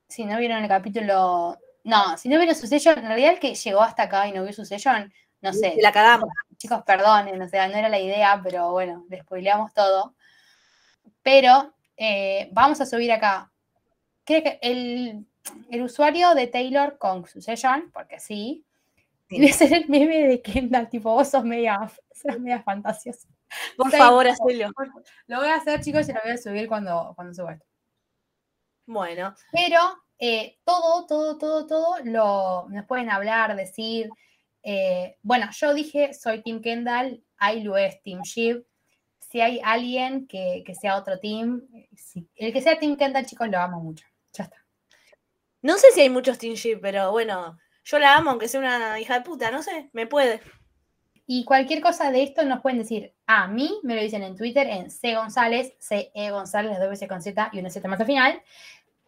Si 0.08 0.26
no 0.26 0.38
vieron 0.38 0.62
el 0.62 0.68
capítulo. 0.70 1.58
No, 1.84 2.18
si 2.18 2.30
no 2.30 2.38
vieron 2.38 2.56
su 2.56 2.68
sello, 2.68 2.92
en 2.92 3.08
realidad 3.08 3.34
el 3.34 3.40
que 3.40 3.56
llegó 3.56 3.82
hasta 3.82 4.04
acá 4.04 4.28
y 4.28 4.32
no 4.32 4.44
vio 4.44 4.54
su 4.54 4.66
sello, 4.66 4.92
no 5.42 5.54
sé. 5.54 5.76
la 5.82 5.92
cagamos. 5.92 6.30
Chicos, 6.58 6.84
perdonen, 6.84 7.42
o 7.42 7.48
sea, 7.50 7.68
no 7.68 7.76
era 7.76 7.90
la 7.90 8.00
idea, 8.00 8.40
pero 8.44 8.72
bueno, 8.72 9.06
le 9.10 9.22
spoileamos 9.22 9.74
todo. 9.74 10.16
Pero 11.24 11.74
eh, 11.98 12.50
vamos 12.52 12.80
a 12.82 12.86
subir 12.86 13.12
acá. 13.12 13.52
Creo 14.24 14.44
que 14.44 14.60
el, 14.62 15.26
el 15.72 15.82
usuario 15.82 16.36
de 16.36 16.48
Taylor 16.48 16.98
con 16.98 17.26
Succession, 17.28 17.90
porque 17.92 18.20
sí, 18.20 18.64
Sí. 19.30 19.40
debe 19.40 19.54
ser 19.54 19.72
el 19.74 19.88
meme 19.88 20.28
de 20.28 20.42
Kendall, 20.42 20.90
tipo, 20.90 21.14
vos 21.14 21.30
sos 21.30 21.46
media, 21.46 21.80
sos 22.14 22.38
media 22.38 22.62
fantasiosa. 22.62 23.30
Por 23.78 23.90
favor, 23.90 24.28
hacelo. 24.28 24.72
Lo 25.28 25.38
voy 25.40 25.48
a 25.48 25.56
hacer, 25.56 25.80
chicos, 25.82 26.08
y 26.10 26.14
lo 26.14 26.20
voy 26.22 26.34
a 26.34 26.38
subir 26.38 26.68
cuando, 26.68 27.14
cuando 27.16 27.34
suba 27.34 27.54
esto. 27.54 27.66
Bueno, 28.86 29.34
Pero 29.54 29.80
eh, 30.22 30.58
todo, 30.64 31.06
todo, 31.06 31.38
todo, 31.38 31.68
todo 31.68 31.96
lo 32.06 32.68
nos 32.70 32.86
pueden 32.86 33.10
hablar, 33.10 33.56
decir. 33.58 34.10
eh, 34.64 35.18
bueno, 35.24 35.50
yo 35.52 35.74
dije 35.74 36.14
soy 36.14 36.42
Team 36.44 36.62
Kendall, 36.62 37.24
Ailu 37.38 37.76
es 37.76 38.02
Team 38.04 38.22
Shiv. 38.22 38.64
Si 39.20 39.42
hay 39.42 39.60
alguien 39.64 40.28
que, 40.28 40.64
que 40.66 40.76
sea 40.76 40.98
otro 40.98 41.18
team, 41.20 41.64
eh, 41.74 41.90
el 42.36 42.54
que 42.54 42.62
sea 42.62 42.78
Team 42.80 42.96
Kendall, 42.98 43.26
chicos, 43.26 43.50
lo 43.50 43.60
amo 43.60 43.80
mucho. 43.82 44.06
Ya 44.34 44.44
está. 44.46 44.58
no 45.64 45.78
sé 45.78 45.88
si 45.94 46.02
hay 46.02 46.10
muchos 46.10 46.38
Team 46.38 46.54
Ship, 46.56 46.80
pero 46.82 47.12
bueno, 47.12 47.58
Yo 47.84 48.00
la 48.00 48.16
amo, 48.16 48.32
aunque 48.32 48.48
sea 48.48 48.60
una 48.60 49.00
hija 49.00 49.16
de 49.16 49.22
puta, 49.22 49.52
no 49.52 49.64
sé, 49.64 49.90
me 49.94 50.06
puede. 50.08 50.42
Y 51.26 51.46
cualquier 51.46 51.82
cosa 51.82 52.12
de 52.12 52.24
esto 52.24 52.44
nos 52.44 52.62
pueden 52.62 52.80
decir 52.80 53.14
a 53.26 53.48
mí, 53.48 53.80
me 53.84 53.96
lo 53.96 54.02
dicen 54.02 54.24
en 54.24 54.36
Twitter, 54.36 54.68
en 54.68 54.92
C 54.92 55.16
González, 55.16 55.74
C 55.80 56.12
E 56.14 56.30
González, 56.32 56.78
dos 56.80 56.90
veces 56.90 57.08
con 57.08 57.22
Z 57.22 57.50
y 57.54 57.60
una 57.60 57.70
Z 57.70 57.88
más 57.88 58.00
al 58.00 58.06
final. 58.06 58.42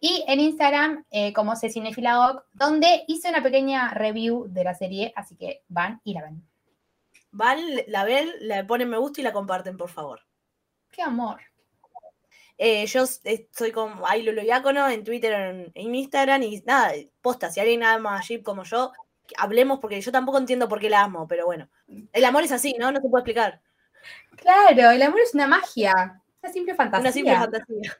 Y 0.05 0.25
en 0.27 0.41
Instagram, 0.41 1.05
eh, 1.11 1.31
como 1.31 1.55
C 1.55 1.69
Cinefiladoc, 1.69 2.43
donde 2.51 3.05
hice 3.07 3.29
una 3.29 3.41
pequeña 3.41 3.87
review 3.93 4.47
de 4.49 4.65
la 4.65 4.73
serie, 4.75 5.13
así 5.15 5.37
que 5.37 5.63
van 5.69 6.01
y 6.03 6.13
la 6.13 6.23
ven. 6.23 6.45
Van, 7.31 7.57
la 7.87 8.03
ven, 8.03 8.29
le 8.41 8.65
ponen 8.65 8.89
me 8.89 8.97
gusta 8.97 9.21
y 9.21 9.23
la 9.23 9.31
comparten, 9.31 9.77
por 9.77 9.89
favor. 9.89 10.19
Qué 10.91 11.01
amor. 11.01 11.39
Eh, 12.57 12.85
yo 12.85 13.03
s- 13.03 13.21
estoy 13.23 13.71
con 13.71 13.93
Ailolo 14.05 14.41
Diácono 14.41 14.89
en 14.89 15.05
Twitter, 15.05 15.31
en, 15.31 15.71
en 15.73 15.95
Instagram 15.95 16.43
y 16.43 16.61
nada, 16.65 16.91
posta, 17.21 17.49
si 17.49 17.61
alguien 17.61 17.81
ama 17.83 18.17
a 18.17 18.21
Jeep 18.21 18.43
como 18.43 18.63
yo, 18.65 18.91
hablemos 19.37 19.79
porque 19.79 20.01
yo 20.01 20.11
tampoco 20.11 20.37
entiendo 20.37 20.67
por 20.67 20.81
qué 20.81 20.89
la 20.89 21.01
amo, 21.03 21.29
pero 21.29 21.45
bueno. 21.45 21.69
El 22.11 22.25
amor 22.25 22.43
es 22.43 22.51
así, 22.51 22.75
¿no? 22.77 22.91
No 22.91 22.99
se 22.99 23.07
puede 23.07 23.21
explicar. 23.21 23.61
Claro, 24.35 24.91
el 24.91 25.01
amor 25.01 25.21
es 25.21 25.33
una 25.33 25.47
magia, 25.47 26.21
una 26.41 26.51
simple 26.51 26.75
fantasía. 26.75 26.99
Una 27.01 27.11
simple 27.13 27.35
fantasía. 27.37 27.97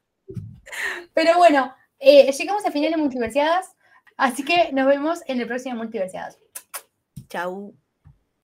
Pero 1.14 1.38
bueno, 1.38 1.74
eh, 2.00 2.32
llegamos 2.32 2.66
al 2.66 2.74
final 2.74 2.92
de 2.92 2.98
Multiversiadas, 2.98 3.76
así 4.18 4.44
que 4.44 4.72
nos 4.72 4.88
vemos 4.88 5.22
en 5.28 5.40
el 5.42 5.48
próximo 5.48 5.76
Multiversiadas. 5.76 6.38
Chau. 7.30 7.76